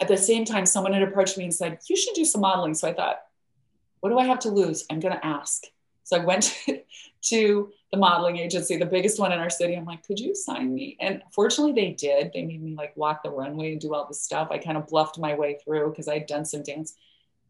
at 0.00 0.08
the 0.08 0.16
same 0.16 0.44
time, 0.44 0.66
someone 0.66 0.92
had 0.92 1.02
approached 1.02 1.38
me 1.38 1.44
and 1.44 1.54
said, 1.54 1.78
You 1.88 1.96
should 1.96 2.14
do 2.14 2.24
some 2.24 2.40
modeling. 2.40 2.74
So 2.74 2.88
I 2.88 2.94
thought, 2.94 3.20
What 4.00 4.10
do 4.10 4.18
I 4.18 4.24
have 4.24 4.40
to 4.40 4.50
lose? 4.50 4.84
I'm 4.90 5.00
going 5.00 5.14
to 5.14 5.24
ask. 5.24 5.62
So 6.02 6.20
I 6.20 6.24
went 6.24 6.58
to 7.26 7.72
the 7.94 8.00
modeling 8.00 8.38
agency, 8.38 8.76
the 8.76 8.84
biggest 8.84 9.20
one 9.20 9.30
in 9.30 9.38
our 9.38 9.48
city. 9.48 9.74
I'm 9.74 9.84
like, 9.84 10.04
Could 10.04 10.18
you 10.18 10.34
sign 10.34 10.74
me? 10.74 10.96
And 11.00 11.22
fortunately, 11.30 11.72
they 11.72 11.92
did. 11.92 12.32
They 12.34 12.42
made 12.42 12.60
me 12.60 12.74
like 12.74 12.96
walk 12.96 13.22
the 13.22 13.30
runway 13.30 13.72
and 13.72 13.80
do 13.80 13.94
all 13.94 14.06
this 14.06 14.20
stuff. 14.20 14.48
I 14.50 14.58
kind 14.58 14.76
of 14.76 14.88
bluffed 14.88 15.16
my 15.16 15.34
way 15.34 15.58
through 15.64 15.90
because 15.90 16.08
I 16.08 16.14
had 16.14 16.26
done 16.26 16.44
some 16.44 16.64
dance. 16.64 16.96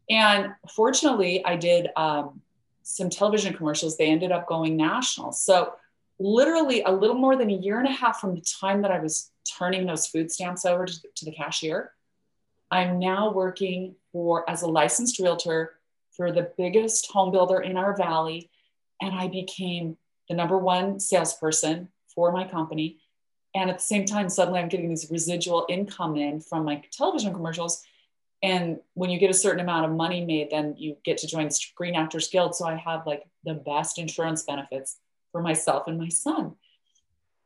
And 0.07 0.53
fortunately, 0.75 1.43
I 1.43 1.55
did 1.55 1.89
um, 1.95 2.41
some 2.83 3.09
television 3.09 3.55
commercials. 3.55 3.97
They 3.97 4.05
ended 4.05 4.31
up 4.31 4.47
going 4.47 4.77
national. 4.77 5.31
So, 5.31 5.73
literally, 6.19 6.83
a 6.83 6.91
little 6.91 7.17
more 7.17 7.35
than 7.35 7.49
a 7.49 7.55
year 7.57 7.79
and 7.79 7.87
a 7.87 7.91
half 7.91 8.19
from 8.19 8.35
the 8.35 8.41
time 8.41 8.83
that 8.83 8.91
I 8.91 8.99
was 8.99 9.31
turning 9.57 9.87
those 9.87 10.05
food 10.05 10.31
stamps 10.31 10.63
over 10.63 10.85
to, 10.85 10.93
to 11.15 11.25
the 11.25 11.31
cashier, 11.31 11.91
I'm 12.69 12.99
now 12.99 13.31
working 13.31 13.95
for 14.11 14.47
as 14.47 14.61
a 14.61 14.67
licensed 14.67 15.17
realtor 15.17 15.73
for 16.11 16.31
the 16.31 16.51
biggest 16.55 17.11
home 17.11 17.31
builder 17.31 17.61
in 17.61 17.77
our 17.77 17.97
valley. 17.97 18.51
And 19.01 19.15
I 19.15 19.27
became 19.27 19.97
the 20.29 20.35
number 20.35 20.57
one 20.57 20.99
salesperson 20.99 21.89
for 22.13 22.31
my 22.31 22.47
company. 22.47 22.99
And 23.53 23.69
at 23.69 23.77
the 23.77 23.83
same 23.83 24.05
time, 24.05 24.29
suddenly 24.29 24.59
I'm 24.59 24.69
getting 24.69 24.89
these 24.89 25.09
residual 25.09 25.65
income 25.69 26.17
in 26.17 26.41
from 26.41 26.65
my 26.65 26.81
television 26.91 27.33
commercials. 27.33 27.83
And 28.43 28.79
when 28.93 29.09
you 29.09 29.17
get 29.17 29.29
a 29.29 29.33
certain 29.33 29.61
amount 29.61 29.85
of 29.85 29.91
money 29.91 30.23
made 30.23 30.49
then 30.51 30.75
you 30.77 30.97
get 31.03 31.17
to 31.19 31.27
join 31.27 31.49
screen 31.49 31.95
actors 31.95 32.27
guild. 32.27 32.55
So 32.55 32.65
i 32.65 32.75
have 32.75 33.07
like 33.07 33.23
the 33.43 33.53
best 33.53 33.97
insurance 33.97 34.43
benefits 34.43 34.97
for 35.31 35.41
myself 35.41 35.87
and 35.87 35.97
my 35.97 36.09
son. 36.09 36.55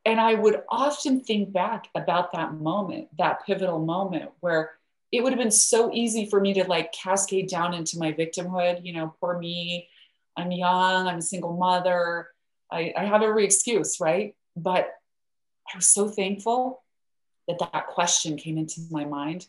And 0.05 0.19
i 0.19 0.33
would 0.33 0.63
often 0.69 1.21
think 1.21 1.53
back 1.53 1.87
about 1.95 2.31
that 2.31 2.55
moment 2.55 3.09
that 3.17 3.45
pivotal 3.45 3.79
moment 3.79 4.31
where 4.39 4.71
it 5.11 5.23
would 5.23 5.31
have 5.31 5.39
been 5.39 5.51
so 5.51 5.91
easy 5.93 6.25
for 6.25 6.39
me 6.39 6.53
to 6.53 6.63
like 6.65 6.91
cascade 6.91 7.49
down 7.49 7.73
into 7.73 7.97
my 7.97 8.11
victimhood. 8.11 8.83
You 8.83 8.93
know 8.93 9.15
poor 9.19 9.37
me 9.37 9.87
i'm 10.35 10.51
young 10.51 11.07
i'm 11.07 11.19
a 11.19 11.21
single 11.21 11.55
mother 11.55 12.29
i, 12.71 12.93
I 12.95 13.05
have 13.05 13.21
every 13.21 13.45
excuse 13.45 13.99
right? 13.99 14.35
But 14.55 14.89
i 15.71 15.75
was 15.75 15.87
so 15.87 16.07
thankful 16.07 16.83
that 17.47 17.59
that 17.59 17.87
question 17.87 18.37
came 18.37 18.57
into 18.57 18.81
my 18.91 19.05
mind 19.05 19.47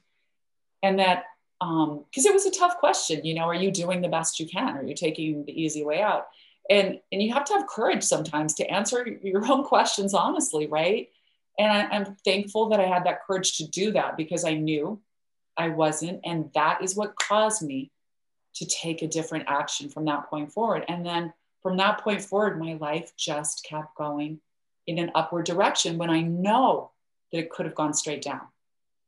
and 0.82 0.98
that 0.98 1.24
um 1.60 2.04
because 2.10 2.26
it 2.26 2.32
was 2.32 2.46
a 2.46 2.50
tough 2.50 2.78
question 2.78 3.24
you 3.24 3.34
know 3.34 3.44
are 3.44 3.54
you 3.54 3.70
doing 3.70 4.00
the 4.00 4.08
best 4.08 4.40
you 4.40 4.46
can? 4.46 4.76
Are 4.76 4.84
you 4.84 4.94
taking 4.94 5.44
the 5.44 5.62
easy 5.62 5.84
way 5.84 6.00
out? 6.00 6.28
And 6.68 7.00
and 7.12 7.22
you 7.22 7.32
have 7.34 7.44
to 7.46 7.54
have 7.54 7.66
courage 7.66 8.04
sometimes 8.04 8.54
to 8.54 8.70
answer 8.70 9.06
your 9.22 9.44
own 9.50 9.64
questions 9.64 10.14
honestly 10.14 10.66
right? 10.66 11.08
And 11.58 11.70
I, 11.70 11.96
i'm 11.96 12.16
thankful 12.24 12.68
that 12.70 12.80
i 12.80 12.86
had 12.86 13.04
that 13.04 13.24
courage 13.26 13.56
to 13.58 13.66
do 13.66 13.92
that 13.92 14.16
because 14.16 14.44
i 14.44 14.54
knew 14.54 15.00
i 15.56 15.68
wasn't 15.68 16.20
and 16.24 16.50
that 16.54 16.82
is 16.82 16.96
what 16.96 17.16
caused 17.16 17.62
me 17.62 17.90
to 18.54 18.66
take 18.66 19.02
a 19.02 19.08
different 19.08 19.44
action 19.48 19.88
from 19.88 20.04
that 20.06 20.28
point 20.28 20.52
forward. 20.52 20.84
And 20.88 21.04
then 21.04 21.32
from 21.62 21.76
that 21.76 22.00
point 22.00 22.20
forward 22.22 22.58
my 22.58 22.74
life 22.74 23.12
just 23.16 23.64
kept 23.64 23.94
going 23.96 24.40
in 24.86 24.98
an 24.98 25.10
upward 25.14 25.46
direction 25.46 25.98
when 25.98 26.10
i 26.10 26.20
know 26.20 26.90
that 27.32 27.38
it 27.38 27.50
could 27.50 27.66
have 27.66 27.74
gone 27.74 27.94
straight 27.94 28.22
down 28.22 28.42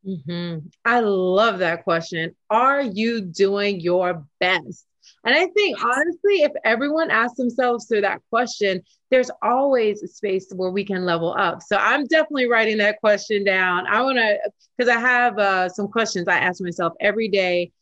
Mm-hmm. 0.06 0.66
I 0.84 1.00
love 1.00 1.58
that 1.60 1.84
question. 1.84 2.34
Are 2.50 2.82
you 2.82 3.20
doing 3.20 3.80
your 3.80 4.24
best? 4.40 4.86
And 5.24 5.34
I 5.34 5.46
think 5.48 5.82
honestly, 5.82 6.42
if 6.42 6.52
everyone 6.64 7.10
asks 7.10 7.36
themselves 7.36 7.86
through 7.86 8.02
that 8.02 8.20
question, 8.30 8.82
there's 9.10 9.30
always 9.42 10.02
a 10.02 10.08
space 10.08 10.52
where 10.54 10.70
we 10.70 10.84
can 10.84 11.04
level 11.04 11.34
up. 11.36 11.62
So 11.62 11.76
I'm 11.76 12.06
definitely 12.06 12.48
writing 12.48 12.78
that 12.78 13.00
question 13.00 13.44
down. 13.44 13.86
I 13.86 14.02
want 14.02 14.18
to, 14.18 14.38
because 14.76 14.94
I 14.94 14.98
have 14.98 15.38
uh, 15.38 15.68
some 15.68 15.88
questions 15.88 16.28
I 16.28 16.38
ask 16.38 16.60
myself 16.60 16.94
every 17.00 17.28
day 17.28 17.72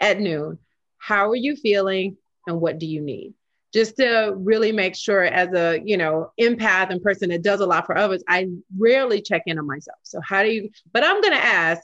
at 0.00 0.20
noon. 0.20 0.58
How 0.98 1.30
are 1.30 1.36
you 1.36 1.56
feeling? 1.56 2.16
And 2.46 2.60
what 2.60 2.78
do 2.78 2.86
you 2.86 3.00
need? 3.00 3.34
Just 3.76 3.98
to 3.98 4.32
really 4.38 4.72
make 4.72 4.96
sure 4.96 5.24
as 5.24 5.52
a 5.52 5.78
you 5.84 5.98
know 5.98 6.32
empath 6.40 6.88
and 6.88 7.02
person 7.02 7.28
that 7.28 7.42
does 7.42 7.60
a 7.60 7.66
lot 7.66 7.84
for 7.84 7.96
others 7.96 8.24
i 8.26 8.48
rarely 8.78 9.20
check 9.20 9.42
in 9.44 9.58
on 9.58 9.66
myself. 9.66 9.98
So 10.02 10.18
how 10.22 10.42
do 10.42 10.48
you 10.48 10.70
but 10.94 11.04
i'm 11.04 11.20
going 11.20 11.34
to 11.34 11.44
ask 11.44 11.82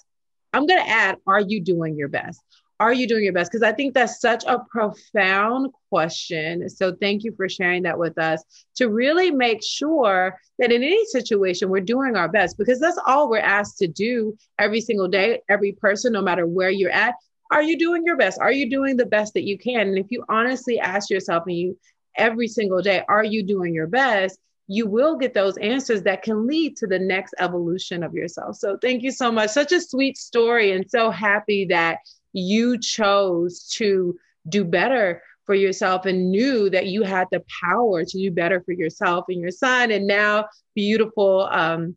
i'm 0.54 0.66
going 0.66 0.82
to 0.82 0.88
add 0.88 1.18
are 1.26 1.40
you 1.40 1.60
doing 1.60 1.94
your 1.96 2.08
best? 2.08 2.40
Are 2.80 2.92
you 2.92 3.06
doing 3.06 3.22
your 3.22 3.34
best? 3.34 3.52
Because 3.52 3.62
i 3.62 3.72
think 3.72 3.92
that's 3.92 4.20
such 4.20 4.42
a 4.46 4.60
profound 4.70 5.70
question. 5.90 6.66
So 6.70 6.96
thank 6.98 7.24
you 7.24 7.34
for 7.36 7.46
sharing 7.46 7.82
that 7.82 7.98
with 7.98 8.16
us 8.16 8.42
to 8.76 8.88
really 8.88 9.30
make 9.30 9.62
sure 9.62 10.38
that 10.58 10.72
in 10.72 10.82
any 10.82 11.04
situation 11.06 11.68
we're 11.68 11.80
doing 11.80 12.16
our 12.16 12.28
best 12.28 12.56
because 12.56 12.80
that's 12.80 12.98
all 13.06 13.28
we're 13.28 13.50
asked 13.58 13.76
to 13.78 13.86
do 13.86 14.34
every 14.58 14.80
single 14.80 15.08
day 15.08 15.42
every 15.50 15.72
person 15.72 16.14
no 16.14 16.22
matter 16.22 16.46
where 16.46 16.70
you're 16.70 16.90
at 16.90 17.16
are 17.52 17.62
you 17.62 17.78
doing 17.78 18.04
your 18.04 18.16
best? 18.16 18.40
Are 18.40 18.50
you 18.50 18.68
doing 18.68 18.96
the 18.96 19.06
best 19.06 19.34
that 19.34 19.44
you 19.44 19.58
can? 19.58 19.88
And 19.88 19.98
if 19.98 20.06
you 20.10 20.24
honestly 20.28 20.80
ask 20.80 21.10
yourself 21.10 21.44
and 21.46 21.56
you 21.56 21.78
every 22.16 22.48
single 22.48 22.80
day, 22.80 23.04
are 23.08 23.24
you 23.24 23.42
doing 23.42 23.74
your 23.74 23.86
best? 23.86 24.38
You 24.68 24.86
will 24.86 25.16
get 25.16 25.34
those 25.34 25.58
answers 25.58 26.02
that 26.04 26.22
can 26.22 26.46
lead 26.46 26.76
to 26.78 26.86
the 26.86 26.98
next 26.98 27.34
evolution 27.38 28.02
of 28.02 28.14
yourself. 28.14 28.56
So 28.56 28.78
thank 28.80 29.02
you 29.02 29.10
so 29.10 29.30
much. 29.30 29.50
Such 29.50 29.72
a 29.72 29.80
sweet 29.80 30.16
story 30.16 30.72
and 30.72 30.88
so 30.88 31.10
happy 31.10 31.66
that 31.66 31.98
you 32.32 32.78
chose 32.78 33.68
to 33.74 34.16
do 34.48 34.64
better 34.64 35.22
for 35.44 35.54
yourself 35.54 36.06
and 36.06 36.30
knew 36.30 36.70
that 36.70 36.86
you 36.86 37.02
had 37.02 37.28
the 37.30 37.42
power 37.62 38.04
to 38.04 38.18
do 38.18 38.30
better 38.30 38.62
for 38.62 38.72
yourself 38.72 39.26
and 39.28 39.40
your 39.40 39.50
son 39.50 39.90
and 39.90 40.06
now 40.06 40.46
beautiful 40.74 41.48
um, 41.50 41.96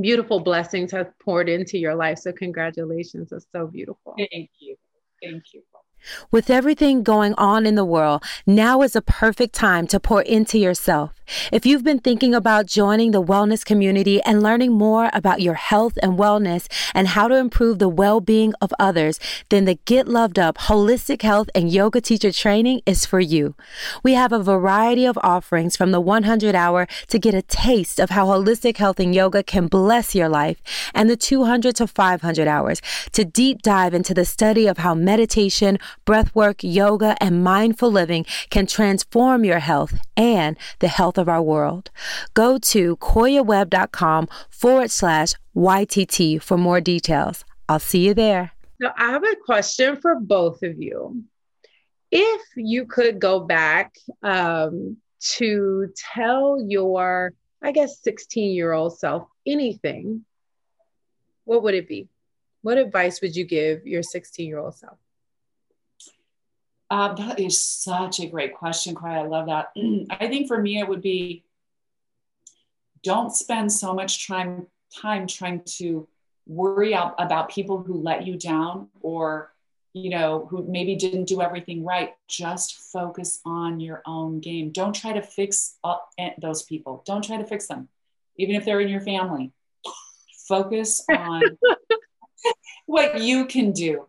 beautiful 0.00 0.40
blessings 0.40 0.92
have 0.92 1.10
poured 1.18 1.48
into 1.48 1.78
your 1.78 1.94
life 1.94 2.18
so 2.18 2.32
congratulations 2.32 3.30
that's 3.30 3.46
so 3.52 3.66
beautiful 3.66 4.14
thank 4.16 4.50
you 4.58 4.76
Thank 5.22 5.54
you. 5.54 5.62
With 6.30 6.50
everything 6.50 7.02
going 7.02 7.34
on 7.34 7.66
in 7.66 7.74
the 7.74 7.84
world, 7.84 8.22
now 8.46 8.82
is 8.82 8.94
a 8.94 9.02
perfect 9.02 9.54
time 9.54 9.86
to 9.88 9.98
pour 9.98 10.22
into 10.22 10.58
yourself. 10.58 11.15
If 11.52 11.66
you've 11.66 11.84
been 11.84 11.98
thinking 11.98 12.34
about 12.34 12.66
joining 12.66 13.10
the 13.10 13.22
wellness 13.22 13.64
community 13.64 14.22
and 14.22 14.42
learning 14.42 14.72
more 14.72 15.10
about 15.12 15.40
your 15.40 15.54
health 15.54 15.98
and 16.02 16.18
wellness 16.18 16.66
and 16.94 17.08
how 17.08 17.28
to 17.28 17.36
improve 17.36 17.78
the 17.78 17.88
well 17.88 18.20
being 18.20 18.54
of 18.60 18.72
others, 18.78 19.18
then 19.48 19.64
the 19.64 19.78
Get 19.84 20.08
Loved 20.08 20.38
Up 20.38 20.58
Holistic 20.58 21.22
Health 21.22 21.48
and 21.54 21.70
Yoga 21.70 22.00
Teacher 22.00 22.32
Training 22.32 22.80
is 22.86 23.06
for 23.06 23.20
you. 23.20 23.54
We 24.02 24.14
have 24.14 24.32
a 24.32 24.42
variety 24.42 25.04
of 25.04 25.18
offerings 25.22 25.76
from 25.76 25.92
the 25.92 26.00
100 26.00 26.54
hour 26.54 26.86
to 27.08 27.18
get 27.18 27.34
a 27.34 27.42
taste 27.42 28.00
of 28.00 28.10
how 28.10 28.26
holistic 28.26 28.76
health 28.76 29.00
and 29.00 29.14
yoga 29.14 29.42
can 29.42 29.66
bless 29.66 30.14
your 30.14 30.28
life, 30.28 30.62
and 30.94 31.10
the 31.10 31.16
200 31.16 31.76
to 31.76 31.86
500 31.86 32.48
hours 32.48 32.80
to 33.12 33.24
deep 33.24 33.62
dive 33.62 33.94
into 33.94 34.14
the 34.14 34.24
study 34.24 34.66
of 34.66 34.78
how 34.78 34.94
meditation, 34.94 35.78
breathwork, 36.06 36.56
yoga, 36.62 37.16
and 37.20 37.42
mindful 37.42 37.90
living 37.90 38.24
can 38.50 38.66
transform 38.66 39.44
your 39.44 39.58
health 39.58 39.94
and 40.16 40.56
the 40.78 40.88
health 40.88 41.15
health 41.16 41.22
of 41.22 41.28
our 41.28 41.42
world. 41.42 41.90
Go 42.34 42.58
to 42.58 42.96
koyaweb.com 42.96 44.28
forward 44.50 44.90
slash 44.90 45.34
YTT 45.54 46.42
for 46.42 46.58
more 46.58 46.80
details. 46.80 47.44
I'll 47.68 47.80
see 47.80 48.06
you 48.06 48.14
there. 48.14 48.52
So 48.80 48.90
I 48.96 49.10
have 49.10 49.24
a 49.24 49.36
question 49.44 49.96
for 49.96 50.20
both 50.20 50.62
of 50.62 50.80
you. 50.80 51.24
If 52.10 52.42
you 52.56 52.86
could 52.86 53.18
go 53.18 53.40
back 53.40 53.94
um, 54.22 54.98
to 55.38 55.88
tell 56.14 56.58
your, 56.68 57.32
I 57.62 57.72
guess, 57.72 58.02
16 58.02 58.52
year 58.54 58.72
old 58.72 58.98
self 58.98 59.26
anything, 59.46 60.24
what 61.44 61.62
would 61.62 61.74
it 61.74 61.88
be? 61.88 62.08
What 62.62 62.78
advice 62.78 63.20
would 63.22 63.34
you 63.34 63.44
give 63.44 63.86
your 63.86 64.02
16 64.02 64.46
year 64.46 64.58
old 64.58 64.74
self? 64.74 64.98
Uh, 66.88 67.14
that 67.14 67.40
is 67.40 67.60
such 67.60 68.20
a 68.20 68.26
great 68.26 68.54
question, 68.54 68.94
Cry. 68.94 69.18
I 69.18 69.26
love 69.26 69.46
that. 69.46 69.72
I 70.10 70.28
think 70.28 70.46
for 70.48 70.60
me, 70.60 70.78
it 70.78 70.88
would 70.88 71.02
be 71.02 71.44
don't 73.02 73.34
spend 73.34 73.72
so 73.72 73.94
much 73.94 74.26
time 74.26 74.66
time 74.94 75.26
trying 75.26 75.62
to 75.64 76.08
worry 76.46 76.92
about 76.92 77.50
people 77.50 77.82
who 77.82 77.94
let 77.94 78.26
you 78.26 78.36
down 78.36 78.88
or 79.00 79.52
you 79.92 80.10
know 80.10 80.46
who 80.48 80.64
maybe 80.68 80.94
didn't 80.94 81.24
do 81.24 81.40
everything 81.40 81.84
right. 81.84 82.14
Just 82.28 82.76
focus 82.76 83.40
on 83.44 83.80
your 83.80 84.02
own 84.06 84.40
game. 84.40 84.70
Don't 84.70 84.94
try 84.94 85.12
to 85.12 85.22
fix 85.22 85.76
those 86.38 86.62
people. 86.62 87.02
Don't 87.04 87.24
try 87.24 87.36
to 87.36 87.44
fix 87.44 87.66
them 87.66 87.88
even 88.38 88.54
if 88.54 88.64
they're 88.64 88.80
in 88.80 88.88
your 88.88 89.00
family. 89.00 89.52
Focus 90.48 91.04
on 91.10 91.42
what 92.86 93.20
you 93.20 93.46
can 93.46 93.72
do 93.72 94.06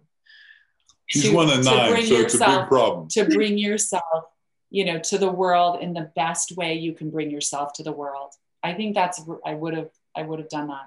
she's 1.07 1.29
to, 1.29 1.35
one 1.35 1.49
of 1.49 1.63
nine 1.63 2.05
so 2.05 2.15
it's 2.15 2.35
a 2.35 2.39
big 2.39 2.67
problem. 2.67 3.07
to 3.09 3.25
bring 3.25 3.57
yourself 3.57 4.25
you 4.69 4.85
know 4.85 4.99
to 4.99 5.17
the 5.17 5.29
world 5.29 5.81
in 5.81 5.93
the 5.93 6.11
best 6.15 6.55
way 6.55 6.75
you 6.75 6.93
can 6.93 7.09
bring 7.09 7.31
yourself 7.31 7.73
to 7.73 7.83
the 7.83 7.91
world. 7.91 8.31
I 8.63 8.73
think 8.73 8.95
that's 8.95 9.21
i 9.45 9.53
would 9.53 9.73
have 9.75 9.89
i 10.15 10.21
would 10.21 10.39
have 10.39 10.49
done 10.49 10.67
that 10.67 10.85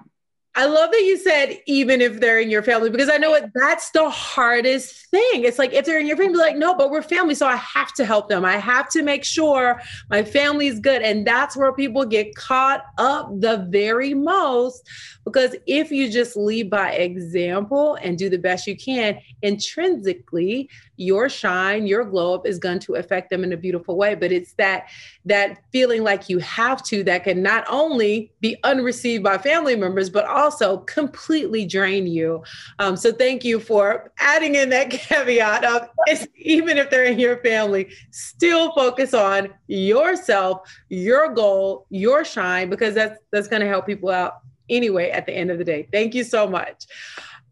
I 0.53 0.65
love 0.65 0.91
that 0.91 1.01
you 1.01 1.17
said 1.17 1.59
even 1.65 2.01
if 2.01 2.19
they're 2.19 2.41
in 2.41 2.49
your 2.49 2.61
family 2.61 2.89
because 2.89 3.09
I 3.09 3.15
know 3.15 3.29
what 3.29 3.49
that's 3.55 3.89
the 3.91 4.09
hardest 4.09 5.09
thing. 5.09 5.45
It's 5.45 5.57
like 5.57 5.71
if 5.71 5.85
they're 5.85 5.99
in 5.99 6.07
your 6.07 6.17
family, 6.17 6.37
like 6.37 6.57
no, 6.57 6.75
but 6.75 6.91
we're 6.91 7.01
family, 7.01 7.35
so 7.35 7.47
I 7.47 7.55
have 7.55 7.93
to 7.93 8.05
help 8.05 8.27
them. 8.27 8.43
I 8.43 8.57
have 8.57 8.89
to 8.89 9.01
make 9.01 9.23
sure 9.23 9.81
my 10.09 10.23
family's 10.23 10.79
good, 10.81 11.03
and 11.03 11.25
that's 11.25 11.55
where 11.55 11.71
people 11.71 12.03
get 12.03 12.35
caught 12.35 12.83
up 12.97 13.29
the 13.39 13.65
very 13.69 14.13
most. 14.13 14.89
Because 15.23 15.55
if 15.67 15.89
you 15.89 16.11
just 16.11 16.35
lead 16.35 16.69
by 16.69 16.91
example 16.93 17.95
and 18.01 18.17
do 18.17 18.29
the 18.29 18.37
best 18.37 18.67
you 18.67 18.75
can, 18.75 19.19
intrinsically, 19.41 20.69
your 21.01 21.27
shine, 21.29 21.87
your 21.87 22.05
glow 22.05 22.35
up 22.35 22.45
is 22.45 22.59
going 22.59 22.79
to 22.79 22.93
affect 22.93 23.31
them 23.31 23.43
in 23.43 23.51
a 23.51 23.57
beautiful 23.57 23.97
way. 23.97 24.13
But 24.13 24.31
it's 24.31 24.53
that 24.53 24.87
that 25.25 25.57
feeling 25.71 26.03
like 26.03 26.29
you 26.29 26.37
have 26.39 26.83
to 26.85 27.03
that 27.03 27.23
can 27.23 27.41
not 27.41 27.65
only 27.67 28.31
be 28.39 28.55
unreceived 28.63 29.23
by 29.23 29.37
family 29.37 29.75
members, 29.75 30.09
but 30.09 30.25
also 30.25 30.77
completely 30.79 31.65
drain 31.65 32.05
you. 32.05 32.43
Um, 32.79 32.95
so 32.95 33.11
thank 33.11 33.43
you 33.43 33.59
for 33.59 34.11
adding 34.19 34.55
in 34.55 34.69
that 34.69 34.89
caveat 34.91 35.65
of 35.65 35.89
even 36.35 36.77
if 36.77 36.89
they're 36.89 37.05
in 37.05 37.19
your 37.19 37.37
family, 37.37 37.89
still 38.11 38.71
focus 38.73 39.13
on 39.13 39.49
yourself, 39.67 40.69
your 40.89 41.33
goal, 41.33 41.87
your 41.89 42.23
shine, 42.23 42.69
because 42.69 42.93
that's 42.93 43.19
that's 43.31 43.47
going 43.47 43.61
to 43.61 43.67
help 43.67 43.87
people 43.87 44.09
out 44.09 44.35
anyway 44.69 45.09
at 45.09 45.25
the 45.25 45.33
end 45.33 45.49
of 45.49 45.57
the 45.57 45.65
day. 45.65 45.87
Thank 45.91 46.13
you 46.13 46.23
so 46.23 46.47
much. 46.47 46.85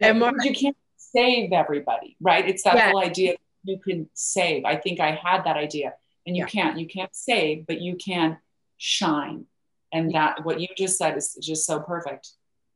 And 0.01 0.19
Mark, 0.19 0.35
you 0.43 0.53
can't 0.53 0.77
save 1.11 1.51
everybody, 1.51 2.15
right? 2.21 2.47
It's 2.47 2.63
that 2.63 2.75
yeah. 2.75 2.91
whole 2.91 3.01
idea 3.01 3.35
you 3.63 3.79
can 3.79 4.09
save. 4.13 4.65
I 4.65 4.75
think 4.75 4.99
I 4.99 5.11
had 5.11 5.43
that 5.43 5.57
idea 5.57 5.93
and 6.29 6.37
you 6.37 6.43
yeah. 6.43 6.47
can't 6.47 6.79
you 6.79 6.87
can't 6.87 7.13
save 7.13 7.65
but 7.65 7.81
you 7.81 7.95
can 7.95 8.37
shine 8.77 9.45
and 9.91 10.13
that 10.13 10.45
what 10.45 10.61
you 10.61 10.67
just 10.77 10.97
said 10.97 11.17
is 11.17 11.37
just 11.41 11.65
so 11.65 11.79
perfect 11.79 12.29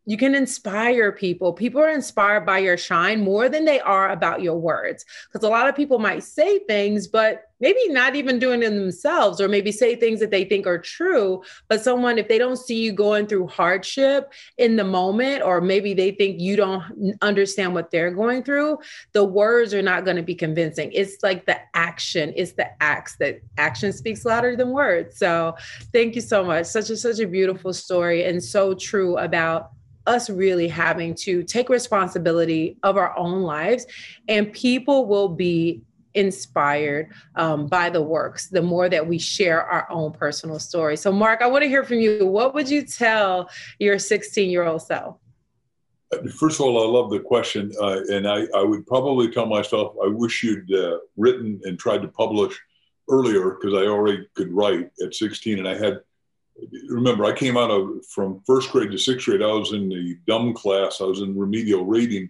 you 0.06 0.18
can 0.18 0.36
inspire 0.36 1.12
people. 1.12 1.54
People 1.54 1.82
are 1.82 1.90
inspired 1.90 2.46
by 2.46 2.60
your 2.60 2.78
shine 2.78 3.24
more 3.24 3.48
than 3.48 3.66
they 3.66 3.80
are 3.80 4.10
about 4.10 4.42
your 4.42 4.58
words. 4.58 5.06
Because 5.32 5.48
a 5.48 5.50
lot 5.50 5.70
of 5.70 5.76
people 5.76 6.00
might 6.00 6.24
say 6.24 6.60
things, 6.60 7.08
but 7.08 7.46
maybe 7.62 7.88
not 7.88 8.14
even 8.14 8.40
doing 8.40 8.62
it 8.62 8.72
themselves, 8.72 9.40
or 9.40 9.48
maybe 9.48 9.72
say 9.72 9.96
things 9.96 10.20
that 10.20 10.32
they 10.32 10.44
think 10.44 10.68
are 10.68 10.78
true. 10.78 11.42
But 11.70 11.82
someone, 11.82 12.18
if 12.18 12.28
they 12.28 12.38
don't 12.38 12.58
see 12.58 12.84
you 12.84 12.92
going 12.92 13.28
through 13.28 13.48
hardship 13.48 14.34
in 14.58 14.76
the 14.76 14.84
moment, 14.84 15.44
or 15.44 15.62
maybe 15.62 15.94
they 15.94 16.12
think 16.12 16.42
you 16.42 16.58
don't 16.58 17.18
understand 17.22 17.74
what 17.74 17.90
they're 17.90 18.12
going 18.12 18.44
through, 18.44 18.80
the 19.14 19.24
words 19.24 19.74
are 19.74 19.82
not 19.82 20.04
going 20.04 20.18
to 20.18 20.24
be 20.24 20.36
convincing. 20.36 20.92
It's 20.92 21.24
like 21.24 21.46
the 21.46 21.58
action, 21.74 22.34
it's 22.36 22.52
the 22.52 22.68
acts 22.84 23.16
that 23.18 23.40
action 23.58 23.94
speaks 23.94 24.26
louder 24.26 24.58
than 24.58 24.72
words. 24.72 25.18
So 25.18 25.56
thank 25.94 26.16
you 26.16 26.22
so 26.22 26.44
much. 26.44 26.66
Such 26.66 26.90
a 26.90 26.98
such 26.98 27.20
a 27.20 27.28
beautiful 27.28 27.72
story 27.72 28.26
and 28.26 28.44
so 28.44 28.74
true 28.74 29.18
about 29.18 29.72
us 30.08 30.30
really 30.30 30.68
having 30.68 31.16
to 31.16 31.44
take 31.44 31.70
responsibility 31.70 32.78
of 32.84 32.98
our 32.98 33.18
own 33.18 33.42
lives 33.42 33.86
and 34.28 34.52
people 34.54 35.06
will 35.06 35.30
be 35.30 35.82
inspired 36.16 37.12
um, 37.36 37.68
by 37.68 37.90
the 37.90 38.02
works 38.02 38.48
the 38.50 38.62
more 38.62 38.88
that 38.90 39.06
we 39.06 39.18
share 39.18 39.64
our 39.64 39.90
own 39.90 40.12
personal 40.12 40.60
story. 40.60 40.96
So 40.96 41.12
mark 41.12 41.42
i 41.42 41.48
want 41.48 41.64
to 41.64 41.68
hear 41.68 41.84
from 41.84 42.00
you. 42.00 42.26
What 42.26 42.54
would 42.54 42.70
you 42.70 42.84
tell 42.84 43.50
your 43.80 43.98
16 43.98 44.50
year 44.50 44.66
old 44.66 44.82
self 44.82 45.18
First 46.38 46.60
of 46.60 46.68
all, 46.68 46.84
I 46.84 47.00
love 47.00 47.10
the 47.10 47.20
question, 47.20 47.72
uh, 47.82 48.02
and 48.10 48.28
I, 48.28 48.46
I, 48.56 48.64
would 48.64 48.86
probably 48.86 49.32
tell 49.32 49.46
myself 49.46 49.96
I 50.04 50.08
wish 50.08 50.44
you'd 50.44 50.72
uh, 50.74 51.00
written 51.18 51.60
and 51.64 51.80
tried 51.80 52.02
to 52.04 52.08
publish 52.08 52.60
earlier 53.10 53.52
because 53.52 53.74
I 53.74 53.88
already 53.88 54.28
could 54.36 54.52
write 54.52 54.92
at 55.04 55.16
16, 55.16 55.60
and 55.60 55.68
I 55.68 55.76
had 55.76 56.02
remember, 56.90 57.26
I 57.26 57.34
came 57.34 57.58
out 57.58 57.72
of 57.72 58.06
from 58.06 58.42
first 58.46 58.72
grade 58.72 58.92
to 58.92 58.98
sixth 58.98 59.26
grade. 59.26 59.42
I 59.42 59.48
was 59.48 59.74
in 59.74 59.90
the 59.90 60.18
dumb 60.28 60.54
class. 60.54 61.02
I 61.02 61.06
was 61.06 61.22
in 61.22 61.38
remedial 61.38 61.86
reading 61.86 62.30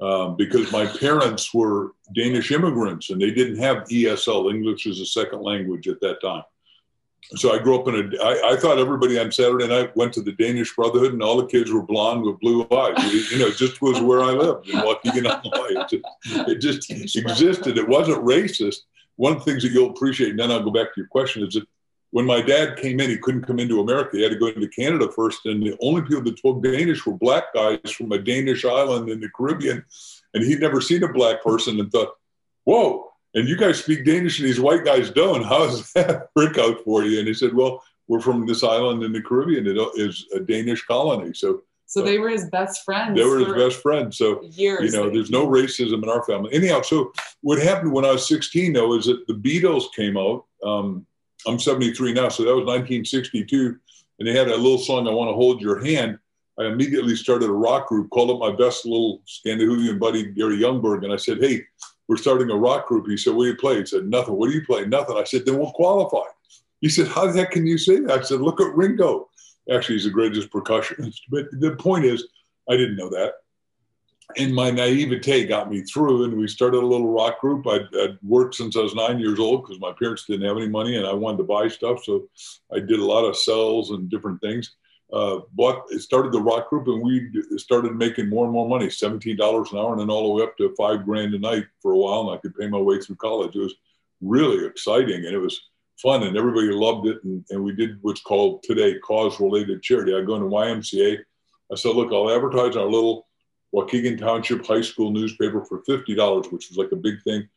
um, 0.00 0.36
because 0.36 0.72
my 0.72 0.86
parents 0.86 1.54
were 1.54 1.92
Danish 2.14 2.50
immigrants 2.50 3.10
and 3.10 3.20
they 3.20 3.30
didn't 3.30 3.58
have 3.58 3.84
ESL, 3.84 4.52
English 4.52 4.86
as 4.86 5.00
a 5.00 5.06
second 5.06 5.42
language 5.42 5.88
at 5.88 6.00
that 6.00 6.20
time. 6.20 6.42
So 7.36 7.54
I 7.54 7.58
grew 7.58 7.80
up 7.80 7.88
in 7.88 7.94
a. 7.94 8.22
I, 8.22 8.52
I 8.52 8.56
thought 8.56 8.78
everybody 8.78 9.18
on 9.18 9.30
Saturday 9.30 9.68
night 9.68 9.96
went 9.96 10.12
to 10.14 10.22
the 10.22 10.32
Danish 10.32 10.74
Brotherhood, 10.74 11.12
and 11.12 11.22
all 11.22 11.36
the 11.36 11.46
kids 11.46 11.70
were 11.70 11.82
blonde 11.82 12.24
with 12.24 12.40
blue 12.40 12.66
eyes. 12.72 13.30
You 13.30 13.38
know, 13.38 13.46
it 13.46 13.56
just 13.56 13.80
was 13.80 14.00
where 14.00 14.22
I 14.22 14.32
lived 14.32 14.68
in 14.68 14.80
Waukegan, 14.80 15.24
Illinois. 15.44 15.82
It 15.82 15.88
just, 15.88 16.04
it 16.48 16.58
just 16.58 17.16
existed. 17.16 17.78
It 17.78 17.88
wasn't 17.88 18.24
racist. 18.24 18.78
One 19.16 19.34
of 19.34 19.38
the 19.38 19.44
things 19.44 19.62
that 19.62 19.70
you'll 19.70 19.90
appreciate, 19.90 20.30
and 20.30 20.38
then 20.38 20.50
I'll 20.50 20.64
go 20.64 20.72
back 20.72 20.88
to 20.88 21.00
your 21.00 21.06
question, 21.06 21.46
is 21.46 21.54
that 21.54 21.64
when 22.12 22.26
my 22.26 22.42
dad 22.42 22.76
came 22.76 23.00
in, 23.00 23.08
he 23.08 23.16
couldn't 23.16 23.46
come 23.46 23.58
into 23.58 23.80
America. 23.80 24.18
He 24.18 24.22
had 24.22 24.32
to 24.32 24.38
go 24.38 24.48
into 24.48 24.68
Canada 24.68 25.10
first. 25.10 25.46
And 25.46 25.62
the 25.62 25.76
only 25.80 26.02
people 26.02 26.22
that 26.24 26.38
spoke 26.38 26.62
Danish 26.62 27.04
were 27.06 27.14
black 27.14 27.54
guys 27.54 27.90
from 27.90 28.12
a 28.12 28.18
Danish 28.18 28.66
island 28.66 29.08
in 29.08 29.20
the 29.20 29.30
Caribbean. 29.34 29.82
And 30.34 30.44
he'd 30.44 30.60
never 30.60 30.82
seen 30.82 31.02
a 31.02 31.12
black 31.12 31.42
person 31.42 31.80
and 31.80 31.90
thought, 31.90 32.14
whoa, 32.64 33.10
and 33.34 33.48
you 33.48 33.56
guys 33.56 33.82
speak 33.82 34.04
Danish 34.04 34.38
and 34.38 34.46
these 34.46 34.60
white 34.60 34.84
guys 34.84 35.10
don't. 35.10 35.42
How 35.42 35.66
does 35.66 35.90
that 35.94 36.28
work 36.36 36.58
out 36.58 36.84
for 36.84 37.02
you? 37.02 37.18
And 37.18 37.26
he 37.26 37.32
said, 37.32 37.54
well, 37.54 37.82
we're 38.08 38.20
from 38.20 38.46
this 38.46 38.62
island 38.62 39.02
in 39.02 39.12
the 39.12 39.22
Caribbean. 39.22 39.66
It 39.66 39.78
is 39.96 40.26
a 40.34 40.40
Danish 40.40 40.84
colony. 40.84 41.32
So 41.32 41.62
so 41.86 42.02
they 42.02 42.18
were 42.18 42.30
his 42.30 42.48
best 42.48 42.84
friends. 42.84 43.18
They 43.18 43.24
were 43.24 43.38
his 43.38 43.52
best 43.52 43.82
friends. 43.82 44.16
So 44.16 44.42
years, 44.42 44.82
you 44.82 44.98
know, 44.98 45.10
there's 45.10 45.30
no 45.30 45.46
racism 45.46 46.02
in 46.02 46.08
our 46.08 46.24
family. 46.24 46.52
Anyhow, 46.52 46.80
so 46.80 47.12
what 47.42 47.58
happened 47.58 47.92
when 47.92 48.06
I 48.06 48.12
was 48.12 48.26
16 48.28 48.72
though 48.72 48.94
is 48.94 49.06
that 49.06 49.26
the 49.26 49.34
Beatles 49.34 49.84
came 49.94 50.16
out. 50.16 50.44
Um, 50.64 51.06
I'm 51.46 51.58
73 51.58 52.12
now, 52.12 52.28
so 52.28 52.44
that 52.44 52.54
was 52.54 52.64
1962. 52.64 53.76
And 54.18 54.28
they 54.28 54.32
had 54.32 54.48
a 54.48 54.56
little 54.56 54.78
song, 54.78 55.08
I 55.08 55.10
Want 55.10 55.28
to 55.28 55.34
Hold 55.34 55.60
Your 55.60 55.84
Hand. 55.84 56.18
I 56.58 56.66
immediately 56.66 57.16
started 57.16 57.48
a 57.48 57.52
rock 57.52 57.88
group, 57.88 58.10
called 58.10 58.30
up 58.30 58.38
my 58.38 58.54
best 58.54 58.84
little 58.84 59.22
Scandinavian 59.24 59.98
buddy, 59.98 60.26
Gary 60.32 60.58
Youngberg, 60.58 61.02
and 61.04 61.12
I 61.12 61.16
said, 61.16 61.38
Hey, 61.40 61.64
we're 62.08 62.16
starting 62.16 62.50
a 62.50 62.56
rock 62.56 62.86
group. 62.86 63.06
He 63.08 63.16
said, 63.16 63.34
What 63.34 63.44
do 63.44 63.50
you 63.50 63.56
play? 63.56 63.78
He 63.78 63.86
said, 63.86 64.04
Nothing. 64.04 64.36
What 64.36 64.48
do 64.48 64.54
you 64.54 64.64
play? 64.64 64.84
Nothing. 64.84 65.16
I 65.16 65.24
said, 65.24 65.46
Then 65.46 65.58
we'll 65.58 65.72
qualify. 65.72 66.28
He 66.80 66.88
said, 66.88 67.08
How 67.08 67.26
the 67.26 67.38
heck 67.38 67.52
can 67.52 67.66
you 67.66 67.78
say 67.78 68.00
that? 68.00 68.20
I 68.20 68.22
said, 68.22 68.40
Look 68.40 68.60
at 68.60 68.74
Ringo. 68.74 69.28
Actually, 69.72 69.96
he's 69.96 70.04
the 70.04 70.10
greatest 70.10 70.50
percussionist. 70.50 71.20
But 71.30 71.46
the 71.52 71.76
point 71.76 72.04
is, 72.04 72.28
I 72.68 72.76
didn't 72.76 72.96
know 72.96 73.08
that 73.10 73.32
and 74.36 74.54
my 74.54 74.70
naivete 74.70 75.46
got 75.46 75.70
me 75.70 75.82
through 75.82 76.24
and 76.24 76.36
we 76.36 76.48
started 76.48 76.82
a 76.82 76.86
little 76.86 77.12
rock 77.12 77.40
group. 77.40 77.66
I'd, 77.66 77.88
I'd 77.94 78.18
worked 78.22 78.54
since 78.54 78.76
i 78.76 78.80
was 78.80 78.94
nine 78.94 79.18
years 79.18 79.38
old 79.38 79.62
because 79.62 79.80
my 79.80 79.92
parents 79.98 80.24
didn't 80.24 80.46
have 80.46 80.56
any 80.56 80.68
money 80.68 80.96
and 80.96 81.06
i 81.06 81.12
wanted 81.12 81.38
to 81.38 81.44
buy 81.44 81.68
stuff 81.68 82.04
so 82.04 82.28
i 82.74 82.78
did 82.78 83.00
a 83.00 83.04
lot 83.04 83.24
of 83.24 83.36
sales 83.36 83.90
and 83.90 84.08
different 84.08 84.40
things. 84.40 84.76
Uh, 85.12 85.40
but 85.54 85.84
it 85.90 86.00
started 86.00 86.32
the 86.32 86.40
rock 86.40 86.70
group 86.70 86.88
and 86.88 87.02
we 87.02 87.30
started 87.58 87.94
making 87.94 88.30
more 88.30 88.44
and 88.44 88.52
more 88.52 88.66
money 88.66 88.86
$17 88.86 89.72
an 89.72 89.78
hour 89.78 89.92
and 89.92 90.00
then 90.00 90.08
all 90.08 90.22
the 90.22 90.34
way 90.34 90.42
up 90.42 90.56
to 90.56 90.74
five 90.74 91.04
grand 91.04 91.34
a 91.34 91.38
night 91.38 91.66
for 91.82 91.92
a 91.92 91.98
while 91.98 92.22
and 92.22 92.30
i 92.30 92.40
could 92.40 92.56
pay 92.56 92.66
my 92.66 92.78
way 92.78 92.98
through 92.98 93.16
college. 93.16 93.54
It 93.54 93.60
was 93.60 93.74
really 94.22 94.66
exciting 94.66 95.26
and 95.26 95.34
it 95.34 95.38
was 95.38 95.60
fun 96.00 96.22
and 96.22 96.36
everybody 96.36 96.68
loved 96.68 97.06
it 97.06 97.22
and, 97.24 97.44
and 97.50 97.62
we 97.62 97.74
did 97.74 97.98
what's 98.00 98.22
called 98.22 98.62
today 98.62 98.98
cause 99.00 99.38
related 99.38 99.82
charity. 99.82 100.14
I 100.14 100.22
go 100.22 100.36
into 100.36 100.48
ymca 100.48 101.18
i 101.70 101.74
said 101.76 101.94
look 101.94 102.12
i'll 102.12 102.34
advertise 102.34 102.76
our 102.76 102.88
little 102.88 103.26
Waukegan 103.74 104.18
Township 104.18 104.66
High 104.66 104.82
School 104.82 105.10
newspaper 105.10 105.64
for 105.64 105.82
$50, 105.82 106.52
which 106.52 106.68
was 106.68 106.76
like 106.76 106.92
a 106.92 106.96
big 106.96 107.22
thing. 107.22 107.48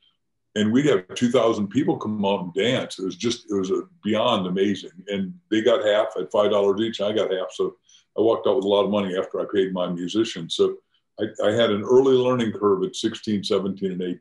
And 0.55 0.72
we'd 0.72 0.86
have 0.86 1.13
2,000 1.13 1.68
people 1.68 1.97
come 1.97 2.24
out 2.24 2.43
and 2.43 2.53
dance. 2.53 2.97
It 2.97 3.05
was 3.05 3.18
just, 3.18 3.51
it 3.51 3.55
was 3.55 3.72
beyond 4.03 4.47
amazing. 4.47 4.91
And 5.09 5.34
they 5.51 5.61
got 5.61 5.86
half 5.86 6.16
at 6.18 6.32
$5 6.32 6.80
each, 6.80 6.99
and 6.99 7.09
I 7.09 7.11
got 7.11 7.32
half. 7.32 7.51
So 7.51 7.76
I 8.18 8.22
walked 8.22 8.47
out 8.47 8.55
with 8.55 8.66
a 8.66 8.70
lot 8.70 8.86
of 8.86 8.91
money 8.91 9.18
after 9.18 9.41
I 9.41 9.45
paid 9.53 9.74
my 9.74 9.89
musicians. 9.89 10.55
So 10.55 10.78
I, 11.20 11.26
I 11.43 11.51
had 11.51 11.72
an 11.72 11.84
early 11.84 12.16
learning 12.16 12.53
curve 12.53 12.84
at 12.84 12.95
16, 12.95 13.43
17, 13.43 13.91
and 13.91 14.01
18. 14.01 14.20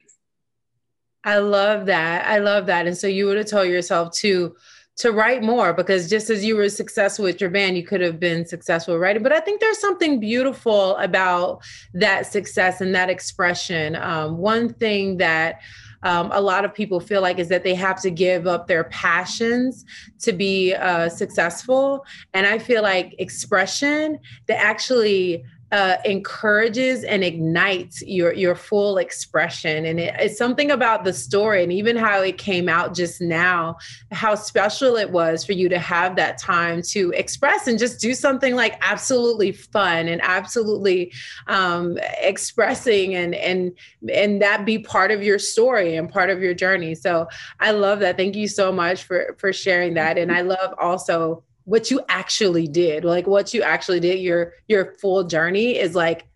I 1.24 1.38
love 1.38 1.86
that. 1.86 2.26
I 2.26 2.38
love 2.38 2.66
that. 2.66 2.86
And 2.86 2.96
so 2.96 3.06
you 3.06 3.26
would 3.26 3.38
have 3.38 3.46
told 3.46 3.68
yourself 3.68 4.12
too, 4.12 4.56
to 4.96 5.10
write 5.10 5.42
more 5.42 5.72
because 5.72 6.08
just 6.08 6.30
as 6.30 6.44
you 6.44 6.56
were 6.56 6.68
successful 6.68 7.24
with 7.24 7.40
your 7.40 7.50
band, 7.50 7.76
you 7.76 7.84
could 7.84 8.00
have 8.00 8.20
been 8.20 8.46
successful 8.46 8.98
writing. 8.98 9.22
But 9.22 9.32
I 9.32 9.40
think 9.40 9.60
there's 9.60 9.80
something 9.80 10.20
beautiful 10.20 10.96
about 10.96 11.62
that 11.94 12.26
success 12.26 12.80
and 12.80 12.94
that 12.94 13.10
expression. 13.10 13.96
Um, 13.96 14.38
one 14.38 14.72
thing 14.74 15.16
that 15.16 15.60
um, 16.04 16.30
a 16.32 16.40
lot 16.40 16.64
of 16.64 16.74
people 16.74 17.00
feel 17.00 17.22
like 17.22 17.38
is 17.38 17.48
that 17.48 17.64
they 17.64 17.74
have 17.74 18.00
to 18.02 18.10
give 18.10 18.46
up 18.46 18.66
their 18.66 18.84
passions 18.84 19.84
to 20.20 20.32
be 20.32 20.74
uh, 20.74 21.08
successful. 21.08 22.04
And 22.34 22.46
I 22.46 22.58
feel 22.58 22.82
like 22.82 23.14
expression 23.18 24.18
that 24.46 24.62
actually 24.62 25.44
uh, 25.74 25.96
encourages 26.04 27.02
and 27.02 27.24
ignites 27.24 28.00
your 28.02 28.32
your 28.32 28.54
full 28.54 28.96
expression. 28.96 29.84
And 29.84 29.98
it, 29.98 30.14
it's 30.20 30.38
something 30.38 30.70
about 30.70 31.02
the 31.02 31.12
story 31.12 31.64
and 31.64 31.72
even 31.72 31.96
how 31.96 32.20
it 32.20 32.38
came 32.38 32.68
out 32.68 32.94
just 32.94 33.20
now 33.20 33.76
how 34.12 34.36
special 34.36 34.94
it 34.94 35.10
was 35.10 35.44
for 35.44 35.50
you 35.50 35.68
to 35.68 35.80
have 35.80 36.14
that 36.14 36.38
time 36.38 36.80
to 36.90 37.10
express 37.16 37.66
and 37.66 37.76
just 37.76 38.00
do 38.00 38.14
something 38.14 38.54
like 38.54 38.78
absolutely 38.82 39.50
fun 39.50 40.06
and 40.06 40.20
absolutely 40.22 41.12
um, 41.48 41.98
expressing 42.20 43.16
and 43.16 43.34
and 43.34 43.76
and 44.12 44.40
that 44.40 44.64
be 44.64 44.78
part 44.78 45.10
of 45.10 45.24
your 45.24 45.40
story 45.40 45.96
and 45.96 46.08
part 46.08 46.30
of 46.30 46.40
your 46.40 46.54
journey. 46.54 46.94
So 46.94 47.26
i 47.58 47.72
love 47.72 47.98
that. 47.98 48.16
Thank 48.16 48.36
you 48.36 48.46
so 48.46 48.70
much 48.70 49.02
for 49.02 49.34
for 49.38 49.52
sharing 49.52 49.94
that. 49.94 50.18
And 50.18 50.30
i 50.30 50.42
love 50.42 50.72
also 50.78 51.42
what 51.64 51.90
you 51.90 52.00
actually 52.08 52.68
did 52.68 53.04
like 53.04 53.26
what 53.26 53.54
you 53.54 53.62
actually 53.62 54.00
did 54.00 54.18
your 54.18 54.52
your 54.68 54.94
full 54.94 55.24
journey 55.24 55.78
is 55.78 55.94
like 55.94 56.26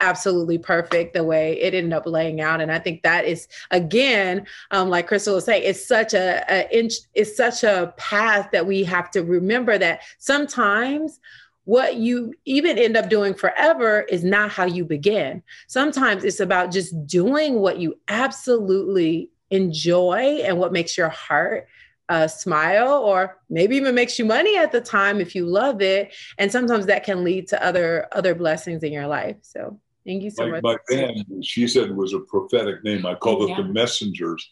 absolutely 0.00 0.58
perfect 0.58 1.14
the 1.14 1.22
way 1.22 1.60
it 1.60 1.74
ended 1.74 1.92
up 1.92 2.06
laying 2.06 2.40
out. 2.40 2.60
And 2.60 2.72
i 2.72 2.78
think 2.78 3.02
that 3.02 3.24
is 3.24 3.46
again 3.70 4.46
um, 4.70 4.88
like 4.88 5.06
crystal 5.06 5.34
was 5.34 5.44
saying 5.44 5.62
it's 5.64 5.86
such 5.86 6.14
a, 6.14 6.44
a 6.48 6.76
inch 6.76 6.94
it's 7.14 7.36
such 7.36 7.62
a 7.62 7.92
path 7.96 8.50
that 8.52 8.66
we 8.66 8.82
have 8.84 9.10
to 9.12 9.22
remember 9.22 9.78
that 9.78 10.00
sometimes 10.18 11.20
what 11.64 11.96
you 11.96 12.34
even 12.46 12.78
end 12.78 12.96
up 12.96 13.08
doing 13.08 13.34
forever 13.34 14.00
is 14.08 14.24
not 14.24 14.50
how 14.50 14.64
you 14.64 14.84
begin. 14.84 15.42
Sometimes 15.68 16.24
it's 16.24 16.40
about 16.40 16.72
just 16.72 17.06
doing 17.06 17.60
what 17.60 17.78
you 17.78 17.96
absolutely 18.08 19.30
enjoy 19.50 20.40
and 20.42 20.58
what 20.58 20.72
makes 20.72 20.96
your 20.96 21.10
heart 21.10 21.68
uh, 22.10 22.26
smile 22.26 22.92
or 22.92 23.38
maybe 23.48 23.76
even 23.76 23.94
makes 23.94 24.18
you 24.18 24.24
money 24.24 24.56
at 24.58 24.72
the 24.72 24.80
time 24.80 25.20
if 25.20 25.34
you 25.34 25.46
love 25.46 25.80
it. 25.80 26.12
And 26.38 26.50
sometimes 26.50 26.84
that 26.86 27.04
can 27.04 27.24
lead 27.24 27.46
to 27.48 27.64
other 27.64 28.08
other 28.12 28.34
blessings 28.34 28.82
in 28.82 28.92
your 28.92 29.06
life. 29.06 29.36
So 29.42 29.80
thank 30.04 30.24
you 30.24 30.30
so 30.30 30.44
my, 30.44 30.60
much. 30.60 30.62
my 30.62 30.76
band 30.88 31.24
she 31.42 31.68
said 31.68 31.96
was 31.96 32.12
a 32.12 32.20
prophetic 32.20 32.82
name. 32.82 33.06
I 33.06 33.14
called 33.14 33.48
it 33.48 33.56
the 33.56 33.64
messengers. 33.64 34.44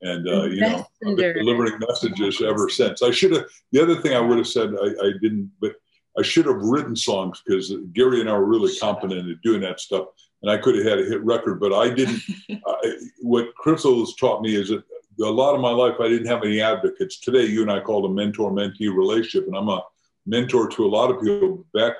And 0.00 0.26
uh, 0.26 0.44
you 0.44 0.62
know 0.62 0.86
I've 1.06 1.16
been 1.16 1.34
delivering 1.34 1.78
messages 1.86 2.40
ever 2.40 2.68
since. 2.70 3.02
I 3.02 3.10
should 3.10 3.32
have 3.32 3.44
the 3.72 3.82
other 3.82 4.00
thing 4.00 4.14
i 4.14 4.20
would 4.20 4.38
have 4.38 4.48
said 4.48 4.70
I, 4.70 5.06
I 5.06 5.10
didn't 5.20 5.52
but 5.60 5.74
i 6.18 6.22
should 6.22 6.46
have 6.46 6.56
written 6.56 6.96
songs 6.96 7.42
because 7.44 7.72
gary 7.92 8.20
and 8.20 8.28
i 8.28 8.32
were 8.32 8.46
really 8.46 8.74
competent 8.78 9.30
at 9.30 9.40
doing 9.42 9.60
that 9.60 9.80
stuff. 9.80 10.06
And 10.40 10.50
i 10.50 10.56
could 10.56 10.74
have 10.76 10.84
had 10.84 10.98
a 10.98 11.04
hit 11.04 11.22
record 11.22 11.60
but 11.60 11.72
i 11.72 11.90
didn't 11.90 12.20
I, 12.66 12.96
what 13.20 13.54
crystal 13.54 14.00
has 14.00 14.14
taught 14.14 14.42
me 14.42 14.56
is 14.56 14.70
that 14.70 14.82
a 15.20 15.24
lot 15.24 15.54
of 15.54 15.60
my 15.60 15.70
life, 15.70 15.96
I 16.00 16.08
didn't 16.08 16.26
have 16.26 16.44
any 16.44 16.60
advocates. 16.60 17.18
Today, 17.20 17.46
you 17.46 17.62
and 17.62 17.70
I 17.70 17.80
call 17.80 18.04
it 18.04 18.10
a 18.10 18.12
mentor 18.12 18.50
mentee 18.50 18.94
relationship, 18.94 19.46
and 19.46 19.56
I'm 19.56 19.68
a 19.68 19.84
mentor 20.26 20.68
to 20.68 20.84
a 20.84 20.88
lot 20.88 21.10
of 21.10 21.20
people. 21.20 21.64
Back 21.74 21.94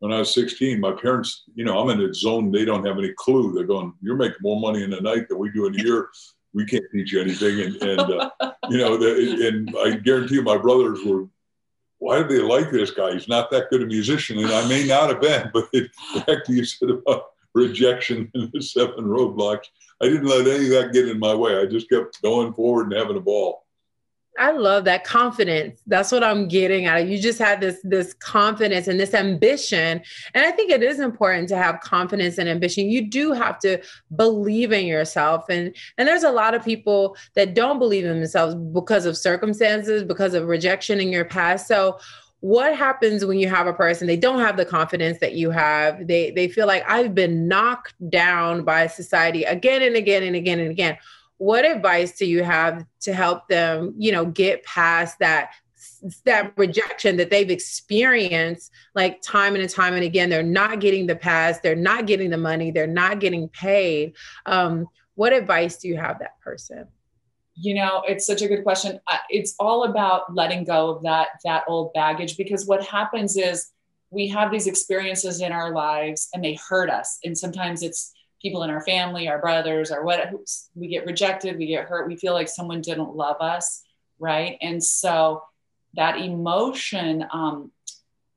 when 0.00 0.12
I 0.12 0.18
was 0.20 0.34
16, 0.34 0.80
my 0.80 0.92
parents, 0.92 1.44
you 1.54 1.64
know, 1.64 1.78
I'm 1.78 1.90
in 1.90 2.08
a 2.08 2.14
zone, 2.14 2.50
they 2.50 2.64
don't 2.64 2.86
have 2.86 2.98
any 2.98 3.12
clue. 3.16 3.52
They're 3.52 3.64
going, 3.64 3.92
You're 4.00 4.16
making 4.16 4.38
more 4.42 4.60
money 4.60 4.82
in 4.82 4.92
a 4.92 5.00
night 5.00 5.28
than 5.28 5.38
we 5.38 5.50
do 5.50 5.66
in 5.66 5.78
a 5.78 5.82
year. 5.82 6.08
We 6.54 6.64
can't 6.64 6.84
teach 6.92 7.12
you 7.12 7.20
anything. 7.20 7.60
And, 7.60 7.76
and 7.82 8.00
uh, 8.00 8.30
you 8.68 8.78
know, 8.78 8.96
the, 8.96 9.48
and 9.48 9.74
I 9.78 9.96
guarantee 9.96 10.36
you, 10.36 10.42
my 10.42 10.56
brothers 10.56 11.00
were, 11.04 11.26
Why 11.98 12.22
do 12.22 12.28
they 12.28 12.42
like 12.42 12.70
this 12.70 12.90
guy? 12.90 13.12
He's 13.12 13.28
not 13.28 13.50
that 13.50 13.70
good 13.70 13.82
a 13.82 13.86
musician. 13.86 14.38
And 14.38 14.52
I 14.52 14.66
may 14.68 14.86
not 14.86 15.10
have 15.10 15.20
been, 15.20 15.50
but 15.54 15.68
it, 15.72 15.90
back 16.26 16.44
to 16.44 16.52
you 16.52 16.64
said 16.64 16.90
about 16.90 17.26
rejection 17.54 18.30
and 18.34 18.52
the 18.52 18.62
seven 18.62 19.04
roadblocks 19.04 19.66
I 20.00 20.06
didn't 20.06 20.26
let 20.26 20.46
any 20.46 20.66
of 20.66 20.70
that 20.70 20.92
get 20.92 21.08
in 21.08 21.18
my 21.18 21.34
way. 21.34 21.58
I 21.58 21.66
just 21.66 21.88
kept 21.88 22.22
going 22.22 22.52
forward 22.54 22.92
and 22.92 23.00
having 23.00 23.16
a 23.16 23.20
ball. 23.20 23.64
I 24.38 24.52
love 24.52 24.84
that 24.84 25.02
confidence. 25.02 25.82
That's 25.88 26.12
what 26.12 26.22
I'm 26.22 26.46
getting 26.46 26.86
at. 26.86 27.08
You 27.08 27.18
just 27.18 27.40
had 27.40 27.60
this 27.60 27.80
this 27.82 28.14
confidence 28.14 28.86
and 28.86 28.98
this 28.98 29.12
ambition. 29.12 30.00
And 30.32 30.46
I 30.46 30.52
think 30.52 30.70
it 30.70 30.82
is 30.82 31.00
important 31.00 31.48
to 31.48 31.56
have 31.56 31.80
confidence 31.80 32.38
and 32.38 32.48
ambition. 32.48 32.88
You 32.88 33.10
do 33.10 33.32
have 33.32 33.58
to 33.60 33.82
believe 34.14 34.70
in 34.70 34.86
yourself. 34.86 35.46
And 35.48 35.74
and 35.98 36.06
there's 36.06 36.22
a 36.22 36.30
lot 36.30 36.54
of 36.54 36.64
people 36.64 37.16
that 37.34 37.54
don't 37.54 37.80
believe 37.80 38.04
in 38.04 38.20
themselves 38.20 38.54
because 38.54 39.06
of 39.06 39.16
circumstances, 39.16 40.04
because 40.04 40.34
of 40.34 40.46
rejection 40.46 41.00
in 41.00 41.08
your 41.08 41.24
past. 41.24 41.66
So 41.66 41.98
what 42.40 42.76
happens 42.76 43.24
when 43.24 43.38
you 43.38 43.48
have 43.48 43.66
a 43.66 43.72
person 43.72 44.06
they 44.06 44.16
don't 44.16 44.40
have 44.40 44.56
the 44.56 44.64
confidence 44.64 45.18
that 45.18 45.34
you 45.34 45.50
have. 45.50 46.06
They 46.06 46.30
they 46.30 46.48
feel 46.48 46.66
like 46.66 46.88
i've 46.88 47.14
been 47.14 47.48
knocked 47.48 47.94
down 48.10 48.64
by 48.64 48.86
society 48.86 49.44
again 49.44 49.82
and 49.82 49.96
again 49.96 50.22
and 50.22 50.36
again 50.36 50.60
and 50.60 50.70
again. 50.70 50.98
What 51.38 51.64
advice 51.64 52.16
do 52.16 52.26
you 52.26 52.42
have 52.42 52.84
to 53.00 53.12
help 53.12 53.48
them 53.48 53.94
you 53.98 54.12
know 54.12 54.26
get 54.26 54.64
past 54.64 55.18
that 55.18 55.50
that 56.24 56.52
rejection 56.56 57.16
that 57.16 57.30
they've 57.30 57.50
experienced 57.50 58.70
like 58.94 59.20
time 59.20 59.56
and 59.56 59.68
time 59.68 59.94
and 59.94 60.04
again 60.04 60.30
they're 60.30 60.44
not 60.44 60.78
getting 60.78 61.08
the 61.08 61.16
pass 61.16 61.58
they're 61.58 61.74
not 61.74 62.06
getting 62.06 62.30
the 62.30 62.36
money 62.36 62.70
they're 62.70 62.86
not 62.86 63.18
getting 63.18 63.48
paid? 63.48 64.14
Um, 64.46 64.86
what 65.16 65.32
advice 65.32 65.78
do 65.78 65.88
you 65.88 65.96
have 65.96 66.20
that 66.20 66.38
person 66.40 66.86
you 67.60 67.74
know 67.74 68.02
it's 68.06 68.26
such 68.26 68.42
a 68.42 68.48
good 68.48 68.62
question. 68.62 69.00
It's 69.28 69.54
all 69.58 69.84
about 69.84 70.34
letting 70.34 70.64
go 70.64 70.90
of 70.90 71.02
that 71.02 71.28
that 71.44 71.64
old 71.66 71.92
baggage 71.92 72.36
because 72.36 72.66
what 72.66 72.84
happens 72.84 73.36
is 73.36 73.70
we 74.10 74.28
have 74.28 74.50
these 74.50 74.66
experiences 74.66 75.40
in 75.40 75.52
our 75.52 75.72
lives 75.72 76.28
and 76.32 76.42
they 76.42 76.58
hurt 76.68 76.88
us. 76.88 77.18
And 77.24 77.36
sometimes 77.36 77.82
it's 77.82 78.12
people 78.40 78.62
in 78.62 78.70
our 78.70 78.80
family 78.82 79.28
our 79.28 79.40
brothers 79.40 79.90
or 79.90 80.04
what 80.04 80.32
we 80.76 80.86
get 80.86 81.04
rejected 81.04 81.58
we 81.58 81.66
get 81.66 81.86
hurt 81.86 82.06
we 82.06 82.14
feel 82.14 82.34
like 82.34 82.46
someone 82.48 82.80
didn't 82.80 83.16
love 83.16 83.36
us 83.40 83.82
right? 84.18 84.58
And 84.60 84.82
so 84.82 85.42
that 85.94 86.18
emotion 86.18 87.24
um, 87.32 87.72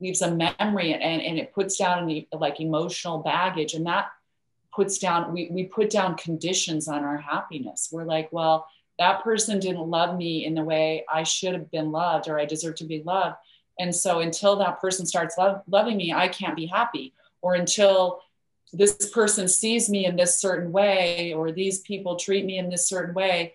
leaves 0.00 0.22
a 0.22 0.30
memory 0.30 0.94
and, 0.94 1.22
and 1.22 1.38
it 1.38 1.52
puts 1.52 1.76
down 1.76 2.06
the 2.06 2.26
like 2.32 2.60
emotional 2.60 3.18
baggage. 3.18 3.74
And 3.74 3.86
that 3.86 4.08
puts 4.74 4.98
down 4.98 5.32
we, 5.32 5.48
we 5.50 5.64
put 5.64 5.90
down 5.90 6.16
conditions 6.16 6.88
on 6.88 7.04
our 7.04 7.18
happiness. 7.18 7.88
We're 7.92 8.04
like 8.04 8.28
well 8.32 8.66
that 9.02 9.24
person 9.24 9.58
didn't 9.58 9.90
love 9.90 10.16
me 10.16 10.46
in 10.46 10.54
the 10.54 10.62
way 10.62 11.04
I 11.12 11.24
should 11.24 11.54
have 11.54 11.68
been 11.72 11.90
loved 11.90 12.28
or 12.28 12.38
I 12.38 12.44
deserve 12.44 12.76
to 12.76 12.84
be 12.84 13.02
loved. 13.02 13.34
And 13.80 13.92
so 13.92 14.20
until 14.20 14.54
that 14.56 14.80
person 14.80 15.06
starts 15.06 15.36
love, 15.36 15.62
loving 15.66 15.96
me, 15.96 16.12
I 16.12 16.28
can't 16.28 16.54
be 16.54 16.66
happy. 16.66 17.12
Or 17.40 17.54
until 17.54 18.20
this 18.72 19.10
person 19.10 19.48
sees 19.48 19.90
me 19.90 20.06
in 20.06 20.14
this 20.14 20.38
certain 20.40 20.70
way, 20.70 21.32
or 21.32 21.50
these 21.50 21.80
people 21.80 22.14
treat 22.14 22.44
me 22.44 22.58
in 22.58 22.70
this 22.70 22.88
certain 22.88 23.12
way, 23.12 23.54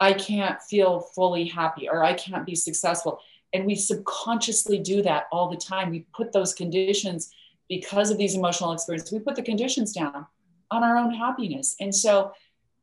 I 0.00 0.14
can't 0.14 0.60
feel 0.62 1.00
fully 1.00 1.44
happy 1.44 1.86
or 1.86 2.02
I 2.02 2.14
can't 2.14 2.46
be 2.46 2.54
successful. 2.54 3.20
And 3.52 3.66
we 3.66 3.74
subconsciously 3.74 4.78
do 4.78 5.02
that 5.02 5.26
all 5.30 5.50
the 5.50 5.56
time. 5.58 5.90
We 5.90 6.06
put 6.14 6.32
those 6.32 6.54
conditions 6.54 7.30
because 7.68 8.10
of 8.10 8.16
these 8.16 8.34
emotional 8.34 8.72
experiences, 8.72 9.12
we 9.12 9.18
put 9.18 9.36
the 9.36 9.42
conditions 9.42 9.92
down 9.92 10.26
on 10.70 10.82
our 10.82 10.96
own 10.96 11.12
happiness. 11.12 11.76
And 11.78 11.94
so 11.94 12.32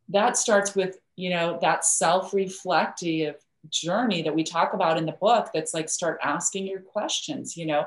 that 0.09 0.37
starts 0.37 0.75
with 0.75 0.99
you 1.15 1.29
know 1.29 1.57
that 1.61 1.85
self-reflective 1.85 3.35
journey 3.69 4.21
that 4.21 4.35
we 4.35 4.43
talk 4.43 4.73
about 4.73 4.97
in 4.97 5.05
the 5.05 5.11
book 5.13 5.49
that's 5.53 5.73
like 5.73 5.89
start 5.89 6.19
asking 6.21 6.67
your 6.67 6.81
questions 6.81 7.57
you 7.57 7.65
know 7.65 7.85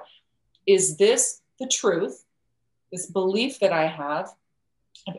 is 0.68 0.98
this 0.98 1.40
the 1.58 1.66
truth? 1.66 2.24
This 2.92 3.06
belief 3.06 3.58
that 3.60 3.72
i 3.72 3.86
have? 3.86 4.30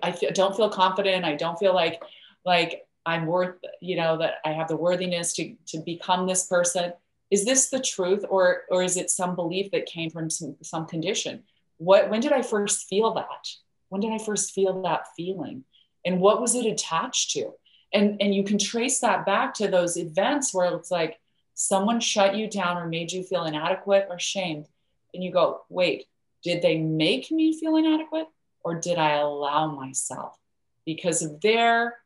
I 0.03 0.11
feel, 0.11 0.31
don't 0.31 0.55
feel 0.55 0.69
confident. 0.69 1.25
I 1.25 1.35
don't 1.35 1.57
feel 1.57 1.73
like 1.73 2.01
like 2.45 2.85
i'm 3.05 3.25
worth 3.25 3.55
you 3.81 3.95
know 3.95 4.17
that 4.17 4.35
i 4.45 4.51
have 4.51 4.67
the 4.67 4.75
worthiness 4.75 5.33
to 5.33 5.55
to 5.67 5.79
become 5.79 6.27
this 6.27 6.45
person. 6.47 6.93
Is 7.31 7.45
this 7.45 7.69
the 7.69 7.79
truth 7.79 8.23
or 8.29 8.61
or 8.69 8.83
is 8.83 8.95
it 8.95 9.09
some 9.09 9.35
belief 9.35 9.71
that 9.71 9.85
came 9.85 10.09
from 10.09 10.29
some, 10.29 10.55
some 10.61 10.85
condition? 10.85 11.43
What 11.77 12.09
when 12.09 12.21
did 12.21 12.31
i 12.31 12.41
first 12.41 12.87
feel 12.87 13.13
that? 13.15 13.47
When 13.89 14.01
did 14.01 14.11
i 14.11 14.19
first 14.19 14.53
feel 14.53 14.81
that 14.83 15.07
feeling? 15.17 15.63
And 16.05 16.19
what 16.19 16.39
was 16.39 16.55
it 16.55 16.65
attached 16.65 17.31
to 17.31 17.53
and 17.93 18.21
and 18.21 18.33
you 18.33 18.43
can 18.43 18.57
trace 18.57 18.99
that 18.99 19.25
back 19.25 19.53
to 19.55 19.67
those 19.67 19.97
events 19.97 20.53
where 20.53 20.73
it's 20.75 20.91
like 20.91 21.19
someone 21.53 21.99
shut 21.99 22.35
you 22.35 22.49
down 22.49 22.77
or 22.77 22.87
made 22.87 23.11
you 23.11 23.23
feel 23.23 23.45
inadequate 23.45 24.07
or 24.09 24.19
shamed. 24.19 24.67
And 25.13 25.23
you 25.23 25.31
go 25.31 25.61
wait 25.69 26.05
did 26.43 26.61
they 26.61 26.77
make 26.77 27.31
me 27.31 27.57
feel 27.59 27.75
inadequate 27.75 28.27
or 28.63 28.75
did 28.75 28.97
i 28.97 29.17
allow 29.17 29.67
myself? 29.67 30.37
Because 30.85 31.21
of 31.21 31.41
their 31.41 31.97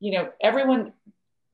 you 0.00 0.12
know 0.12 0.30
everyone 0.40 0.92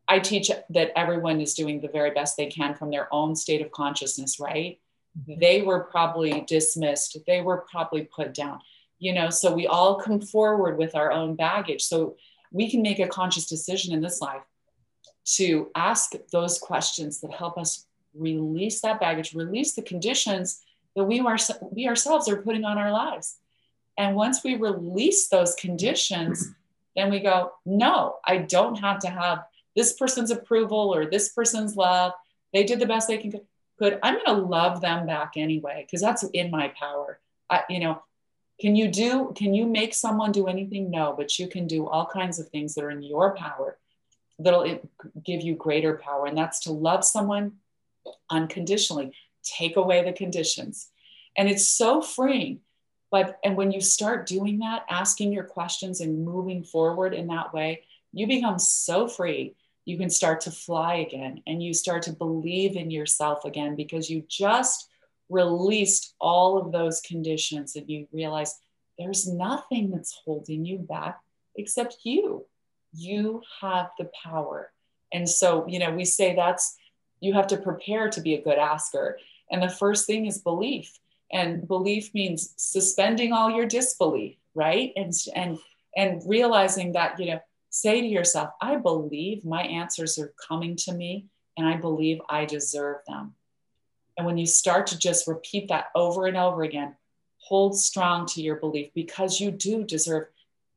i 0.09 0.19
teach 0.19 0.51
that 0.71 0.93
everyone 0.97 1.41
is 1.41 1.55
doing 1.55 1.81
the 1.81 1.89
very 1.89 2.11
best 2.11 2.37
they 2.37 2.47
can 2.47 2.75
from 2.75 2.91
their 2.91 3.13
own 3.13 3.37
state 3.37 3.63
of 3.63 3.71
consciousness 3.71 4.41
right? 4.41 4.79
Mm-hmm. 5.19 5.41
they 5.41 5.63
were 5.63 5.81
probably 5.81 6.45
dismissed. 6.47 7.19
They 7.27 7.41
were 7.41 7.67
probably 7.69 8.05
put 8.05 8.33
down. 8.33 8.61
You 8.99 9.13
know 9.15 9.31
so 9.31 9.53
we 9.53 9.67
all 9.67 10.01
come 10.01 10.21
forward 10.21 10.79
with 10.79 10.95
our 10.95 11.11
own 11.11 11.35
baggage. 11.35 11.83
So 11.83 12.17
we 12.51 12.71
can 12.71 12.83
make 12.83 12.99
a 12.99 13.09
conscious 13.09 13.47
decision 13.47 13.95
in 13.95 14.01
this 14.01 14.21
life 14.21 14.43
to 15.25 15.71
ask 15.75 16.13
those 16.33 16.59
questions 16.59 17.21
that 17.21 17.33
help 17.33 17.59
us 17.59 17.87
release 18.15 18.81
that 18.81 19.01
baggage, 19.01 19.35
release 19.35 19.75
the 19.75 19.83
conditions 19.83 20.63
that 20.97 21.05
we, 21.05 21.21
are, 21.21 21.37
we 21.71 21.87
ourselves 21.87 22.29
are 22.29 22.43
putting 22.43 22.65
on 22.65 22.79
our 22.79 22.91
lives. 22.91 23.37
And 23.97 24.17
once 24.17 24.43
we 24.43 24.57
release 24.57 25.29
those 25.29 25.55
conditions, 25.55 26.53
then 26.97 27.11
we 27.11 27.21
go, 27.21 27.53
no, 27.65 28.17
I 28.25 28.39
don't 28.39 28.77
have 28.77 28.99
to 29.01 29.09
have 29.09 29.45
this 29.77 29.93
person's 29.93 30.31
approval 30.31 30.93
or 30.93 31.07
this 31.07 31.29
person's 31.29 31.77
love. 31.77 32.13
They 32.53 32.65
did 32.65 32.81
the 32.81 32.87
best 32.87 33.07
they 33.07 33.19
can 33.19 33.33
could. 33.79 33.99
I'm 34.03 34.15
going 34.15 34.27
to 34.27 34.47
love 34.47 34.81
them 34.81 35.07
back 35.07 35.33
anyway 35.37 35.87
because 35.87 36.01
that's 36.01 36.23
in 36.35 36.51
my 36.51 36.69
power. 36.79 37.19
I, 37.49 37.63
you 37.69 37.81
know, 37.81 38.03
can 38.61 38.77
you 38.77 38.89
do? 38.89 39.33
Can 39.37 39.55
you 39.55 39.67
make 39.67 39.95
someone 39.95 40.33
do 40.33 40.47
anything? 40.47 40.91
No, 40.91 41.15
but 41.17 41.39
you 41.39 41.49
can 41.49 41.67
do 41.67 41.87
all 41.87 42.07
kinds 42.07 42.39
of 42.39 42.49
things 42.49 42.75
that 42.75 42.85
are 42.85 42.91
in 42.91 43.03
your 43.03 43.35
power 43.35 43.79
that'll 44.39 44.81
give 45.25 45.43
you 45.43 45.55
greater 45.55 45.97
power, 45.97 46.27
and 46.27 46.37
that's 46.37 46.61
to 46.61 46.73
love 46.73 47.05
someone 47.05 47.53
unconditionally. 48.31 49.13
Take 49.43 49.77
away 49.77 50.05
the 50.05 50.13
conditions, 50.13 50.91
and 51.37 51.49
it's 51.49 51.69
so 51.69 52.03
freeing 52.03 52.61
but 53.11 53.39
and 53.45 53.57
when 53.57 53.73
you 53.73 53.81
start 53.81 54.27
doing 54.27 54.59
that 54.61 54.85
asking 54.89 55.33
your 55.33 55.45
questions 55.45 56.01
and 56.01 56.25
moving 56.25 56.63
forward 56.63 57.13
in 57.13 57.27
that 57.29 57.53
way 57.53 57.83
you 58.13 58.27
become 58.27 58.59
so 58.59 59.09
free 59.09 59.55
you 59.85 59.99
can 59.99 60.11
start 60.11 60.41
to 60.43 60.51
fly 60.51 60.97
again 60.97 61.43
and 61.47 61.63
you 61.63 61.75
start 61.75 62.03
to 62.03 62.13
believe 62.13 62.77
in 62.77 62.91
yourself 62.91 63.45
again 63.45 63.75
because 63.75 64.09
you 64.09 64.23
just 64.29 64.89
released 65.31 66.15
all 66.21 66.59
of 66.59 66.73
those 66.73 67.01
conditions 67.01 67.77
and 67.77 67.89
you 67.89 68.07
realize 68.13 68.55
there's 68.99 69.27
nothing 69.27 69.91
that's 69.91 70.21
holding 70.25 70.65
you 70.65 70.79
back 70.79 71.21
except 71.57 71.99
you. 72.05 72.45
You 72.93 73.43
have 73.61 73.91
the 73.99 74.11
power. 74.23 74.73
And 75.13 75.29
so 75.29 75.67
you 75.69 75.79
know 75.79 75.93
we 75.93 76.05
say 76.05 76.35
that's 76.35 76.77
you 77.21 77.35
have 77.35 77.47
to 77.49 77.57
prepare 77.57 78.09
to 78.11 78.21
be 78.21 78.35
a 78.35 78.43
good 78.43 78.59
asker. 78.59 79.19
And 79.51 79.63
the 79.63 79.69
first 79.69 80.07
thing 80.07 80.27
is 80.27 80.39
belief. 80.39 80.99
And 81.33 81.67
belief 81.67 82.13
means 82.15 82.55
suspending 82.57 83.33
all 83.33 83.51
your 83.51 83.67
disbelief 83.67 84.37
right? 84.55 84.93
And 84.97 85.13
and 85.35 85.59
and 85.97 86.23
realizing 86.27 86.93
that 86.93 87.19
you 87.19 87.27
know 87.27 87.41
say 87.71 88.01
to 88.01 88.07
yourself 88.07 88.51
i 88.61 88.77
believe 88.77 89.45
my 89.45 89.63
answers 89.63 90.19
are 90.19 90.33
coming 90.49 90.77
to 90.77 90.93
me 90.93 91.27
and 91.57 91.67
i 91.67 91.77
believe 91.77 92.21
i 92.29 92.45
deserve 92.45 92.99
them 93.07 93.35
and 94.21 94.27
when 94.27 94.39
you 94.39 94.47
start 94.47 94.87
to 94.87 94.99
just 94.99 95.27
repeat 95.27 95.69
that 95.69 95.87
over 95.95 96.27
and 96.27 96.37
over 96.37 96.63
again 96.63 96.95
hold 97.39 97.79
strong 97.79 98.27
to 98.27 98.43
your 98.43 98.57
belief 98.57 98.91
because 98.95 99.41
you 99.41 99.51
do 99.51 99.85
deserve 99.85 100.27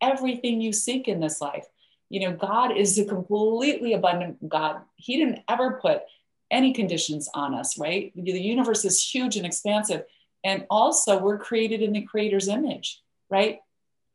everything 0.01 0.61
you 0.61 0.73
seek 0.73 1.07
in 1.07 1.19
this 1.19 1.41
life 1.41 1.65
you 2.09 2.19
know 2.19 2.35
god 2.35 2.75
is 2.75 2.97
a 2.97 3.05
completely 3.05 3.93
abundant 3.93 4.37
god 4.49 4.81
he 4.95 5.17
didn't 5.17 5.41
ever 5.49 5.79
put 5.81 6.01
any 6.49 6.73
conditions 6.73 7.29
on 7.33 7.53
us 7.53 7.77
right 7.77 8.11
the 8.15 8.39
universe 8.39 8.85
is 8.85 9.03
huge 9.03 9.35
and 9.37 9.45
expansive 9.45 10.03
and 10.43 10.65
also, 10.69 11.19
we're 11.19 11.37
created 11.37 11.81
in 11.81 11.93
the 11.93 12.01
creator's 12.01 12.47
image, 12.47 13.01
right? 13.29 13.59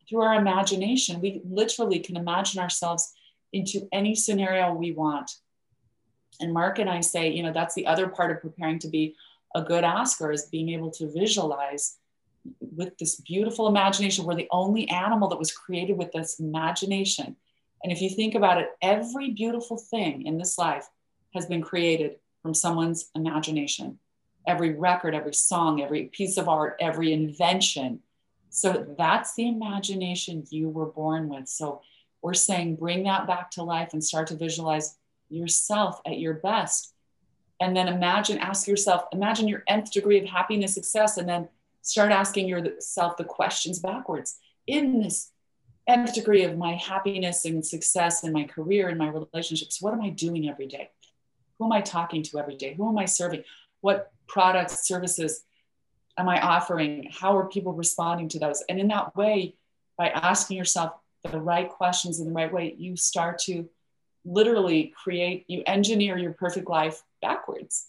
Through 0.08 0.22
our 0.22 0.34
imagination, 0.34 1.20
we 1.20 1.40
literally 1.44 2.00
can 2.00 2.16
imagine 2.16 2.60
ourselves 2.60 3.12
into 3.52 3.88
any 3.92 4.14
scenario 4.14 4.74
we 4.74 4.92
want. 4.92 5.30
And 6.40 6.52
Mark 6.52 6.78
and 6.78 6.88
I 6.88 7.00
say, 7.00 7.30
you 7.30 7.42
know, 7.42 7.52
that's 7.52 7.74
the 7.74 7.86
other 7.86 8.08
part 8.08 8.30
of 8.30 8.40
preparing 8.40 8.78
to 8.80 8.88
be 8.88 9.16
a 9.54 9.62
good 9.62 9.84
asker 9.84 10.30
is 10.30 10.46
being 10.46 10.68
able 10.70 10.90
to 10.92 11.10
visualize 11.10 11.96
with 12.60 12.96
this 12.98 13.16
beautiful 13.16 13.66
imagination. 13.66 14.24
We're 14.24 14.34
the 14.34 14.48
only 14.50 14.88
animal 14.88 15.28
that 15.28 15.38
was 15.38 15.52
created 15.52 15.96
with 15.96 16.12
this 16.12 16.38
imagination. 16.38 17.36
And 17.82 17.92
if 17.92 18.00
you 18.00 18.10
think 18.10 18.34
about 18.34 18.58
it, 18.58 18.70
every 18.82 19.30
beautiful 19.30 19.76
thing 19.76 20.26
in 20.26 20.38
this 20.38 20.58
life 20.58 20.88
has 21.34 21.46
been 21.46 21.62
created 21.62 22.16
from 22.42 22.54
someone's 22.54 23.10
imagination 23.14 23.98
every 24.46 24.72
record, 24.72 25.14
every 25.14 25.34
song, 25.34 25.82
every 25.82 26.04
piece 26.04 26.38
of 26.38 26.48
art, 26.48 26.74
every 26.80 27.12
invention. 27.12 28.00
So 28.48 28.86
that's 28.96 29.34
the 29.34 29.46
imagination 29.46 30.46
you 30.48 30.70
were 30.70 30.86
born 30.86 31.28
with. 31.28 31.48
So 31.48 31.82
we're 32.22 32.32
saying 32.32 32.76
bring 32.76 33.04
that 33.04 33.26
back 33.26 33.50
to 33.52 33.62
life 33.62 33.90
and 33.92 34.02
start 34.02 34.28
to 34.28 34.36
visualize 34.36 34.96
yourself 35.28 36.00
at 36.06 36.18
your 36.18 36.34
best. 36.34 36.94
And 37.60 37.76
then 37.76 37.88
imagine, 37.88 38.38
ask 38.38 38.68
yourself, 38.68 39.04
imagine 39.12 39.48
your 39.48 39.64
nth 39.66 39.90
degree 39.90 40.18
of 40.18 40.26
happiness, 40.26 40.74
success, 40.74 41.16
and 41.16 41.28
then 41.28 41.48
start 41.82 42.12
asking 42.12 42.48
yourself 42.48 43.16
the 43.16 43.24
questions 43.24 43.78
backwards. 43.78 44.38
In 44.66 45.00
this 45.00 45.32
nth 45.88 46.14
degree 46.14 46.44
of 46.44 46.56
my 46.56 46.74
happiness 46.74 47.44
and 47.44 47.64
success 47.64 48.22
in 48.22 48.32
my 48.32 48.44
career 48.44 48.88
and 48.88 48.98
my 48.98 49.08
relationships, 49.08 49.80
what 49.80 49.92
am 49.92 50.02
I 50.02 50.10
doing 50.10 50.48
every 50.48 50.66
day? 50.66 50.90
Who 51.58 51.64
am 51.64 51.72
I 51.72 51.80
talking 51.80 52.22
to 52.24 52.38
every 52.38 52.56
day? 52.56 52.74
Who 52.74 52.88
am 52.88 52.98
I 52.98 53.06
serving? 53.06 53.42
What 53.80 54.12
products, 54.28 54.86
services 54.86 55.44
am 56.16 56.28
I 56.28 56.40
offering? 56.40 57.10
How 57.10 57.36
are 57.36 57.48
people 57.48 57.72
responding 57.72 58.28
to 58.30 58.38
those? 58.38 58.62
And 58.68 58.78
in 58.78 58.88
that 58.88 59.16
way, 59.16 59.56
by 59.96 60.10
asking 60.10 60.56
yourself 60.56 60.92
the 61.28 61.40
right 61.40 61.68
questions 61.68 62.20
in 62.20 62.26
the 62.26 62.32
right 62.32 62.52
way, 62.52 62.74
you 62.78 62.96
start 62.96 63.38
to 63.40 63.68
literally 64.28 64.92
create, 65.02 65.44
you 65.48 65.62
engineer 65.66 66.18
your 66.18 66.32
perfect 66.32 66.68
life 66.68 67.02
backwards. 67.22 67.86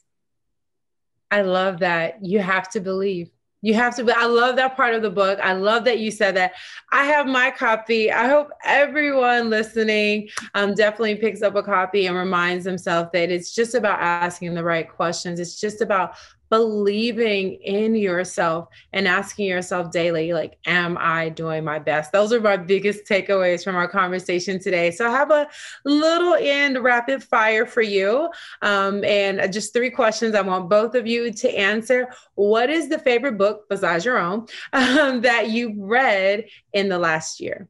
I 1.32 1.42
love 1.42 1.80
that. 1.80 2.24
You 2.26 2.40
have 2.40 2.70
to 2.72 2.80
believe. 2.80 3.30
You 3.62 3.74
have 3.74 3.96
to, 3.98 4.14
I 4.16 4.26
love 4.26 4.56
that 4.56 4.78
part 4.78 4.94
of 4.94 5.02
the 5.02 5.10
book. 5.10 5.38
I 5.44 5.52
love 5.52 5.84
that 5.84 6.00
you 6.00 6.12
said 6.12 6.38
that. 6.38 6.54
I 6.94 7.04
have 7.04 7.28
my 7.28 7.52
copy. 7.52 8.10
I 8.10 8.30
hope 8.30 8.52
everyone 8.64 9.50
listening 9.50 10.30
um, 10.56 10.74
definitely 10.74 11.16
picks 11.16 11.42
up 11.42 11.56
a 11.56 11.64
copy 11.64 12.06
and 12.06 12.16
reminds 12.16 12.64
themselves 12.64 13.10
that 13.12 13.30
it's 13.30 13.54
just 13.54 13.76
about 13.76 14.00
asking 14.00 14.54
the 14.54 14.64
right 14.64 14.90
questions. 14.90 15.42
It's 15.42 15.60
just 15.60 15.82
about 15.82 16.14
believing 16.50 17.54
in 17.54 17.96
yourself 17.96 18.70
and 18.94 19.08
asking 19.08 19.48
yourself 19.48 19.92
daily, 19.92 20.34
like, 20.34 20.58
am 20.66 20.98
I 21.00 21.30
doing 21.30 21.64
my 21.64 21.80
best? 21.80 22.12
Those 22.12 22.34
are 22.34 22.42
my 22.42 22.58
biggest 22.58 23.06
takeaways 23.06 23.64
from 23.64 23.76
our 23.76 23.88
conversation 23.88 24.60
today. 24.60 24.92
So 24.92 25.08
I 25.08 25.12
have 25.12 25.32
a 25.32 25.48
little 25.86 26.36
end 26.36 26.84
rapid 26.84 27.24
fire 27.24 27.66
for 27.66 27.82
you. 27.82 28.30
Um, 28.62 29.04
and 29.04 29.52
just 29.54 29.74
three 29.74 29.92
questions 29.92 30.36
I 30.36 30.42
want 30.42 30.70
both 30.70 30.96
of 30.96 31.08
you 31.08 31.32
to 31.32 31.58
answer. 31.58 32.14
What 32.36 32.70
is 32.70 32.90
the 32.90 33.00
favorite 33.00 33.38
book 33.38 33.70
besides 33.70 34.06
your 34.06 34.18
own 34.18 34.48
um, 34.74 35.22
that 35.22 35.50
you've 35.50 35.78
read 35.78 36.46
in 36.74 36.90
the 36.90 37.00
last 37.00 37.40
year? 37.40 37.68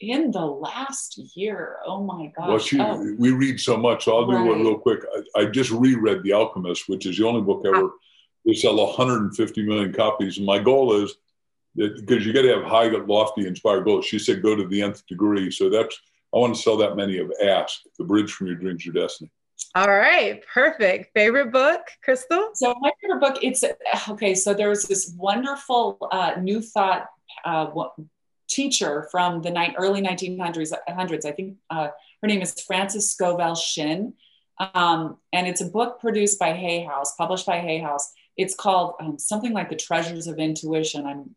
In 0.00 0.30
the 0.30 0.44
last 0.44 1.18
year. 1.36 1.76
Oh 1.86 2.02
my 2.02 2.32
gosh. 2.36 2.48
Well, 2.48 2.58
she, 2.58 2.80
oh. 2.80 3.14
we 3.18 3.30
read 3.30 3.60
so 3.60 3.76
much. 3.76 4.04
So 4.04 4.16
I'll 4.16 4.26
do 4.26 4.32
right. 4.32 4.46
one 4.46 4.60
real 4.60 4.78
quick. 4.78 5.00
I, 5.36 5.40
I, 5.40 5.44
just 5.46 5.70
reread 5.70 6.22
The 6.22 6.32
Alchemist, 6.32 6.88
which 6.88 7.06
is 7.06 7.16
the 7.16 7.26
only 7.26 7.42
book 7.42 7.64
ever 7.66 7.90
to 8.46 8.54
sell 8.54 8.76
150 8.76 9.66
million 9.66 9.92
copies. 9.92 10.36
And 10.36 10.46
my 10.46 10.58
goal 10.58 11.02
is 11.02 11.16
that 11.76 11.96
because 11.96 12.26
you 12.26 12.32
got 12.32 12.42
to 12.42 12.54
have 12.54 12.64
high, 12.64 12.88
lofty, 12.88 13.46
inspired 13.46 13.84
goals. 13.84 14.06
She 14.06 14.18
said, 14.18 14.42
go 14.42 14.54
to 14.54 14.66
the 14.66 14.82
nth 14.82 15.06
degree. 15.06 15.50
So 15.50 15.70
that's, 15.70 15.98
I 16.34 16.38
want 16.38 16.54
to 16.54 16.60
sell 16.60 16.76
that 16.78 16.96
many 16.96 17.18
of 17.18 17.32
Ask, 17.42 17.80
The 17.98 18.04
Bridge 18.04 18.32
from 18.32 18.48
Your 18.48 18.56
Dreams, 18.56 18.84
Your 18.84 18.94
Destiny. 18.94 19.30
All 19.74 19.88
right, 19.88 20.42
perfect. 20.52 21.12
Favorite 21.14 21.52
book, 21.52 21.80
Crystal? 22.02 22.50
So 22.54 22.74
my 22.80 22.90
favorite 23.00 23.20
book, 23.20 23.38
it's 23.42 23.64
okay. 24.08 24.34
So 24.34 24.54
there 24.54 24.68
was 24.68 24.84
this 24.84 25.14
wonderful 25.16 25.98
uh, 26.12 26.34
New 26.40 26.60
Thought 26.60 27.06
uh, 27.44 27.66
teacher 28.48 29.08
from 29.10 29.42
the 29.42 29.50
ni- 29.50 29.74
early 29.76 30.02
1900s. 30.02 30.72
I 31.24 31.32
think 31.32 31.56
uh, 31.70 31.88
her 32.22 32.28
name 32.28 32.42
is 32.42 32.60
Frances 32.60 33.10
Scovel 33.10 33.54
Shinn. 33.54 34.14
Um, 34.58 35.18
and 35.32 35.46
it's 35.46 35.60
a 35.60 35.66
book 35.66 36.00
produced 36.00 36.38
by 36.38 36.52
Hay 36.52 36.82
House, 36.82 37.14
published 37.16 37.46
by 37.46 37.60
Hay 37.60 37.78
House. 37.78 38.12
It's 38.36 38.54
called 38.54 38.94
um, 39.00 39.18
something 39.18 39.52
like 39.52 39.68
The 39.68 39.76
Treasures 39.76 40.26
of 40.26 40.38
Intuition. 40.38 41.06
I'm, 41.06 41.22
do 41.24 41.30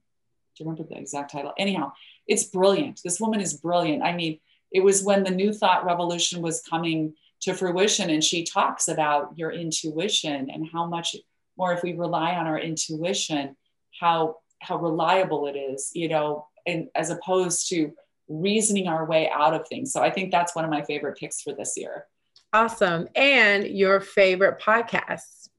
you 0.63 0.65
remember 0.65 0.83
the 0.83 0.97
exact 0.97 1.31
title? 1.31 1.53
Anyhow, 1.57 1.93
it's 2.27 2.45
brilliant. 2.45 3.01
This 3.03 3.19
woman 3.19 3.41
is 3.41 3.55
brilliant. 3.55 4.03
I 4.03 4.13
mean, 4.13 4.39
it 4.71 4.81
was 4.81 5.03
when 5.03 5.23
the 5.23 5.31
New 5.31 5.51
Thought 5.51 5.85
Revolution 5.85 6.41
was 6.41 6.61
coming 6.61 7.13
to 7.41 7.53
fruition, 7.53 8.09
and 8.09 8.23
she 8.23 8.43
talks 8.43 8.87
about 8.87 9.37
your 9.37 9.51
intuition 9.51 10.49
and 10.49 10.67
how 10.71 10.85
much 10.85 11.15
more 11.57 11.73
if 11.73 11.83
we 11.83 11.93
rely 11.93 12.35
on 12.35 12.47
our 12.47 12.59
intuition, 12.59 13.55
how 13.99 14.37
how 14.61 14.77
reliable 14.77 15.47
it 15.47 15.57
is. 15.57 15.91
You 15.93 16.09
know, 16.09 16.47
and 16.65 16.89
as 16.95 17.09
opposed 17.09 17.69
to 17.69 17.93
reasoning 18.27 18.87
our 18.87 19.05
way 19.05 19.29
out 19.29 19.53
of 19.53 19.67
things. 19.67 19.91
So 19.91 20.01
I 20.01 20.09
think 20.09 20.31
that's 20.31 20.55
one 20.55 20.63
of 20.63 20.71
my 20.71 20.83
favorite 20.83 21.17
picks 21.17 21.41
for 21.41 21.53
this 21.53 21.75
year. 21.75 22.05
Awesome. 22.53 23.07
And 23.15 23.65
your 23.67 23.99
favorite 23.99 24.59
podcast? 24.59 25.49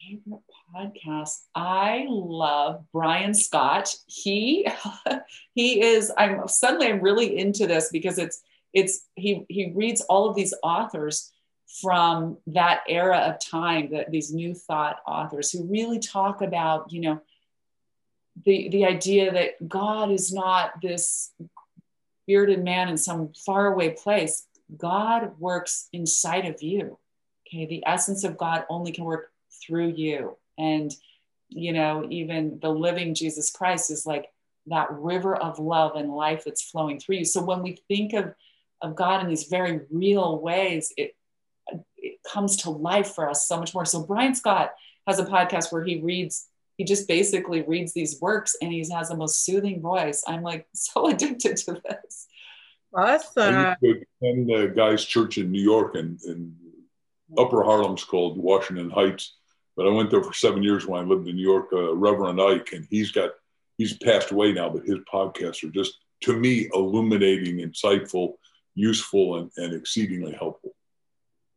Favorite 0.00 0.42
podcast. 0.74 1.42
I 1.54 2.06
love 2.08 2.84
Brian 2.92 3.34
Scott. 3.34 3.94
He 4.06 4.68
he 5.54 5.80
is 5.80 6.12
I'm 6.16 6.46
suddenly 6.48 6.88
I'm 6.88 7.00
really 7.00 7.38
into 7.38 7.66
this 7.66 7.90
because 7.90 8.18
it's 8.18 8.42
it's 8.72 9.06
he 9.14 9.44
he 9.48 9.72
reads 9.74 10.00
all 10.02 10.28
of 10.28 10.36
these 10.36 10.54
authors 10.62 11.32
from 11.80 12.36
that 12.46 12.82
era 12.88 13.18
of 13.18 13.40
time 13.40 13.90
that 13.90 14.10
these 14.10 14.32
new 14.32 14.54
thought 14.54 14.98
authors 15.06 15.50
who 15.50 15.64
really 15.64 15.98
talk 15.98 16.40
about, 16.40 16.92
you 16.92 17.00
know, 17.00 17.20
the 18.44 18.68
the 18.70 18.84
idea 18.84 19.32
that 19.32 19.68
God 19.68 20.10
is 20.10 20.32
not 20.32 20.80
this 20.82 21.32
bearded 22.26 22.64
man 22.64 22.88
in 22.88 22.96
some 22.96 23.32
faraway 23.44 23.90
place. 23.90 24.46
God 24.76 25.38
works 25.38 25.88
inside 25.92 26.46
of 26.46 26.62
you. 26.62 26.98
Okay, 27.46 27.66
the 27.66 27.84
essence 27.86 28.24
of 28.24 28.38
God 28.38 28.64
only 28.68 28.92
can 28.92 29.04
work 29.04 29.30
through 29.64 29.88
you. 29.88 30.36
And 30.58 30.94
you 31.48 31.72
know, 31.72 32.06
even 32.10 32.58
the 32.60 32.70
living 32.70 33.14
Jesus 33.14 33.50
Christ 33.50 33.90
is 33.90 34.06
like 34.06 34.26
that 34.66 34.90
river 34.90 35.36
of 35.36 35.58
love 35.58 35.94
and 35.94 36.10
life 36.10 36.42
that's 36.44 36.62
flowing 36.62 36.98
through 36.98 37.16
you. 37.16 37.24
So 37.24 37.44
when 37.44 37.62
we 37.62 37.78
think 37.88 38.12
of 38.14 38.34
of 38.80 38.96
God 38.96 39.22
in 39.22 39.28
these 39.28 39.44
very 39.44 39.80
real 39.90 40.40
ways, 40.40 40.92
it 40.96 41.14
it 41.96 42.18
comes 42.30 42.56
to 42.58 42.70
life 42.70 43.14
for 43.14 43.28
us 43.28 43.46
so 43.46 43.58
much 43.58 43.74
more. 43.74 43.84
So 43.84 44.02
Brian 44.02 44.34
Scott 44.34 44.72
has 45.06 45.18
a 45.18 45.24
podcast 45.24 45.72
where 45.72 45.84
he 45.84 46.00
reads 46.00 46.48
he 46.76 46.84
just 46.84 47.06
basically 47.06 47.62
reads 47.62 47.92
these 47.92 48.20
works 48.20 48.56
and 48.60 48.72
he 48.72 48.84
has 48.92 49.08
the 49.08 49.16
most 49.16 49.44
soothing 49.44 49.80
voice. 49.80 50.22
I'm 50.26 50.42
like 50.42 50.66
so 50.74 51.08
addicted 51.08 51.56
to 51.58 51.80
this. 51.84 52.26
Awesome. 52.94 53.54
I 53.54 53.76
attend 53.82 54.48
the 54.48 54.72
guy's 54.74 55.04
church 55.04 55.38
in 55.38 55.50
New 55.50 55.62
York 55.62 55.96
and 55.96 56.20
in 56.24 56.54
Upper 57.36 57.64
Harlem's 57.64 58.04
called 58.04 58.38
Washington 58.38 58.90
Heights. 58.90 59.36
But 59.76 59.88
I 59.88 59.90
went 59.90 60.10
there 60.10 60.22
for 60.22 60.32
seven 60.32 60.62
years 60.62 60.86
when 60.86 61.00
I 61.00 61.04
lived 61.04 61.26
in 61.26 61.34
New 61.34 61.42
York. 61.42 61.68
Uh, 61.72 61.96
Reverend 61.96 62.40
Ike, 62.40 62.72
and 62.72 62.86
he's 62.88 63.10
got 63.10 63.30
he's 63.76 63.98
passed 63.98 64.30
away 64.30 64.52
now, 64.52 64.70
but 64.70 64.84
his 64.84 64.98
podcasts 65.12 65.64
are 65.64 65.72
just 65.72 65.98
to 66.22 66.32
me 66.32 66.68
illuminating, 66.72 67.56
insightful, 67.56 68.34
useful, 68.76 69.38
and, 69.38 69.50
and 69.56 69.74
exceedingly 69.74 70.32
helpful. 70.32 70.76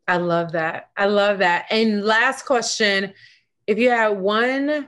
I 0.07 0.17
love 0.17 0.53
that. 0.53 0.89
I 0.97 1.05
love 1.05 1.39
that. 1.39 1.67
And 1.69 2.03
last 2.03 2.47
question: 2.47 3.13
If 3.67 3.77
you 3.77 3.91
had 3.91 4.17
one 4.17 4.87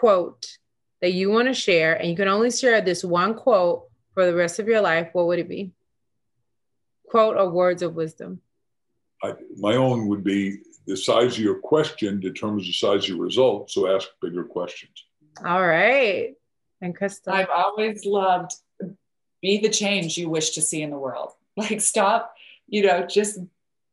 quote 0.00 0.56
that 1.02 1.12
you 1.12 1.30
want 1.30 1.48
to 1.48 1.54
share, 1.54 1.94
and 1.94 2.08
you 2.08 2.16
can 2.16 2.28
only 2.28 2.50
share 2.50 2.80
this 2.80 3.04
one 3.04 3.34
quote 3.34 3.84
for 4.14 4.24
the 4.24 4.34
rest 4.34 4.58
of 4.58 4.66
your 4.66 4.80
life, 4.80 5.10
what 5.12 5.26
would 5.26 5.38
it 5.38 5.48
be? 5.48 5.72
Quote 7.08 7.36
or 7.36 7.50
words 7.50 7.82
of 7.82 7.94
wisdom? 7.94 8.40
I, 9.22 9.34
my 9.56 9.76
own 9.76 10.08
would 10.08 10.24
be 10.24 10.58
the 10.86 10.96
size 10.96 11.34
of 11.34 11.44
your 11.44 11.58
question 11.58 12.18
determines 12.18 12.66
the 12.66 12.72
size 12.72 13.04
of 13.04 13.08
your 13.10 13.18
result. 13.18 13.70
So 13.70 13.94
ask 13.94 14.08
bigger 14.22 14.44
questions. 14.44 15.04
All 15.44 15.64
right. 15.64 16.34
And 16.80 16.96
Crystal? 16.96 17.32
I've 17.32 17.50
always 17.54 18.04
loved 18.06 18.52
be 19.42 19.58
the 19.58 19.68
change 19.68 20.16
you 20.16 20.28
wish 20.28 20.50
to 20.50 20.62
see 20.62 20.82
in 20.82 20.90
the 20.90 20.98
world. 20.98 21.32
Like, 21.56 21.80
stop, 21.80 22.32
you 22.68 22.86
know, 22.86 23.06
just 23.06 23.38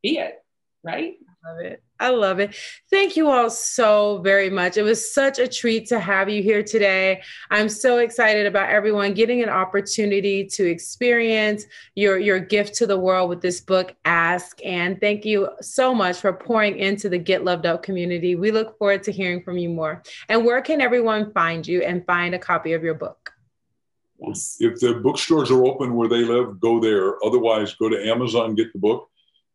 be 0.01 0.19
it, 0.19 0.41
right? 0.83 1.15
I 1.43 1.49
love 1.49 1.59
it. 1.59 1.83
I 1.99 2.09
love 2.09 2.39
it. 2.39 2.55
Thank 2.91 3.17
you 3.17 3.29
all 3.29 3.49
so 3.49 4.19
very 4.19 4.49
much. 4.49 4.77
It 4.77 4.83
was 4.83 5.13
such 5.13 5.39
a 5.39 5.47
treat 5.47 5.87
to 5.87 5.99
have 5.99 6.29
you 6.29 6.43
here 6.43 6.61
today. 6.61 7.23
I'm 7.49 7.69
so 7.69 7.97
excited 7.97 8.45
about 8.45 8.69
everyone 8.69 9.13
getting 9.13 9.41
an 9.41 9.49
opportunity 9.49 10.45
to 10.45 10.69
experience 10.69 11.65
your, 11.95 12.19
your 12.19 12.39
gift 12.39 12.75
to 12.75 12.87
the 12.87 12.99
world 12.99 13.29
with 13.29 13.41
this 13.41 13.61
book, 13.61 13.95
Ask. 14.05 14.59
And 14.63 15.01
thank 15.01 15.25
you 15.25 15.49
so 15.61 15.93
much 15.93 16.17
for 16.17 16.33
pouring 16.33 16.77
into 16.77 17.09
the 17.09 17.17
Get 17.17 17.43
Loved 17.43 17.65
Up 17.65 17.81
community. 17.81 18.35
We 18.35 18.51
look 18.51 18.77
forward 18.77 19.03
to 19.03 19.11
hearing 19.11 19.41
from 19.41 19.57
you 19.57 19.69
more. 19.69 20.03
And 20.29 20.45
where 20.45 20.61
can 20.61 20.81
everyone 20.81 21.31
find 21.31 21.65
you 21.65 21.81
and 21.81 22.05
find 22.05 22.35
a 22.35 22.39
copy 22.39 22.73
of 22.73 22.83
your 22.83 22.93
book? 22.93 23.33
Yes. 24.19 24.57
If 24.59 24.79
the 24.79 24.95
bookstores 24.95 25.51
are 25.51 25.63
open 25.65 25.95
where 25.95 26.09
they 26.09 26.23
live, 26.23 26.59
go 26.59 26.79
there. 26.79 27.23
Otherwise, 27.23 27.75
go 27.75 27.89
to 27.89 28.09
Amazon, 28.09 28.55
get 28.55 28.73
the 28.73 28.79
book. 28.79 29.09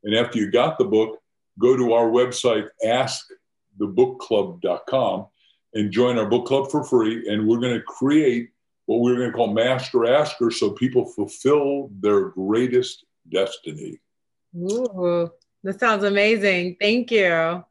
And 0.04 0.14
after 0.14 0.38
you 0.38 0.50
got 0.50 0.78
the 0.78 0.84
book, 0.84 1.21
go 1.58 1.76
to 1.76 1.92
our 1.92 2.08
website, 2.10 2.68
askthebookclub.com, 2.84 5.26
and 5.74 5.90
join 5.90 6.18
our 6.18 6.26
book 6.26 6.46
club 6.46 6.70
for 6.70 6.84
free. 6.84 7.28
And 7.28 7.46
we're 7.46 7.60
going 7.60 7.74
to 7.74 7.82
create 7.82 8.48
what 8.86 9.00
we're 9.00 9.16
going 9.16 9.30
to 9.30 9.36
call 9.36 9.52
Master 9.52 10.06
Asker 10.06 10.50
so 10.50 10.70
people 10.70 11.04
fulfill 11.06 11.90
their 12.00 12.30
greatest 12.30 13.04
destiny. 13.30 14.00
Ooh, 14.56 15.30
that 15.62 15.80
sounds 15.80 16.04
amazing. 16.04 16.76
Thank 16.80 17.10
you. 17.10 17.64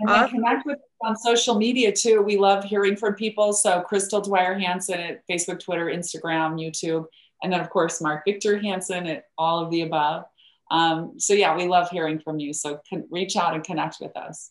And 0.00 0.10
awesome. 0.10 0.30
connect 0.30 0.66
with 0.66 0.76
us 0.76 0.82
on 1.02 1.16
social 1.16 1.54
media 1.54 1.92
too. 1.92 2.20
We 2.20 2.36
love 2.36 2.64
hearing 2.64 2.96
from 2.96 3.14
people. 3.14 3.52
So 3.52 3.80
Crystal 3.80 4.20
Dwyer 4.20 4.58
Hansen 4.58 5.00
at 5.00 5.22
Facebook, 5.30 5.60
Twitter, 5.60 5.86
Instagram, 5.86 6.60
YouTube, 6.60 7.06
and 7.42 7.52
then 7.52 7.60
of 7.60 7.70
course 7.70 8.02
Mark 8.02 8.24
Victor 8.26 8.58
Hansen 8.58 9.06
at 9.06 9.24
all 9.38 9.64
of 9.64 9.70
the 9.70 9.82
above. 9.82 10.24
Um, 10.70 11.14
so 11.18 11.32
yeah, 11.34 11.56
we 11.56 11.66
love 11.66 11.88
hearing 11.90 12.18
from 12.18 12.38
you. 12.38 12.52
So 12.52 12.80
reach 13.10 13.36
out 13.36 13.54
and 13.54 13.62
connect 13.62 13.96
with 14.00 14.16
us. 14.16 14.50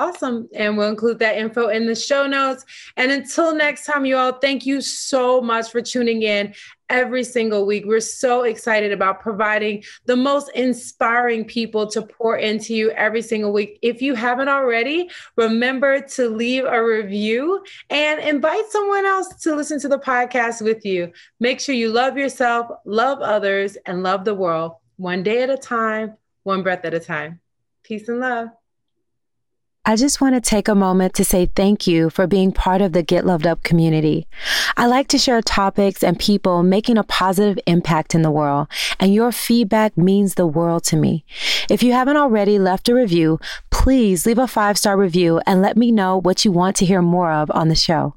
Awesome. 0.00 0.48
And 0.54 0.78
we'll 0.78 0.88
include 0.88 1.18
that 1.18 1.36
info 1.36 1.68
in 1.68 1.84
the 1.84 1.94
show 1.94 2.26
notes. 2.26 2.64
And 2.96 3.12
until 3.12 3.54
next 3.54 3.84
time, 3.84 4.06
you 4.06 4.16
all, 4.16 4.32
thank 4.32 4.64
you 4.64 4.80
so 4.80 5.42
much 5.42 5.70
for 5.70 5.82
tuning 5.82 6.22
in 6.22 6.54
every 6.88 7.22
single 7.22 7.66
week. 7.66 7.84
We're 7.84 8.00
so 8.00 8.44
excited 8.44 8.92
about 8.92 9.20
providing 9.20 9.84
the 10.06 10.16
most 10.16 10.50
inspiring 10.54 11.44
people 11.44 11.86
to 11.88 12.00
pour 12.00 12.38
into 12.38 12.74
you 12.74 12.92
every 12.92 13.20
single 13.20 13.52
week. 13.52 13.78
If 13.82 14.00
you 14.00 14.14
haven't 14.14 14.48
already, 14.48 15.10
remember 15.36 16.00
to 16.00 16.30
leave 16.30 16.64
a 16.64 16.82
review 16.82 17.62
and 17.90 18.20
invite 18.20 18.70
someone 18.70 19.04
else 19.04 19.28
to 19.42 19.54
listen 19.54 19.78
to 19.80 19.88
the 19.88 19.98
podcast 19.98 20.62
with 20.62 20.86
you. 20.86 21.12
Make 21.40 21.60
sure 21.60 21.74
you 21.74 21.90
love 21.90 22.16
yourself, 22.16 22.68
love 22.86 23.20
others, 23.20 23.76
and 23.84 24.02
love 24.02 24.24
the 24.24 24.34
world 24.34 24.76
one 25.00 25.22
day 25.22 25.42
at 25.42 25.48
a 25.48 25.56
time, 25.56 26.14
one 26.42 26.62
breath 26.62 26.84
at 26.84 26.92
a 26.92 27.00
time. 27.00 27.40
Peace 27.82 28.06
and 28.06 28.20
love. 28.20 28.48
I 29.86 29.96
just 29.96 30.20
want 30.20 30.34
to 30.34 30.42
take 30.42 30.68
a 30.68 30.74
moment 30.74 31.14
to 31.14 31.24
say 31.24 31.46
thank 31.46 31.86
you 31.86 32.10
for 32.10 32.26
being 32.26 32.52
part 32.52 32.82
of 32.82 32.92
the 32.92 33.02
Get 33.02 33.24
Loved 33.24 33.46
Up 33.46 33.62
community. 33.62 34.26
I 34.76 34.86
like 34.86 35.08
to 35.08 35.18
share 35.18 35.40
topics 35.40 36.04
and 36.04 36.18
people 36.18 36.62
making 36.62 36.98
a 36.98 37.02
positive 37.02 37.58
impact 37.66 38.14
in 38.14 38.20
the 38.20 38.30
world, 38.30 38.68
and 39.00 39.14
your 39.14 39.32
feedback 39.32 39.96
means 39.96 40.34
the 40.34 40.46
world 40.46 40.84
to 40.84 40.96
me. 40.96 41.24
If 41.70 41.82
you 41.82 41.94
haven't 41.94 42.18
already 42.18 42.58
left 42.58 42.90
a 42.90 42.94
review, 42.94 43.40
please 43.70 44.26
leave 44.26 44.38
a 44.38 44.46
five 44.46 44.76
star 44.76 44.98
review 44.98 45.40
and 45.46 45.62
let 45.62 45.78
me 45.78 45.90
know 45.90 46.20
what 46.20 46.44
you 46.44 46.52
want 46.52 46.76
to 46.76 46.84
hear 46.84 47.00
more 47.00 47.32
of 47.32 47.50
on 47.52 47.68
the 47.68 47.74
show. 47.74 48.16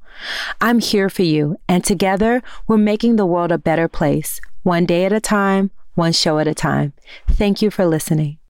I'm 0.59 0.79
here 0.79 1.09
for 1.09 1.23
you, 1.23 1.55
and 1.69 1.81
together 1.81 2.43
we're 2.67 2.75
making 2.75 3.15
the 3.15 3.25
world 3.25 3.53
a 3.53 3.57
better 3.57 3.87
place, 3.87 4.41
one 4.63 4.85
day 4.85 5.05
at 5.05 5.13
a 5.13 5.21
time 5.21 5.71
one 5.95 6.11
show 6.11 6.39
at 6.39 6.47
a 6.47 6.53
time. 6.53 6.93
Thank 7.27 7.61
you 7.61 7.69
for 7.69 7.85
listening. 7.85 8.39